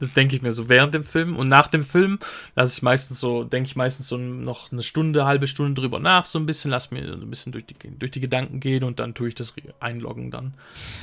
Das 0.01 0.14
denke 0.14 0.35
ich 0.35 0.41
mir 0.41 0.55
so 0.55 0.70
während 0.70 0.95
dem 0.95 1.05
Film 1.05 1.37
und 1.37 1.49
nach 1.49 1.68
dem 1.68 1.85
Film 1.85 2.18
lasse 2.57 2.78
ich 2.78 2.83
meistens 2.83 3.20
so, 3.20 3.45
denke 3.45 3.66
ich 3.66 3.76
meistens 3.76 4.09
so 4.09 4.16
noch 4.16 4.72
eine 4.72 4.83
Stunde, 4.83 5.26
halbe 5.26 5.47
Stunde 5.47 5.78
drüber 5.78 6.01
nach, 6.01 6.24
so 6.24 6.39
ein 6.39 6.47
bisschen, 6.47 6.70
lass 6.70 6.91
mir 6.91 7.07
so 7.07 7.12
ein 7.12 7.28
bisschen 7.28 7.53
durch 7.53 7.66
die, 7.66 7.74
durch 7.99 8.11
die 8.11 8.20
Gedanken 8.20 8.61
gehen 8.61 8.83
und 8.83 8.99
dann 8.99 9.12
tue 9.12 9.28
ich 9.28 9.35
das 9.35 9.55
einloggen 9.78 10.31
dann. 10.31 10.55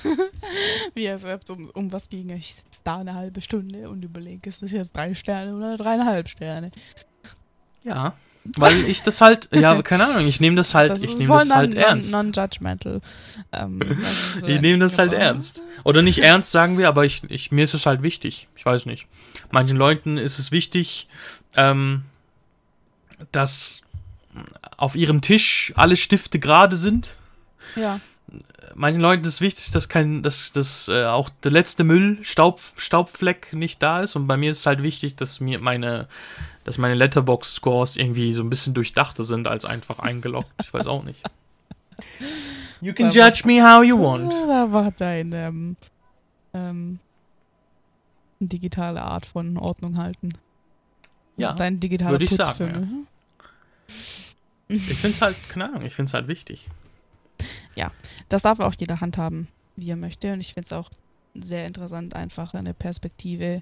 Wie 0.96 1.06
es 1.06 1.22
selbst 1.22 1.52
um, 1.52 1.70
um 1.70 1.94
was 1.94 2.10
ging. 2.10 2.32
Ich 2.32 2.56
sitze 2.56 2.82
da 2.84 2.98
eine 2.98 3.14
halbe 3.14 3.42
Stunde 3.42 3.88
und 3.88 4.04
überlege, 4.04 4.50
ist 4.50 4.64
das 4.64 4.72
jetzt 4.72 4.96
drei 4.96 5.14
Sterne 5.14 5.56
oder 5.56 5.78
dreieinhalb 5.78 6.28
Sterne? 6.28 6.72
Ja, 7.84 8.16
weil 8.56 8.78
ich 8.86 9.04
das 9.04 9.22
halt, 9.22 9.50
ja, 9.52 9.82
keine 9.82 10.06
Ahnung, 10.06 10.28
ich 10.28 10.40
nehme 10.40 10.56
das 10.56 10.74
halt, 10.76 10.92
Das 10.92 11.02
ich 11.02 11.18
nehme 11.18 11.34
das 11.34 11.50
halt 11.52 11.72
non- 11.72 11.80
ernst. 11.80 12.12
non- 12.12 12.26
Non-judgmental. 12.28 13.02
ähm, 13.52 13.80
so 14.40 14.48
Ich 14.48 14.62
nehme 14.62 14.80
das 14.80 14.98
halt 14.98 15.14
ernst. 15.14 15.62
Oder 15.84 16.02
nicht 16.02 16.20
ernst, 16.20 16.52
sagen 16.52 16.78
wir, 16.78 16.88
aber 16.88 17.06
ich, 17.06 17.24
ich, 17.30 17.52
mir 17.52 17.64
ist 17.64 17.74
es 17.74 17.86
halt 17.86 18.04
wichtig. 18.04 18.48
Ich 18.56 18.66
weiß 18.66 18.86
nicht. 18.86 19.08
Manchen 19.52 19.78
Leuten 19.78 20.18
ist 20.18 20.40
es 20.40 20.52
wichtig, 20.52 21.08
ähm, 21.56 22.04
dass 23.32 23.82
auf 24.78 24.96
ihrem 24.96 25.22
Tisch 25.22 25.74
alle 25.76 25.98
Stifte 25.98 26.40
gerade 26.40 26.76
sind. 26.78 27.16
Ja, 27.76 28.00
Manchen 28.76 29.02
Leuten 29.02 29.24
ist 29.24 29.36
es 29.36 29.42
wichtig, 29.42 29.72
dass 29.72 29.90
kein, 29.90 30.22
dass, 30.22 30.52
dass 30.52 30.88
äh, 30.88 31.06
auch 31.06 31.30
der 31.44 31.52
letzte 31.52 31.84
Müll, 31.84 32.20
Staub, 32.24 32.62
Staubfleck 32.78 33.54
nicht 33.54 33.82
da 33.82 34.02
ist. 34.02 34.16
Und 34.16 34.28
bei 34.28 34.38
mir 34.38 34.52
ist 34.52 34.60
es 34.60 34.66
halt 34.66 34.84
wichtig, 34.84 35.16
dass 35.16 35.40
mir 35.40 35.60
meine, 35.60 36.08
dass 36.64 36.78
meine 36.78 36.96
Letterbox-Scores 36.96 37.98
irgendwie 37.98 38.34
so 38.34 38.44
ein 38.44 38.50
bisschen 38.50 38.74
durchdachter 38.74 39.24
sind 39.24 39.48
als 39.48 39.66
einfach 39.66 40.00
eingeloggt. 40.00 40.52
Ich 40.62 40.74
weiß 40.74 40.88
auch 40.88 41.04
nicht. 41.04 41.24
You 42.82 42.94
can 42.94 43.10
judge 43.10 43.42
me 43.46 43.64
how 43.64 43.84
you 43.84 43.98
want. 43.98 44.32
Da 44.48 44.72
war 44.72 44.92
dein 44.92 45.32
ähm, 45.34 45.76
ähm, 46.54 47.00
digitale 48.40 49.02
Art 49.02 49.26
von 49.26 49.58
Ordnung 49.58 49.98
halten. 49.98 50.30
Das 50.30 50.40
Ja, 51.38 51.50
ist 51.52 51.60
dein 51.60 51.80
digitaler 51.80 52.12
würde 52.12 52.26
ich 52.26 52.32
Putz 52.32 52.58
sagen, 52.58 52.68
ja. 52.70 52.78
mich. 52.80 53.08
Ich 54.70 54.98
finde 54.98 55.16
es 55.16 55.22
halt, 55.22 55.36
keine 55.50 55.70
Ahnung, 55.70 55.84
ich 55.84 55.96
finde 55.96 56.10
es 56.10 56.14
halt 56.14 56.28
wichtig. 56.28 56.68
Das 58.30 58.42
darf 58.42 58.60
auch 58.60 58.74
jeder 58.78 59.02
handhaben, 59.02 59.48
wie 59.76 59.90
er 59.90 59.96
möchte. 59.96 60.34
Und 60.34 60.42
ich 60.42 60.54
finde 60.54 60.66
es 60.66 60.74
auch 60.74 60.90
sehr 61.34 61.68
interessant, 61.68 62.16
einfach 62.16 62.54
eine 62.54 62.74
Perspektive 62.74 63.62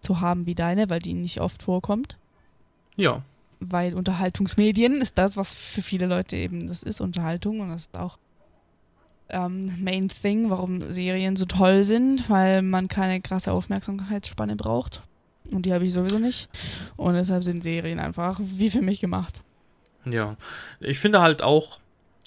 zu 0.00 0.20
haben 0.20 0.46
wie 0.46 0.54
deine, 0.54 0.90
weil 0.90 1.00
die 1.00 1.14
nicht 1.14 1.40
oft 1.40 1.62
vorkommt. 1.62 2.16
Ja, 2.96 3.22
Weil 3.60 3.94
Unterhaltungsmedien 3.94 5.00
ist 5.00 5.18
das, 5.18 5.36
was 5.36 5.52
für 5.54 5.82
viele 5.82 6.06
Leute 6.06 6.36
eben 6.36 6.66
das 6.66 6.82
ist, 6.82 7.00
Unterhaltung. 7.00 7.60
Und 7.60 7.70
das 7.70 7.82
ist 7.82 7.98
auch 7.98 8.18
ähm, 9.28 9.82
Main 9.82 10.08
Thing, 10.08 10.50
warum 10.50 10.82
Serien 10.92 11.36
so 11.36 11.44
toll 11.44 11.84
sind, 11.84 12.28
weil 12.28 12.62
man 12.62 12.88
keine 12.88 13.20
krasse 13.20 13.52
Aufmerksamkeitsspanne 13.52 14.56
braucht. 14.56 15.02
Und 15.50 15.66
die 15.66 15.72
habe 15.72 15.86
ich 15.86 15.92
sowieso 15.92 16.18
nicht. 16.18 16.48
Und 16.96 17.14
deshalb 17.14 17.44
sind 17.44 17.62
Serien 17.62 17.98
einfach 17.98 18.40
wie 18.42 18.70
für 18.70 18.82
mich 18.82 19.00
gemacht. 19.00 19.42
ja. 20.04 20.36
Ich 20.80 20.98
finde 20.98 21.20
halt 21.20 21.42
auch, 21.42 21.80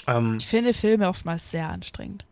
ähm, 0.08 0.38
Ich 0.40 0.48
finde 0.48 0.74
Filme 0.74 1.08
oftmals 1.10 1.52
sehr 1.52 1.70
anstrengend. 1.70 2.26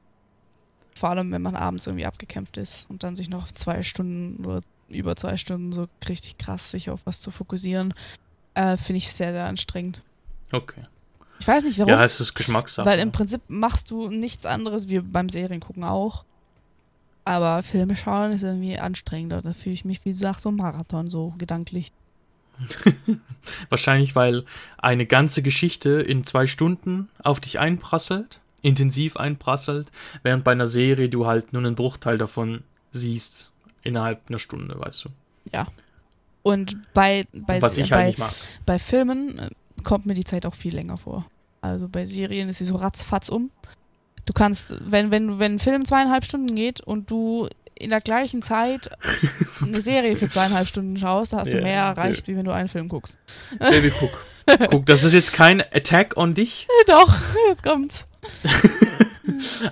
Vor 0.95 1.09
allem, 1.09 1.31
wenn 1.31 1.41
man 1.41 1.55
abends 1.55 1.87
irgendwie 1.87 2.05
abgekämpft 2.05 2.57
ist 2.57 2.89
und 2.89 3.03
dann 3.03 3.15
sich 3.15 3.29
noch 3.29 3.51
zwei 3.51 3.81
Stunden 3.83 4.45
oder 4.45 4.61
über 4.89 5.15
zwei 5.15 5.37
Stunden 5.37 5.71
so 5.71 5.87
richtig 6.07 6.37
krass 6.37 6.69
sich 6.71 6.89
auf 6.89 7.01
was 7.05 7.19
zu 7.19 7.31
fokussieren, 7.31 7.93
äh, 8.53 8.77
finde 8.77 8.97
ich 8.97 9.11
sehr, 9.11 9.31
sehr 9.31 9.45
anstrengend. 9.45 10.03
okay. 10.51 10.83
Ich 11.39 11.47
weiß 11.47 11.65
nicht, 11.65 11.77
warum. 11.77 11.91
Ja, 11.91 12.05
es 12.05 12.21
ist 12.21 12.35
Geschmackssache. 12.35 12.85
weil 12.85 12.99
im 12.99 13.11
Prinzip 13.11 13.41
machst 13.49 13.91
du 13.91 14.07
nichts 14.07 14.45
anderes 14.45 14.87
wie 14.87 14.99
beim 14.99 15.27
Seriengucken 15.27 15.83
auch. 15.83 16.23
Aber 17.25 17.63
Filme 17.63 17.97
schauen 17.97 18.31
ist 18.31 18.43
irgendwie 18.43 18.79
anstrengender. 18.79 19.41
Da 19.41 19.51
fühle 19.51 19.73
ich 19.73 19.83
mich, 19.83 20.05
wie 20.05 20.11
du 20.11 20.17
sagst, 20.17 20.43
so 20.43 20.49
ein 20.49 20.55
Marathon, 20.55 21.09
so 21.09 21.33
gedanklich. 21.37 21.91
Wahrscheinlich, 23.69 24.15
weil 24.15 24.45
eine 24.77 25.05
ganze 25.05 25.41
Geschichte 25.41 26.01
in 26.01 26.23
zwei 26.23 26.47
Stunden 26.47 27.09
auf 27.21 27.39
dich 27.39 27.59
einprasselt, 27.59 28.39
intensiv 28.61 29.17
einprasselt, 29.17 29.91
während 30.23 30.43
bei 30.43 30.51
einer 30.51 30.67
Serie 30.67 31.09
du 31.09 31.25
halt 31.25 31.53
nur 31.53 31.61
einen 31.61 31.75
Bruchteil 31.75 32.17
davon 32.17 32.63
siehst 32.91 33.51
innerhalb 33.81 34.29
einer 34.29 34.39
Stunde, 34.39 34.79
weißt 34.79 35.05
du. 35.05 35.09
Und 36.41 36.77
bei, 36.93 37.25
bei, 37.33 37.61
Was 37.61 37.77
ich 37.77 37.89
bei, 37.89 37.95
halt 37.97 38.07
nicht 38.07 38.19
mag. 38.19 38.33
bei 38.65 38.79
Filmen 38.79 39.39
äh, 39.39 39.49
kommt 39.83 40.05
mir 40.05 40.13
die 40.13 40.25
Zeit 40.25 40.45
auch 40.45 40.55
viel 40.55 40.75
länger 40.75 40.97
vor. 40.97 41.25
Also 41.61 41.87
bei 41.87 42.05
Serien 42.05 42.49
ist 42.49 42.57
sie 42.57 42.65
so 42.65 42.75
ratzfatz 42.75 43.29
um. 43.29 43.49
Du 44.25 44.33
kannst, 44.33 44.75
wenn, 44.89 45.11
wenn, 45.11 45.39
wenn 45.39 45.53
ein 45.53 45.59
Film 45.59 45.85
zweieinhalb 45.85 46.25
Stunden 46.25 46.55
geht 46.55 46.81
und 46.81 47.09
du 47.09 47.47
in 47.75 47.89
der 47.89 48.01
gleichen 48.01 48.41
Zeit 48.41 48.89
eine 49.61 49.81
Serie 49.81 50.15
für 50.15 50.29
zweieinhalb 50.29 50.67
Stunden 50.67 50.97
schaust, 50.97 51.33
da 51.33 51.37
hast 51.39 51.53
du 51.53 51.61
mehr 51.61 51.81
erreicht, 51.83 52.27
wie 52.27 52.35
wenn 52.35 52.45
du 52.45 52.51
einen 52.51 52.67
Film 52.67 52.87
guckst. 52.87 53.19
Baby, 53.59 53.91
guck. 53.99 54.69
guck, 54.69 54.85
das 54.85 55.03
ist 55.03 55.13
jetzt 55.13 55.33
kein 55.33 55.61
Attack 55.61 56.17
on 56.17 56.33
dich, 56.33 56.67
Doch, 56.87 57.13
jetzt 57.47 57.63
kommt's. 57.63 58.07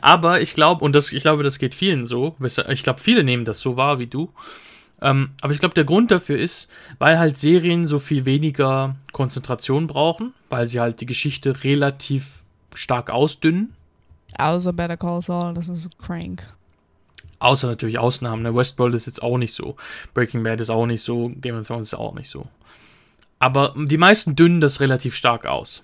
aber 0.02 0.42
ich 0.42 0.54
glaube, 0.54 0.84
und 0.84 0.94
das, 0.94 1.12
ich 1.12 1.22
glaube, 1.22 1.44
das 1.44 1.60
geht 1.60 1.76
vielen 1.76 2.06
so, 2.06 2.36
ich 2.70 2.84
glaube, 2.84 3.00
viele 3.00 3.24
nehmen 3.24 3.46
das 3.46 3.60
so 3.60 3.78
wahr 3.78 4.00
wie 4.00 4.08
du, 4.08 4.32
ähm, 5.02 5.32
aber 5.42 5.54
ich 5.54 5.60
glaube, 5.60 5.74
der 5.74 5.84
Grund 5.84 6.12
dafür 6.12 6.38
ist, 6.38 6.70
weil 7.00 7.18
halt 7.18 7.38
Serien 7.38 7.88
so 7.88 8.00
viel 8.00 8.26
weniger 8.26 8.96
Konzentration 9.12 9.88
brauchen, 9.88 10.34
weil 10.50 10.68
sie 10.68 10.80
halt 10.80 11.02
die 11.02 11.08
Geschichte 11.08 11.64
relativ 11.64 12.44
stark 12.76 13.10
ausdünnen. 13.10 13.74
Außer 14.38 14.74
Better 14.74 14.98
Call 14.98 15.22
Saul, 15.22 15.54
das 15.54 15.70
ist 15.70 15.98
crank. 15.98 16.44
Außer 17.42 17.68
natürlich 17.68 17.98
Ausnahmen. 17.98 18.44
Ne? 18.44 18.56
Westworld 18.56 18.94
ist 18.94 19.08
jetzt 19.08 19.24
auch 19.24 19.40
nicht 19.40 19.56
so. 19.56 19.76
Breaking 20.14 20.44
Bad 20.44 20.62
ist 20.62 20.70
auch 20.70 20.86
nicht 20.86 21.02
so. 21.02 21.30
Game 21.30 21.58
of 21.58 21.66
Thrones 21.66 21.88
ist 21.88 21.96
auch 21.96 22.14
nicht 22.14 22.30
so. 22.30 22.48
Aber 23.40 23.74
die 23.76 23.98
meisten 23.98 24.36
dünnen 24.36 24.62
das 24.62 24.80
relativ 24.80 25.16
stark 25.16 25.48
aus. 25.48 25.82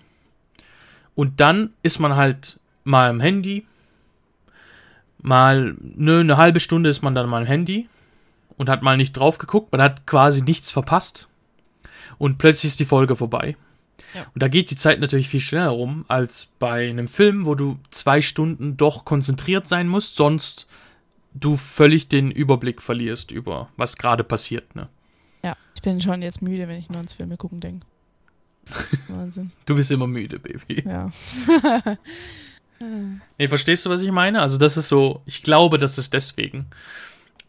Und 1.16 1.42
dann 1.42 1.74
ist 1.82 1.98
man 1.98 2.16
halt 2.16 2.60
mal 2.84 3.10
am 3.10 3.20
Handy. 3.20 3.66
Mal 5.18 5.76
ne, 5.80 6.20
eine 6.20 6.38
halbe 6.38 6.60
Stunde 6.60 6.92
ist 6.92 7.02
man 7.02 7.16
dann 7.16 7.28
mal 7.28 7.42
am 7.42 7.48
Handy 7.48 7.90
und 8.58 8.70
hat 8.70 8.84
mal 8.84 8.96
nicht 8.96 9.14
drauf 9.14 9.40
geguckt. 9.40 9.72
Man 9.72 9.82
hat 9.82 10.06
quasi 10.06 10.44
nichts 10.44 10.70
verpasst. 10.70 11.28
Und 12.20 12.38
plötzlich 12.38 12.74
ist 12.74 12.80
die 12.80 12.86
Folge 12.86 13.16
vorbei. 13.16 13.58
Ja. 14.14 14.28
Und 14.32 14.44
da 14.44 14.48
geht 14.48 14.70
die 14.70 14.76
Zeit 14.76 15.00
natürlich 15.00 15.28
viel 15.28 15.40
schneller 15.40 15.70
rum 15.70 16.06
als 16.08 16.50
bei 16.60 16.88
einem 16.88 17.08
Film, 17.08 17.48
wo 17.48 17.56
du 17.56 17.80
zwei 17.90 18.22
Stunden 18.22 18.78
doch 18.78 19.06
konzentriert 19.06 19.68
sein 19.68 19.88
musst, 19.88 20.16
sonst 20.16 20.68
du 21.40 21.56
völlig 21.56 22.10
den 22.10 22.32
Überblick 22.32 22.82
verlierst 22.82 23.32
über 23.32 23.70
was 23.78 23.98
gerade 23.98 24.24
passiert, 24.24 24.76
ne? 24.76 24.90
Ja, 25.44 25.56
ich 25.76 25.82
bin 25.82 26.02
schon 26.02 26.22
jetzt 26.22 26.42
müde, 26.42 26.68
wenn 26.68 26.80
ich 26.80 26.90
nur 26.90 26.98
ans 26.98 27.14
Filme 27.14 27.38
gucken 27.38 27.60
denke. 27.60 27.86
Wahnsinn. 29.08 29.52
Du 29.66 29.76
bist 29.76 29.92
immer 29.92 30.08
müde, 30.08 30.40
Baby. 30.40 30.84
Ja. 30.86 31.10
Nee, 33.40 33.48
verstehst 33.48 33.86
du, 33.86 33.90
was 33.90 34.04
ich 34.04 34.12
meine? 34.12 34.42
Also, 34.42 34.58
das 34.58 34.78
ist 34.78 34.88
so, 34.88 35.22
ich 35.26 35.42
glaube, 35.42 35.80
das 35.80 35.98
ist 35.98 36.14
deswegen. 36.14 36.68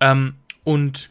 Ähm, 0.00 0.36
und 0.64 1.10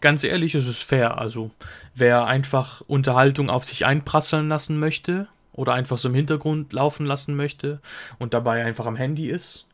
ganz 0.00 0.24
ehrlich, 0.24 0.54
es 0.54 0.66
ist 0.66 0.82
fair. 0.82 1.18
Also, 1.18 1.50
wer 1.94 2.26
einfach 2.26 2.80
Unterhaltung 2.88 3.50
auf 3.50 3.64
sich 3.64 3.84
einprasseln 3.86 4.48
lassen 4.48 4.78
möchte 4.78 5.28
oder 5.52 5.74
einfach 5.74 5.98
so 5.98 6.08
im 6.08 6.14
Hintergrund 6.14 6.72
laufen 6.72 7.06
lassen 7.06 7.36
möchte 7.36 7.80
und 8.18 8.34
dabei 8.34 8.64
einfach 8.64 8.86
am 8.86 8.96
Handy 8.96 9.30
ist 9.30 9.66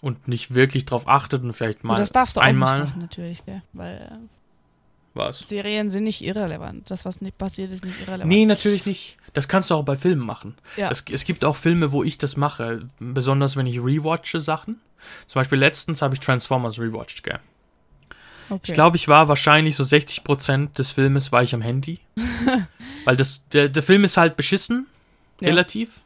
und 0.00 0.28
nicht 0.28 0.54
wirklich 0.54 0.84
drauf 0.86 1.08
achtet 1.08 1.42
und 1.42 1.52
vielleicht 1.52 1.84
mal 1.84 1.94
Und 1.94 2.00
das 2.00 2.12
darfst 2.12 2.36
du 2.36 2.40
auch 2.40 2.44
einmal 2.44 2.80
nicht 2.80 2.88
machen, 2.90 3.00
natürlich, 3.02 3.44
gell? 3.44 3.62
Weil 3.72 3.96
äh, 3.96 4.16
was. 5.14 5.40
Serien 5.40 5.90
sind 5.90 6.04
nicht 6.04 6.22
irrelevant. 6.22 6.90
Das, 6.90 7.04
was 7.04 7.20
nicht 7.20 7.36
passiert, 7.38 7.72
ist 7.72 7.84
nicht 7.84 8.00
irrelevant. 8.00 8.28
Nee, 8.28 8.46
natürlich 8.46 8.86
nicht. 8.86 9.16
Das 9.32 9.48
kannst 9.48 9.70
du 9.70 9.74
auch 9.74 9.84
bei 9.84 9.96
Filmen 9.96 10.24
machen. 10.24 10.54
Ja. 10.76 10.90
Es, 10.90 11.04
es 11.10 11.24
gibt 11.24 11.44
auch 11.44 11.56
Filme, 11.56 11.90
wo 11.92 12.04
ich 12.04 12.18
das 12.18 12.36
mache, 12.36 12.88
besonders 13.00 13.56
wenn 13.56 13.66
ich 13.66 13.78
rewatche 13.78 14.38
Sachen. 14.40 14.80
Zum 15.26 15.40
Beispiel 15.40 15.58
letztens 15.58 16.02
habe 16.02 16.14
ich 16.14 16.20
Transformers 16.20 16.78
rewatcht, 16.78 17.22
gell? 17.24 17.40
okay. 18.50 18.60
Ich 18.66 18.74
glaube, 18.74 18.96
ich 18.96 19.08
war 19.08 19.28
wahrscheinlich 19.28 19.76
so 19.76 19.82
60% 19.84 20.74
des 20.74 20.90
Filmes 20.92 21.32
war 21.32 21.42
ich 21.42 21.54
am 21.54 21.60
Handy. 21.62 22.00
Weil 23.04 23.16
das, 23.16 23.48
der, 23.48 23.68
der 23.68 23.82
Film 23.82 24.04
ist 24.04 24.16
halt 24.16 24.36
beschissen, 24.36 24.86
Ja. 25.40 25.48
relativ. 25.48 26.00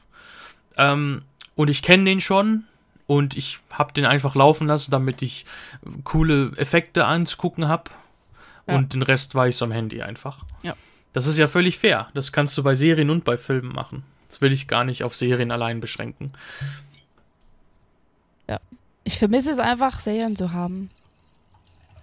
Ähm, 0.77 1.23
und 1.55 1.69
ich 1.69 1.83
kenne 1.83 2.05
den 2.05 2.21
schon. 2.21 2.65
Und 3.13 3.37
ich 3.37 3.59
habe 3.71 3.93
den 3.93 4.07
einfach 4.07 4.35
laufen 4.35 4.67
lassen, 4.67 4.91
damit 4.91 5.21
ich 5.23 5.45
coole 6.05 6.53
Effekte 6.57 7.05
anzugucken 7.05 7.69
habe. 7.69 7.91
Ja. 8.67 8.77
Und 8.77 8.95
den 8.95 9.03
Rest 9.03 9.35
war 9.35 9.49
ich 9.49 9.57
so 9.57 9.65
am 9.65 9.73
Handy 9.73 10.03
einfach. 10.03 10.45
Ja. 10.63 10.75
Das 11.13 11.27
ist 11.27 11.37
ja 11.37 11.47
völlig 11.47 11.79
fair. 11.79 12.09
Das 12.15 12.33
kannst 12.33 12.57
du 12.57 12.63
bei 12.63 12.75
Serien 12.75 13.11
und 13.11 13.25
bei 13.25 13.37
Filmen 13.37 13.75
machen. 13.75 14.05
Das 14.29 14.41
will 14.41 14.53
ich 14.53 14.67
gar 14.67 14.85
nicht 14.85 15.05
auf 15.05 15.15
Serien 15.15 15.51
allein 15.51 15.81
beschränken. 15.81 16.33
Ich 19.05 19.19
vermisse 19.19 19.51
es 19.51 19.59
einfach, 19.59 20.01
Serien 20.01 20.37
zu 20.37 20.53
haben. 20.53 20.91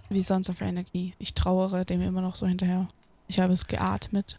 Wie 0.08 0.22
Sons 0.22 0.50
of 0.50 0.60
Anarchy. 0.60 1.14
Ich 1.18 1.34
trauere 1.34 1.84
dem 1.84 2.02
immer 2.02 2.20
noch 2.20 2.34
so 2.34 2.46
hinterher. 2.46 2.88
Ich 3.28 3.40
habe 3.40 3.52
es 3.52 3.66
geatmet. 3.66 4.38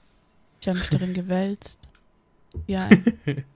Ich 0.60 0.68
habe 0.68 0.80
mich 0.80 0.90
darin 0.90 1.14
gewälzt. 1.16 1.80
Ja. 2.68 2.90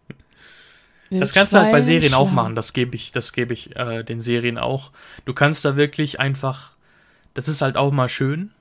Das 1.12 1.34
kannst 1.34 1.54
du 1.54 1.60
halt 1.60 1.72
bei 1.72 1.82
Serien 1.82 2.14
auch 2.14 2.32
machen, 2.32 2.56
das 2.56 2.74
gebe 2.74 2.96
ich, 2.96 3.12
das 3.12 3.32
gebe 3.32 3.54
ich 3.54 3.76
äh, 3.76 4.04
den 4.04 4.20
Serien 4.22 4.58
auch. 4.58 4.92
Du 5.26 5.34
kannst 5.34 5.64
da 5.64 5.76
wirklich 5.76 6.20
einfach, 6.20 6.72
das 7.34 7.48
ist 7.48 7.62
halt 7.62 7.78
auch 7.78 7.92
mal 7.92 8.10
schön, 8.10 8.52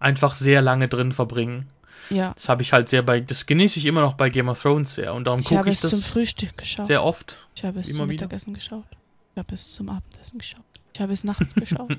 einfach 0.00 0.34
sehr 0.34 0.62
lange 0.62 0.88
drin 0.88 1.12
verbringen. 1.12 1.68
Ja. 2.10 2.32
Das 2.34 2.48
habe 2.48 2.62
ich 2.62 2.72
halt 2.72 2.88
sehr 2.88 3.02
bei, 3.02 3.20
das 3.20 3.46
genieße 3.46 3.78
ich 3.78 3.86
immer 3.86 4.00
noch 4.00 4.14
bei 4.14 4.30
Game 4.30 4.48
of 4.48 4.60
Thrones 4.62 4.94
sehr 4.94 5.12
und 5.12 5.24
darum 5.24 5.40
Ich 5.40 5.46
gucke 5.46 5.68
ich 5.68 5.74
es 5.74 5.80
zum 5.82 6.00
das 6.00 6.06
Frühstück 6.08 6.56
geschaut. 6.56 6.86
sehr 6.86 7.02
oft. 7.02 7.36
Ich 7.54 7.64
habe 7.64 7.80
es 7.80 7.88
zum 7.88 7.96
wieder. 7.96 8.06
Mittagessen 8.06 8.54
geschaut. 8.54 8.86
Ich 9.34 9.38
habe 9.38 9.54
es 9.54 9.72
zum 9.72 9.88
Abendessen 9.88 10.38
geschaut. 10.38 10.62
Ich 10.94 11.00
habe 11.00 11.12
es 11.12 11.24
nachts 11.24 11.54
geschaut. 11.56 11.94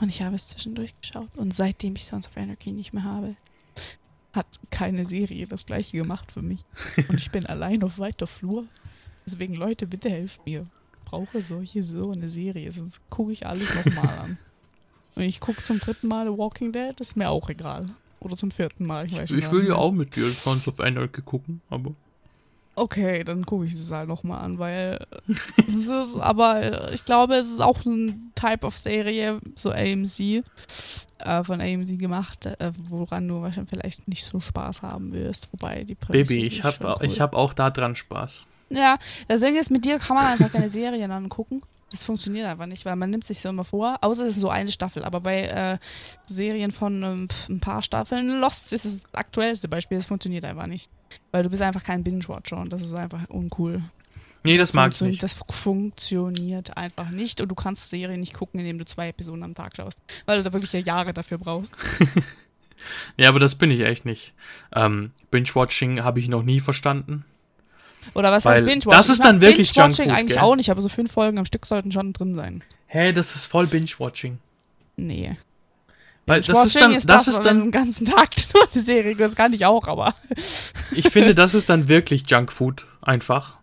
Und 0.00 0.08
ich 0.08 0.22
habe 0.22 0.36
es 0.36 0.48
zwischendurch 0.48 0.94
geschaut. 1.00 1.34
Und 1.36 1.52
seitdem 1.54 1.96
ich 1.96 2.04
Sons 2.04 2.28
of 2.28 2.36
Anarchy 2.36 2.72
nicht 2.72 2.92
mehr 2.92 3.04
habe, 3.04 3.34
hat 4.32 4.46
keine 4.70 5.06
Serie 5.06 5.46
das 5.46 5.66
gleiche 5.66 5.96
gemacht 5.96 6.30
für 6.30 6.42
mich. 6.42 6.60
Und 7.08 7.18
ich 7.18 7.30
bin 7.30 7.46
allein 7.46 7.82
auf 7.82 7.98
weiter 7.98 8.26
Flur. 8.26 8.66
Deswegen, 9.26 9.54
Leute, 9.54 9.86
bitte 9.86 10.10
helft 10.10 10.44
mir. 10.46 10.66
Ich 10.98 11.10
brauche 11.10 11.42
solche, 11.42 11.82
so 11.82 12.10
eine 12.10 12.28
Serie, 12.28 12.70
sonst 12.72 13.00
gucke 13.10 13.32
ich 13.32 13.46
alles 13.46 13.74
nochmal 13.74 14.18
an. 14.18 14.38
Und 15.14 15.22
ich 15.24 15.40
gucke 15.40 15.62
zum 15.62 15.78
dritten 15.78 16.08
Mal 16.08 16.26
The 16.26 16.38
Walking 16.38 16.72
Dead, 16.72 16.98
ist 16.98 17.16
mir 17.16 17.28
auch 17.28 17.50
egal. 17.50 17.86
Oder 18.20 18.36
zum 18.36 18.50
vierten 18.50 18.86
Mal, 18.86 19.06
ich 19.06 19.16
weiß 19.16 19.30
Ich 19.30 19.42
gar 19.42 19.52
will 19.52 19.66
ja 19.66 19.74
auch 19.74 19.92
mit 19.92 20.16
dir 20.16 20.28
Sons 20.30 20.66
of 20.68 20.80
Anarchy 20.80 21.22
gucken, 21.22 21.60
aber 21.68 21.94
Okay, 22.74 23.22
dann 23.22 23.44
gucke 23.44 23.66
ich 23.66 23.76
das 23.76 23.90
halt 23.90 24.08
nochmal 24.08 24.42
an, 24.42 24.58
weil 24.58 24.98
es 25.58 25.88
ist, 25.88 26.16
aber 26.16 26.90
ich 26.92 27.04
glaube, 27.04 27.34
es 27.34 27.50
ist 27.50 27.60
auch 27.60 27.84
ein 27.84 28.32
Type 28.34 28.66
of 28.66 28.78
Serie, 28.78 29.40
so 29.54 29.72
AMC, 29.72 30.42
äh, 31.18 31.44
von 31.44 31.60
AMC 31.60 31.98
gemacht, 31.98 32.46
äh, 32.46 32.72
woran 32.88 33.28
du 33.28 33.42
wahrscheinlich 33.42 33.68
vielleicht 33.68 34.08
nicht 34.08 34.24
so 34.24 34.40
Spaß 34.40 34.80
haben 34.80 35.12
wirst, 35.12 35.52
wobei 35.52 35.84
die 35.84 35.94
Prämisse 35.94 36.32
Baby, 36.32 36.46
ich 36.46 36.64
habe 36.64 36.96
cool. 36.98 37.06
ich 37.06 37.20
hab 37.20 37.34
auch 37.34 37.52
da 37.52 37.68
dran 37.68 37.94
Spaß. 37.94 38.46
Ja, 38.74 38.98
das 39.28 39.40
Ding 39.40 39.56
ist, 39.56 39.70
mit 39.70 39.84
dir 39.84 39.98
kann 39.98 40.16
man 40.16 40.26
einfach 40.26 40.52
keine 40.52 40.68
Serien 40.68 41.10
angucken. 41.10 41.62
Das 41.90 42.02
funktioniert 42.02 42.46
einfach 42.46 42.66
nicht, 42.66 42.86
weil 42.86 42.96
man 42.96 43.10
nimmt 43.10 43.24
sich 43.24 43.40
so 43.40 43.50
immer 43.50 43.64
vor, 43.64 43.98
außer 44.00 44.24
es 44.24 44.36
ist 44.36 44.40
so 44.40 44.48
eine 44.48 44.72
Staffel. 44.72 45.04
Aber 45.04 45.20
bei 45.20 45.42
äh, 45.42 45.78
Serien 46.24 46.72
von 46.72 47.02
ähm, 47.02 47.28
ein 47.50 47.60
paar 47.60 47.82
Staffeln, 47.82 48.40
Lost 48.40 48.72
ist 48.72 48.86
das 48.86 48.96
aktuellste 49.12 49.68
Beispiel, 49.68 49.98
das 49.98 50.06
funktioniert 50.06 50.44
einfach 50.44 50.66
nicht. 50.66 50.88
Weil 51.32 51.42
du 51.42 51.50
bist 51.50 51.60
einfach 51.60 51.84
kein 51.84 52.02
Binge-Watcher 52.02 52.56
und 52.56 52.72
das 52.72 52.80
ist 52.80 52.94
einfach 52.94 53.28
uncool. 53.28 53.82
Nee, 54.44 54.56
das 54.56 54.72
mag 54.72 54.92
ich 54.92 55.00
nicht. 55.02 55.22
Das 55.22 55.36
funktioniert 55.50 56.76
einfach 56.76 57.10
nicht 57.10 57.40
und 57.40 57.48
du 57.48 57.54
kannst 57.54 57.90
Serien 57.90 58.20
nicht 58.20 58.34
gucken, 58.34 58.58
indem 58.58 58.78
du 58.78 58.86
zwei 58.86 59.08
Episoden 59.08 59.42
am 59.44 59.54
Tag 59.54 59.76
schaust, 59.76 59.98
weil 60.24 60.38
du 60.38 60.44
da 60.44 60.52
wirklich 60.52 60.72
ja 60.72 60.80
Jahre 60.80 61.12
dafür 61.12 61.38
brauchst. 61.38 61.76
Ja, 63.16 63.28
aber 63.28 63.38
das 63.38 63.54
bin 63.54 63.70
ich 63.70 63.80
echt 63.80 64.04
nicht. 64.04 64.34
Ähm, 64.74 65.12
Binge-Watching 65.30 66.02
habe 66.02 66.20
ich 66.20 66.28
noch 66.28 66.42
nie 66.42 66.60
verstanden. 66.60 67.24
Oder 68.14 68.30
was 68.32 68.44
Weil 68.44 68.56
heißt 68.56 68.66
Binge-Watching? 68.66 68.90
das 68.92 69.08
ist 69.08 69.18
Ich 69.18 69.22
dann 69.22 69.40
wirklich 69.40 69.72
Binge-Watching 69.72 70.04
Junkfood, 70.06 70.18
eigentlich 70.18 70.36
gell? 70.38 70.44
auch 70.44 70.56
nicht, 70.56 70.70
aber 70.70 70.80
so 70.82 70.88
fünf 70.88 71.12
Folgen 71.12 71.38
am 71.38 71.44
Stück 71.46 71.64
sollten 71.66 71.92
schon 71.92 72.12
drin 72.12 72.34
sein. 72.34 72.62
Hä, 72.86 73.12
das 73.12 73.34
ist 73.34 73.46
voll 73.46 73.66
Binge-Watching. 73.66 74.38
Nee. 74.96 75.36
Weil 76.26 76.40
das 76.40 76.66
ist 76.66 76.76
dann, 76.76 76.92
das, 76.94 77.04
das, 77.06 77.26
ist 77.28 77.40
dann, 77.42 77.60
den 77.62 77.70
ganzen 77.72 78.06
Tag 78.06 78.28
nur 78.54 78.62
eine 78.72 78.82
Serie, 78.82 79.16
das 79.16 79.34
kann 79.34 79.52
ich 79.52 79.66
auch, 79.66 79.88
aber 79.88 80.14
ich 80.92 81.08
finde, 81.10 81.34
das 81.34 81.54
ist 81.54 81.68
dann 81.68 81.88
wirklich 81.88 82.24
Junkfood 82.28 82.86
einfach. 83.00 83.56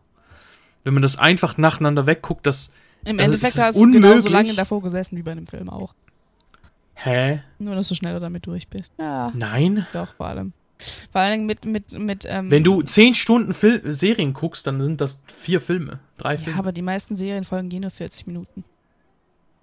Wenn 0.84 0.94
man 0.94 1.04
das 1.04 1.18
einfach 1.18 1.58
nacheinander 1.58 2.06
wegguckt, 2.08 2.46
das, 2.48 2.72
im 3.06 3.18
Also, 3.20 3.24
Endeffekt 3.34 3.56
ist 3.56 3.62
hast 3.62 3.76
du 3.78 3.92
genauso 3.92 4.28
lange 4.30 4.54
davor 4.56 4.82
gesessen 4.82 5.16
wie 5.18 5.22
bei 5.22 5.32
einem 5.32 5.48
Film 5.48 5.70
auch. 5.70 5.94
hä? 6.96 7.42
Nur, 7.60 7.76
dass 7.76 7.88
du 7.88 7.96
schneller 7.96 8.20
damit 8.20 8.46
durch 8.46 8.68
bist. 8.68 8.92
Ja, 8.98 9.32
Nein? 9.36 9.86
doch, 9.94 10.14
vor 10.16 10.28
allem. 10.28 10.52
Vor 11.12 11.22
allem 11.22 11.46
mit, 11.46 11.66
mit, 11.66 11.92
mit, 12.00 12.26
ähm, 12.28 12.50
Wenn 12.50 12.64
du 12.64 12.82
10 12.82 13.14
Stunden 13.16 13.54
Fil 13.54 13.82
Serien 13.92 14.34
guckst, 14.34 14.66
dann 14.66 14.82
sind 14.82 15.02
das 15.02 15.22
vier 15.28 15.60
Filme, 15.60 16.00
drei 16.18 16.34
Ja, 16.36 16.38
Filme. 16.40 16.60
aber 16.60 16.72
die 16.72 16.82
meisten 16.82 17.16
Serienfolgen 17.18 17.70
gehen 17.70 17.82
nur 17.82 17.92
40 17.92 18.28
Minuten. 18.28 18.64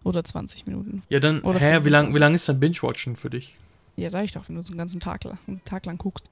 Oder 0.05 0.23
20 0.23 0.67
Minuten. 0.67 1.03
Ja, 1.09 1.19
dann, 1.19 1.41
Oder 1.41 1.59
hä, 1.59 1.81
wie 1.85 1.89
lang, 1.89 2.13
25. 2.13 2.15
wie 2.15 2.19
lang 2.19 2.35
ist 2.35 2.49
dann 2.49 2.61
Binge-Watching 2.61 3.17
für 3.17 3.31
dich? 3.31 3.57
Ja, 3.97 4.11
sag 4.11 4.25
ich 4.25 4.33
doch, 4.33 4.49
wenn 4.49 4.57
du 4.57 4.63
so 4.63 4.69
einen 4.73 4.79
ganzen 4.79 5.01
Tag 5.01 5.25
lang, 5.25 5.39
einen 5.49 5.65
Tag 5.65 5.87
lang 5.87 5.97
guckst. 5.99 6.31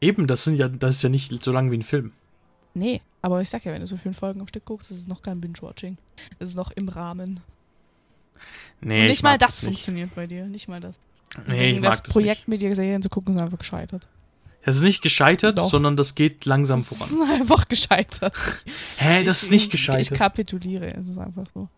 Eben, 0.00 0.26
das 0.26 0.44
sind 0.44 0.56
ja, 0.56 0.68
das 0.68 0.96
ist 0.96 1.02
ja 1.02 1.08
nicht 1.08 1.42
so 1.42 1.50
lang 1.52 1.70
wie 1.70 1.78
ein 1.78 1.82
Film. 1.82 2.12
Nee, 2.74 3.00
aber 3.22 3.40
ich 3.40 3.48
sag 3.48 3.64
ja, 3.64 3.72
wenn 3.72 3.80
du 3.80 3.86
so 3.86 3.96
fünf 3.96 4.18
Folgen 4.18 4.40
am 4.40 4.46
Stück 4.48 4.64
guckst, 4.66 4.90
ist 4.90 4.98
es 4.98 5.06
noch 5.08 5.22
kein 5.22 5.40
Binge-Watching. 5.40 5.96
Es 6.38 6.50
ist 6.50 6.56
noch 6.56 6.70
im 6.72 6.88
Rahmen. 6.88 7.40
Nee, 8.80 8.94
Und 8.98 9.02
ich 9.04 9.08
nicht 9.10 9.22
mal 9.22 9.38
das 9.38 9.62
nicht. 9.62 9.72
funktioniert 9.72 10.14
bei 10.14 10.26
dir, 10.26 10.44
nicht 10.46 10.68
mal 10.68 10.80
das. 10.80 11.00
Nee, 11.36 11.42
Deswegen 11.46 11.76
ich 11.76 11.80
mag 11.82 11.90
das 11.92 12.02
das 12.02 12.12
Projekt 12.12 12.38
nicht. 12.40 12.48
mit 12.48 12.62
dir 12.62 12.74
Serien 12.74 13.02
zu 13.02 13.08
gucken 13.08 13.34
ist 13.36 13.40
einfach 13.42 13.58
gescheitert. 13.58 14.04
Es 14.64 14.76
ist 14.76 14.82
nicht 14.82 15.02
gescheitert, 15.02 15.58
Doch. 15.58 15.70
sondern 15.70 15.96
das 15.96 16.14
geht 16.14 16.44
langsam 16.44 16.80
Es 16.80 16.88
voran. 16.88 17.08
ist 17.22 17.30
einfach 17.40 17.66
gescheitert. 17.68 18.34
Hä, 18.98 19.24
das 19.24 19.38
ist 19.38 19.44
Ich- 19.44 19.50
nicht 19.50 19.64
Ich 19.66 19.70
gescheitert. 19.72 20.18
kapituliere, 20.18 20.94
es 20.94 21.08
ist 21.08 21.18
einfach 21.18 21.44
so. 21.52 21.68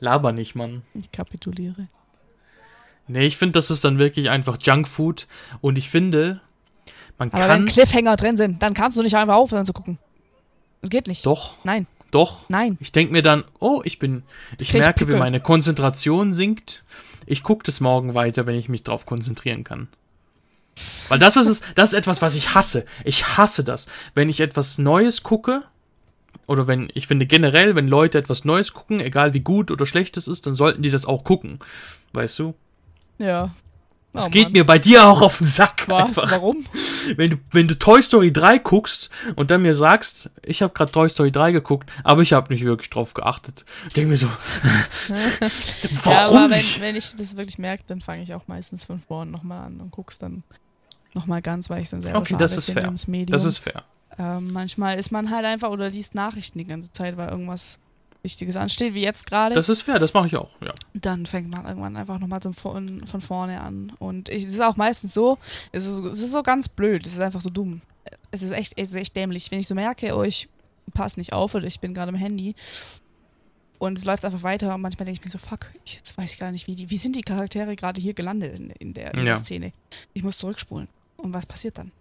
Laber 0.00 0.32
nicht, 0.32 0.54
Mann. 0.54 0.82
Ich 0.94 1.10
kapituliere. 1.10 1.88
Nee, 3.08 3.24
ich 3.26 3.36
finde, 3.36 3.52
das 3.52 3.70
ist 3.70 3.84
dann 3.84 3.98
wirklich 3.98 4.30
einfach 4.30 4.58
Junkfood. 4.60 5.26
Und 5.60 5.78
ich 5.78 5.88
finde, 5.88 6.40
man 7.18 7.30
Aber 7.32 7.46
kann. 7.46 7.60
wenn 7.62 7.66
Cliffhanger 7.66 8.16
drin 8.16 8.36
sind, 8.36 8.62
dann 8.62 8.74
kannst 8.74 8.96
du 8.98 9.02
nicht 9.02 9.16
einfach 9.16 9.34
aufhören 9.34 9.66
zu 9.66 9.72
gucken. 9.72 9.98
Das 10.82 10.90
geht 10.90 11.08
nicht. 11.08 11.26
Doch, 11.26 11.54
Nein, 11.64 11.86
doch. 12.12 12.48
nein. 12.48 12.76
Ich 12.80 12.92
denke 12.92 13.12
mir 13.12 13.22
dann, 13.22 13.42
oh, 13.58 13.80
ich 13.84 13.98
bin. 13.98 14.22
Ich 14.60 14.68
Krieg 14.70 14.82
merke, 14.82 15.00
wie 15.00 15.04
Pickel. 15.06 15.18
meine 15.18 15.40
Konzentration 15.40 16.32
sinkt. 16.32 16.84
Ich 17.28 17.42
gucke 17.42 17.62
das 17.64 17.80
morgen 17.80 18.14
weiter, 18.14 18.46
wenn 18.46 18.54
ich 18.54 18.68
mich 18.68 18.84
drauf 18.84 19.06
konzentrieren 19.06 19.64
kann. 19.64 19.88
Weil 21.08 21.18
das 21.18 21.36
ist 21.36 21.46
es, 21.46 21.62
das 21.74 21.90
ist 21.90 21.98
etwas, 21.98 22.22
was 22.22 22.34
ich 22.34 22.54
hasse. 22.54 22.84
Ich 23.04 23.36
hasse 23.36 23.64
das. 23.64 23.86
Wenn 24.14 24.28
ich 24.28 24.40
etwas 24.40 24.78
Neues 24.78 25.22
gucke, 25.22 25.62
oder 26.46 26.66
wenn, 26.66 26.88
ich 26.94 27.06
finde 27.06 27.26
generell, 27.26 27.74
wenn 27.74 27.88
Leute 27.88 28.18
etwas 28.18 28.44
Neues 28.44 28.72
gucken, 28.72 29.00
egal 29.00 29.34
wie 29.34 29.40
gut 29.40 29.70
oder 29.70 29.84
schlecht 29.84 30.16
es 30.16 30.28
ist, 30.28 30.46
dann 30.46 30.54
sollten 30.54 30.82
die 30.82 30.90
das 30.90 31.04
auch 31.04 31.24
gucken. 31.24 31.58
Weißt 32.14 32.38
du? 32.38 32.54
Ja. 33.18 33.50
Das 34.12 34.26
Oh, 34.26 34.30
geht 34.30 34.44
Mann. 34.44 34.52
mir 34.52 34.64
bei 34.64 34.78
dir 34.78 35.06
auch 35.06 35.20
auf 35.20 35.38
den 35.38 35.46
Sack. 35.46 35.84
Was? 35.86 36.18
einfach. 36.18 36.30
Warum? 36.32 36.64
Wenn 37.16 37.30
du, 37.32 37.36
wenn 37.52 37.68
du 37.68 37.78
Toy 37.78 38.00
Story 38.02 38.32
3 38.32 38.58
guckst 38.58 39.10
und 39.36 39.50
dann 39.50 39.62
mir 39.62 39.74
sagst, 39.74 40.30
ich 40.42 40.62
habe 40.62 40.72
gerade 40.72 40.90
Toy 40.90 41.08
Story 41.08 41.30
3 41.30 41.52
geguckt, 41.52 41.90
aber 42.04 42.22
ich 42.22 42.32
habe 42.32 42.52
nicht 42.52 42.64
wirklich 42.64 42.88
drauf 42.90 43.12
geachtet. 43.14 43.64
Ich 43.88 43.92
denke 43.94 44.10
mir 44.10 44.16
so, 44.16 44.28
warum 46.04 46.10
ja, 46.12 46.26
aber 46.28 46.50
wenn, 46.50 46.64
wenn 46.80 46.96
ich 46.96 47.14
das 47.16 47.36
wirklich 47.36 47.58
merke, 47.58 47.84
dann 47.86 48.00
fange 48.00 48.22
ich 48.22 48.34
auch 48.34 48.46
meistens 48.48 48.84
von 48.84 48.98
vorn 48.98 49.30
nochmal 49.30 49.66
an 49.66 49.80
und 49.80 49.90
guck's 49.90 50.18
dann 50.18 50.42
nochmal 51.14 51.42
ganz, 51.42 51.68
weil 51.70 51.82
ich 51.82 51.90
dann 51.90 52.02
selber 52.02 52.18
Okay, 52.18 52.36
das 52.38 52.56
ist 52.56 52.70
fair. 52.70 52.84
ums 52.84 53.06
Medium. 53.08 53.32
Das 53.32 53.44
ist 53.44 53.58
fair. 53.58 53.84
Manchmal 54.40 54.98
ist 54.98 55.12
man 55.12 55.30
halt 55.30 55.44
einfach 55.44 55.68
oder 55.70 55.90
liest 55.90 56.14
Nachrichten 56.14 56.58
die 56.58 56.64
ganze 56.64 56.90
Zeit, 56.90 57.16
weil 57.16 57.28
irgendwas 57.28 57.78
Wichtiges 58.22 58.56
ansteht, 58.56 58.94
wie 58.94 59.02
jetzt 59.02 59.26
gerade. 59.26 59.54
Das 59.54 59.68
ist 59.68 59.82
fair, 59.82 59.98
das 59.98 60.12
mache 60.12 60.26
ich 60.26 60.36
auch, 60.36 60.50
ja. 60.60 60.74
Dann 60.94 61.24
fängt 61.26 61.50
man 61.50 61.64
irgendwann 61.66 61.96
einfach 61.96 62.18
nochmal 62.18 62.40
von, 62.52 63.06
von 63.06 63.20
vorne 63.20 63.60
an. 63.60 63.92
Und 63.98 64.28
es 64.28 64.44
ist 64.44 64.60
auch 64.60 64.76
meistens 64.76 65.14
so, 65.14 65.38
es 65.72 65.86
ist, 65.86 66.00
es 66.00 66.20
ist 66.20 66.32
so 66.32 66.42
ganz 66.42 66.68
blöd, 66.68 67.06
es 67.06 67.12
ist 67.14 67.20
einfach 67.20 67.40
so 67.40 67.50
dumm. 67.50 67.80
Es 68.30 68.42
ist 68.42 68.50
echt, 68.50 68.74
es 68.76 68.90
ist 68.90 68.96
echt 68.96 69.16
dämlich. 69.16 69.50
Wenn 69.50 69.60
ich 69.60 69.68
so 69.68 69.74
merke, 69.74 70.14
oh, 70.16 70.22
ich 70.22 70.48
passe 70.94 71.20
nicht 71.20 71.32
auf 71.32 71.54
oder 71.54 71.66
ich 71.66 71.80
bin 71.80 71.94
gerade 71.94 72.08
am 72.10 72.14
Handy 72.16 72.54
und 73.78 73.96
es 73.96 74.04
läuft 74.04 74.24
einfach 74.24 74.42
weiter 74.42 74.74
und 74.74 74.80
manchmal 74.80 75.04
denke 75.06 75.20
ich 75.20 75.24
mir 75.24 75.30
so, 75.30 75.38
fuck, 75.38 75.72
ich, 75.84 75.94
jetzt 75.96 76.16
weiß 76.18 76.32
ich 76.32 76.38
gar 76.38 76.50
nicht, 76.50 76.66
wie, 76.66 76.74
die, 76.74 76.90
wie 76.90 76.96
sind 76.98 77.14
die 77.14 77.20
Charaktere 77.22 77.76
gerade 77.76 78.00
hier 78.00 78.14
gelandet 78.14 78.58
in, 78.58 78.70
in, 78.70 78.94
der, 78.94 79.12
in 79.14 79.20
Ja. 79.20 79.24
der 79.26 79.36
Szene. 79.36 79.72
Ich 80.14 80.22
muss 80.22 80.38
zurückspulen. 80.38 80.88
Und 81.16 81.32
was 81.32 81.46
passiert 81.46 81.78
dann? 81.78 81.92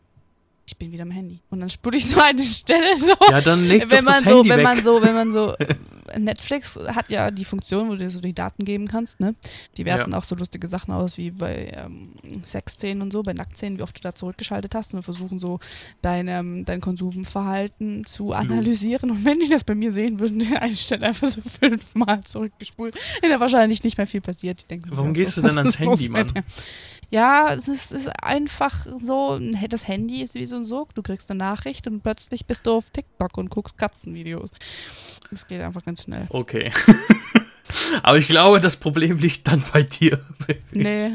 Ich 0.70 0.76
bin 0.76 0.92
wieder 0.92 1.04
am 1.04 1.12
Handy. 1.12 1.40
Und 1.50 1.62
dann 1.62 1.70
spule 1.70 1.96
ich 1.96 2.10
so 2.10 2.20
eine 2.20 2.44
Stelle 2.44 2.98
so. 2.98 3.14
Ja, 3.32 3.40
dann 3.40 3.66
leg 3.66 3.90
wenn 3.90 4.04
man 4.04 4.22
so, 4.26 4.38
Handy 4.38 4.50
wenn 4.50 4.58
weg. 4.58 4.64
man 4.66 4.84
so, 4.84 5.02
wenn 5.02 5.14
man 5.14 5.32
so, 5.32 5.56
Netflix 6.18 6.78
hat 6.88 7.10
ja 7.10 7.32
die 7.32 7.46
Funktion, 7.46 7.88
wo 7.88 7.94
du 7.94 8.00
dir 8.00 8.10
so 8.10 8.20
die 8.20 8.34
Daten 8.34 8.66
geben 8.66 8.86
kannst, 8.86 9.22
ne? 9.22 9.34
Die 9.78 9.86
werten 9.86 10.14
auch 10.14 10.24
so 10.24 10.36
lustige 10.36 10.68
Sachen 10.68 10.94
aus 10.94 11.18
wie 11.18 11.32
bei 11.32 11.72
ähm, 11.74 12.12
Sexszenen 12.44 13.02
und 13.02 13.14
so, 13.14 13.24
bei 13.24 13.32
Nacktszenen, 13.32 13.80
wie 13.80 13.84
oft 13.84 13.98
du 13.98 14.02
da 14.02 14.14
zurückgeschaltet 14.14 14.76
hast 14.76 14.94
und 14.94 15.04
versuchen 15.04 15.40
so 15.40 15.58
dein, 16.02 16.28
ähm, 16.28 16.66
dein 16.66 16.82
Konsumverhalten 16.82 18.06
zu 18.06 18.34
analysieren. 18.34 19.12
Und 19.12 19.24
wenn 19.24 19.40
die 19.40 19.48
das 19.48 19.64
bei 19.64 19.74
mir 19.74 19.94
sehen 19.94 20.20
würden, 20.20 20.40
die 20.40 20.54
eine 20.58 20.76
Stelle 20.76 21.08
einfach 21.08 21.30
so 21.30 21.40
fünfmal 21.42 22.26
zurückgespult, 22.26 22.96
wäre 23.22 23.34
da 23.34 23.40
wahrscheinlich 23.40 23.86
nicht 23.86 23.98
mehr 23.98 24.08
viel 24.08 24.22
passiert. 24.22 24.62
Ich 24.62 24.68
denke, 24.68 24.90
Warum 24.92 25.14
gehst 25.14 25.36
so, 25.36 25.42
du 25.42 25.48
denn 25.48 25.58
ans 25.60 25.80
Handy, 25.80 26.10
Mann? 26.10 26.28
Ja, 27.10 27.54
es 27.54 27.70
ist, 27.70 27.94
ist 27.94 28.10
einfach 28.22 28.86
so, 29.00 29.40
das 29.70 29.88
Handy 29.88 30.24
ist 30.24 30.36
wie 30.36 30.46
so 30.46 30.57
Sog. 30.66 30.94
Du 30.96 31.02
kriegst 31.02 31.30
eine 31.32 31.38
Nachricht 31.40 31.88
und 31.88 32.02
plötzlich 32.02 32.46
bist 32.46 32.66
du 32.66 32.72
auf 32.74 32.90
TikTok 32.90 33.38
und 33.38 33.50
guckst 33.50 33.78
Katzenvideos. 33.78 34.52
Es 35.32 35.48
geht 35.48 35.62
einfach 35.62 35.84
ganz 35.84 36.04
schnell. 36.04 36.26
Okay. 36.30 36.72
Aber 38.04 38.18
ich 38.18 38.28
glaube, 38.28 38.60
das 38.62 38.78
Problem 38.78 39.18
liegt 39.18 39.48
dann 39.48 39.64
bei 39.74 39.84
dir. 39.84 40.20
Nee. 40.72 41.12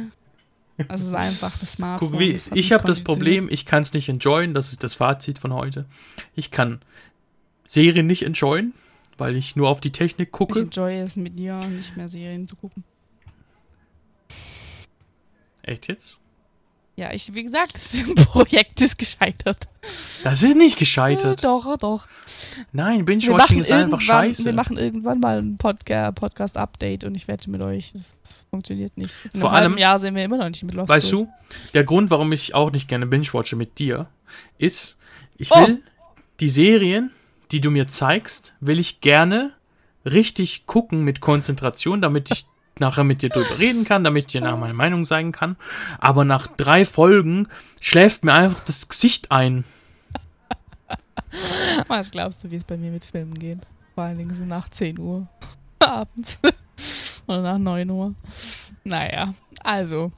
Also 0.89 1.05
es 1.05 1.09
ist 1.11 1.15
einfach 1.15 1.57
das 1.59 1.73
Smartphone. 1.73 2.11
Guck, 2.13 2.19
wie, 2.19 2.33
das 2.33 2.51
ich 2.55 2.73
habe 2.73 2.87
das. 2.87 3.01
Problem, 3.05 3.49
ich 3.51 3.67
kann 3.67 3.83
es 3.83 3.93
nicht 3.93 4.09
enjoyen, 4.09 4.53
das 4.55 4.73
ist 4.73 4.83
das 4.83 4.95
Fazit 4.95 5.39
von 5.39 5.53
heute. 5.53 5.85
Ich 6.35 6.51
kann 6.51 6.81
Serien 7.65 8.07
nicht 8.07 8.25
enjoyen, 8.25 8.73
weil 9.19 9.37
ich 9.37 9.55
nur 9.55 9.69
auf 9.69 9.81
die 9.81 9.93
Technik 9.93 10.29
Ich 10.29 10.33
gucke. 10.33 10.61
enjoy 10.61 10.99
es 10.99 11.17
mit 11.17 11.39
dir, 11.39 11.57
nicht 11.67 11.97
mehr 11.97 12.09
Serien 12.09 12.49
zu 12.49 12.57
gucken. 12.57 12.85
Echt 15.63 15.89
jetzt? 15.89 16.19
Ja, 16.95 17.11
ich, 17.13 17.33
wie 17.35 17.43
gesagt, 17.43 17.75
das 17.75 17.97
Projekt 18.27 18.81
ist 18.83 18.99
gescheitert. 18.99 19.67
Das 20.25 20.43
ist 20.43 20.55
nicht 20.57 20.79
gescheitert. 20.79 21.43
Ja, 21.43 21.49
doch, 21.51 21.77
doch. 21.79 22.07
Nein, 22.73 23.05
Binge-Watching 23.07 23.61
ist 23.61 23.73
einfach 23.73 24.01
scheiße. 24.01 24.45
wir 24.45 24.53
machen 24.53 24.77
irgendwann 24.77 25.19
mal 25.19 25.39
ein 25.39 25.57
Podca 25.57 26.13
Podcast-Update 26.13 27.05
und 27.05 27.15
ich 27.15 27.29
wette 27.29 27.51
mit 27.51 27.63
euch, 27.63 27.93
das 27.93 28.47
funktioniert 28.51 28.97
nicht. 28.99 29.15
In 29.33 29.41
Vor 29.41 29.53
allem- 29.53 29.79
Jahr 29.79 29.99
sind 29.99 30.15
wir 30.15 30.23
immer 30.25 30.37
noch 30.37 30.49
nicht 30.49 30.63
mit 30.65 30.75
Lost 30.75 30.91
Weißt 30.91 31.13
durch. 31.13 31.23
du, 31.23 31.29
der 31.73 31.85
Grund, 31.85 32.11
warum 32.11 32.31
ich 32.33 32.55
auch 32.55 32.71
nicht 32.71 32.89
gerne 32.89 33.07
binge-watche 33.07 33.57
mit 33.57 33.79
dir, 33.79 34.07
ist, 34.59 34.99
ich 35.39 35.51
Oh. 35.51 35.67
will 35.67 35.83
die 36.41 36.49
Serien, 36.51 37.11
die 37.53 37.61
du 37.63 37.71
mir 37.71 37.89
zeigst, 37.89 38.53
will 38.61 38.79
ich 38.79 39.01
gerne 39.01 39.53
richtig 40.05 40.67
gucken 40.67 41.05
mit 41.05 41.21
Konzentration, 41.21 42.03
damit 42.03 42.31
ich 42.31 42.45
nachher 42.79 43.05
mit 43.05 43.23
dir 43.23 43.29
drüber 43.29 43.59
reden 43.59 43.85
kann, 43.85 44.05
damit 44.05 44.25
ich 44.27 44.33
dir 44.33 44.41
nachher 44.41 44.57
meine 44.57 44.75
Meinung 44.75 45.05
sagen 45.05 45.33
kann. 45.33 45.57
Aber 45.99 46.25
nach 46.25 46.47
drei 46.47 46.85
Folgen 46.85 47.49
schläft 47.81 48.25
mir 48.25 48.33
einfach 48.33 48.65
das 48.65 48.89
Gesicht 48.89 49.31
ein. 49.31 49.65
Was 51.89 52.11
glaubst 52.11 52.45
du, 52.45 52.51
wie 52.51 52.57
es 52.57 52.65
bei 52.65 52.77
mir 52.77 52.91
mit 52.91 53.05
Filmen 53.05 53.35
geht? 53.35 53.61
Vor 53.95 54.05
allen 54.05 54.19
Dingen 54.19 54.35
so 54.35 54.45
nach 54.45 54.69
10 54.69 54.99
Uhr 54.99 55.27
abends. 55.79 56.39
Oder 57.27 57.43
nach 57.43 57.59
9 57.59 57.91
Uhr. 57.91 58.15
Naja, 58.85 59.35
also. 59.63 60.13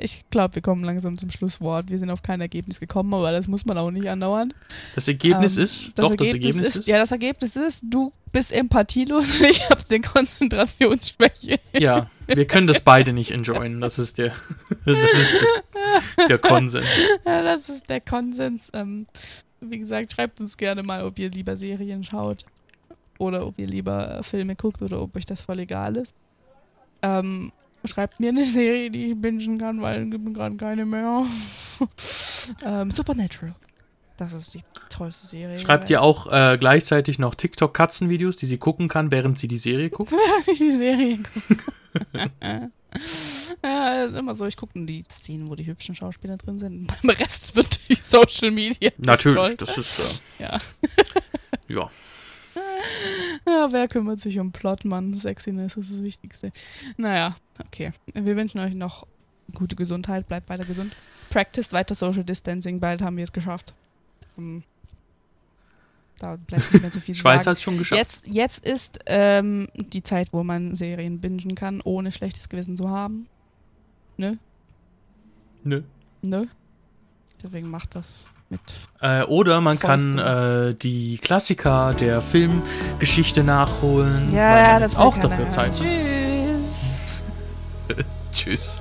Ich 0.00 0.24
glaube, 0.30 0.54
wir 0.54 0.62
kommen 0.62 0.82
langsam 0.82 1.16
zum 1.18 1.30
Schlusswort. 1.30 1.90
Wir 1.90 1.98
sind 1.98 2.10
auf 2.10 2.22
kein 2.22 2.40
Ergebnis 2.40 2.80
gekommen, 2.80 3.12
aber 3.12 3.32
das 3.32 3.48
muss 3.48 3.66
man 3.66 3.76
auch 3.76 3.90
nicht 3.90 4.08
andauern. 4.08 4.54
Das 4.94 5.06
Ergebnis 5.08 5.58
Ähm, 5.58 5.64
ist, 5.64 5.92
doch, 5.98 6.16
das 6.16 6.28
Ergebnis 6.32 6.76
ist, 6.76 6.86
Ja, 6.86 6.98
das 6.98 7.12
Ergebnis 7.12 7.54
ist, 7.56 7.84
du 7.90 8.10
bist 8.32 8.50
empathielos 8.52 9.40
und 9.40 9.50
ich 9.50 9.68
habe 9.68 9.82
eine 9.88 10.00
Konzentrationsschwäche. 10.00 11.60
ja, 11.78 12.10
wir 12.26 12.46
können 12.46 12.66
das 12.66 12.80
beide 12.80 13.12
nicht 13.12 13.30
enjoyen. 13.30 13.80
Das 13.80 13.98
ist 13.98 14.18
der, 14.18 14.32
das 14.86 14.96
ist 14.98 15.44
das, 16.16 16.26
der 16.28 16.38
Konsens. 16.38 16.86
Ja, 17.26 17.42
das 17.42 17.68
ist 17.68 17.88
der 17.90 18.00
Konsens. 18.00 18.70
Ähm, 18.72 19.06
wie 19.60 19.78
gesagt, 19.78 20.12
schreibt 20.12 20.40
uns 20.40 20.56
gerne 20.56 20.82
mal, 20.82 21.04
ob 21.04 21.18
ihr 21.18 21.30
lieber 21.30 21.56
Serien 21.56 22.04
schaut 22.04 22.44
oder 23.18 23.46
ob 23.46 23.58
ihr 23.58 23.66
lieber 23.66 24.22
Filme 24.22 24.56
guckt 24.56 24.82
oder 24.82 25.00
ob 25.00 25.14
euch 25.14 25.26
das 25.26 25.42
voll 25.42 25.60
egal 25.60 25.96
ist. 25.96 26.14
Ähm, 27.02 27.52
schreibt 27.84 28.20
mir 28.20 28.30
eine 28.30 28.44
Serie, 28.44 28.90
die 28.90 29.06
ich 29.06 29.20
bingen 29.20 29.58
kann, 29.58 29.80
weil 29.80 30.04
es 30.04 30.10
gibt 30.10 30.34
gerade 30.34 30.56
keine 30.56 30.84
mehr. 30.86 31.26
ähm, 32.64 32.90
Supernatural. 32.90 33.54
Das 34.16 34.32
ist 34.32 34.54
die 34.54 34.62
tollste 34.90 35.26
Serie. 35.26 35.58
Schreibt 35.58 35.90
ihr 35.90 36.00
auch 36.00 36.30
äh, 36.30 36.56
gleichzeitig 36.58 37.18
noch 37.18 37.34
TikTok-Katzenvideos, 37.34 38.36
die 38.36 38.46
sie 38.46 38.58
gucken 38.58 38.86
kann, 38.86 39.10
während 39.10 39.38
sie 39.38 39.48
die 39.48 39.58
Serie 39.58 39.90
guckt? 39.90 40.12
Während 40.12 40.48
ich 40.48 40.58
die 40.58 40.70
Serie 40.70 41.18
gucke. 41.18 42.30
ja, 43.64 44.04
ist 44.04 44.14
immer 44.14 44.36
so. 44.36 44.46
Ich 44.46 44.56
gucke 44.56 44.78
nur 44.78 44.86
die 44.86 45.04
Szenen, 45.10 45.48
wo 45.50 45.56
die 45.56 45.66
hübschen 45.66 45.96
Schauspieler 45.96 46.36
drin 46.36 46.60
sind. 46.60 46.86
Beim 46.86 47.10
Rest 47.10 47.56
wird 47.56 47.88
durch 47.88 48.02
Social 48.04 48.52
Media. 48.52 48.92
Natürlich, 48.98 49.56
das 49.56 49.76
ist, 49.78 50.22
äh, 50.38 50.44
Ja. 50.44 50.60
ja. 51.66 51.90
Ja, 53.48 53.72
wer 53.72 53.88
kümmert 53.88 54.20
sich 54.20 54.38
um 54.38 54.52
Plot, 54.52 54.84
Mann? 54.84 55.16
Sexiness 55.16 55.76
ist 55.76 55.90
das 55.92 56.02
Wichtigste. 56.02 56.52
Naja, 56.96 57.36
okay. 57.66 57.92
Wir 58.12 58.36
wünschen 58.36 58.58
euch 58.60 58.74
noch 58.74 59.06
gute 59.54 59.76
Gesundheit. 59.76 60.26
Bleibt 60.28 60.48
weiter 60.48 60.64
gesund. 60.64 60.94
Practiced 61.30 61.72
weiter 61.72 61.94
Social 61.94 62.24
Distancing. 62.24 62.80
Bald 62.80 63.02
haben 63.02 63.16
wir 63.16 63.24
es 63.24 63.32
geschafft. 63.32 63.74
Ähm, 64.38 64.62
Da 66.18 66.36
bleibt 66.36 66.72
nicht 66.72 66.82
mehr 66.82 66.90
so 66.92 67.00
viel 67.00 67.14
zu 67.14 67.22
Schweiz 67.22 67.46
hat 67.46 67.56
es 67.56 67.62
schon 67.62 67.76
geschafft. 67.76 67.98
Jetzt, 67.98 68.28
jetzt 68.28 68.64
ist 68.64 69.00
ähm, 69.06 69.68
die 69.74 70.02
Zeit, 70.02 70.32
wo 70.32 70.42
man 70.44 70.76
Serien 70.76 71.20
bingen 71.20 71.54
kann, 71.54 71.80
ohne 71.82 72.12
schlechtes 72.12 72.48
Gewissen 72.48 72.76
zu 72.76 72.88
haben. 72.88 73.26
Ne? 74.16 74.38
Nö. 75.64 75.82
Ne? 76.22 76.48
Deswegen 77.42 77.68
macht 77.68 77.94
das. 77.94 78.28
Äh, 79.00 79.22
oder 79.24 79.60
man 79.60 79.78
kann 79.78 80.00
Vollste. 80.00 80.68
äh, 80.70 80.74
die 80.74 81.18
Klassiker 81.18 81.92
der 81.94 82.20
Filmgeschichte 82.20 83.42
nachholen. 83.44 84.32
Ja, 84.34 84.78
das 84.78 84.96
auch 84.96 85.16
dafür. 85.18 85.48
Zeit. 85.48 85.74
Tschüss. 85.74 86.92
Tschüss. 88.32 88.78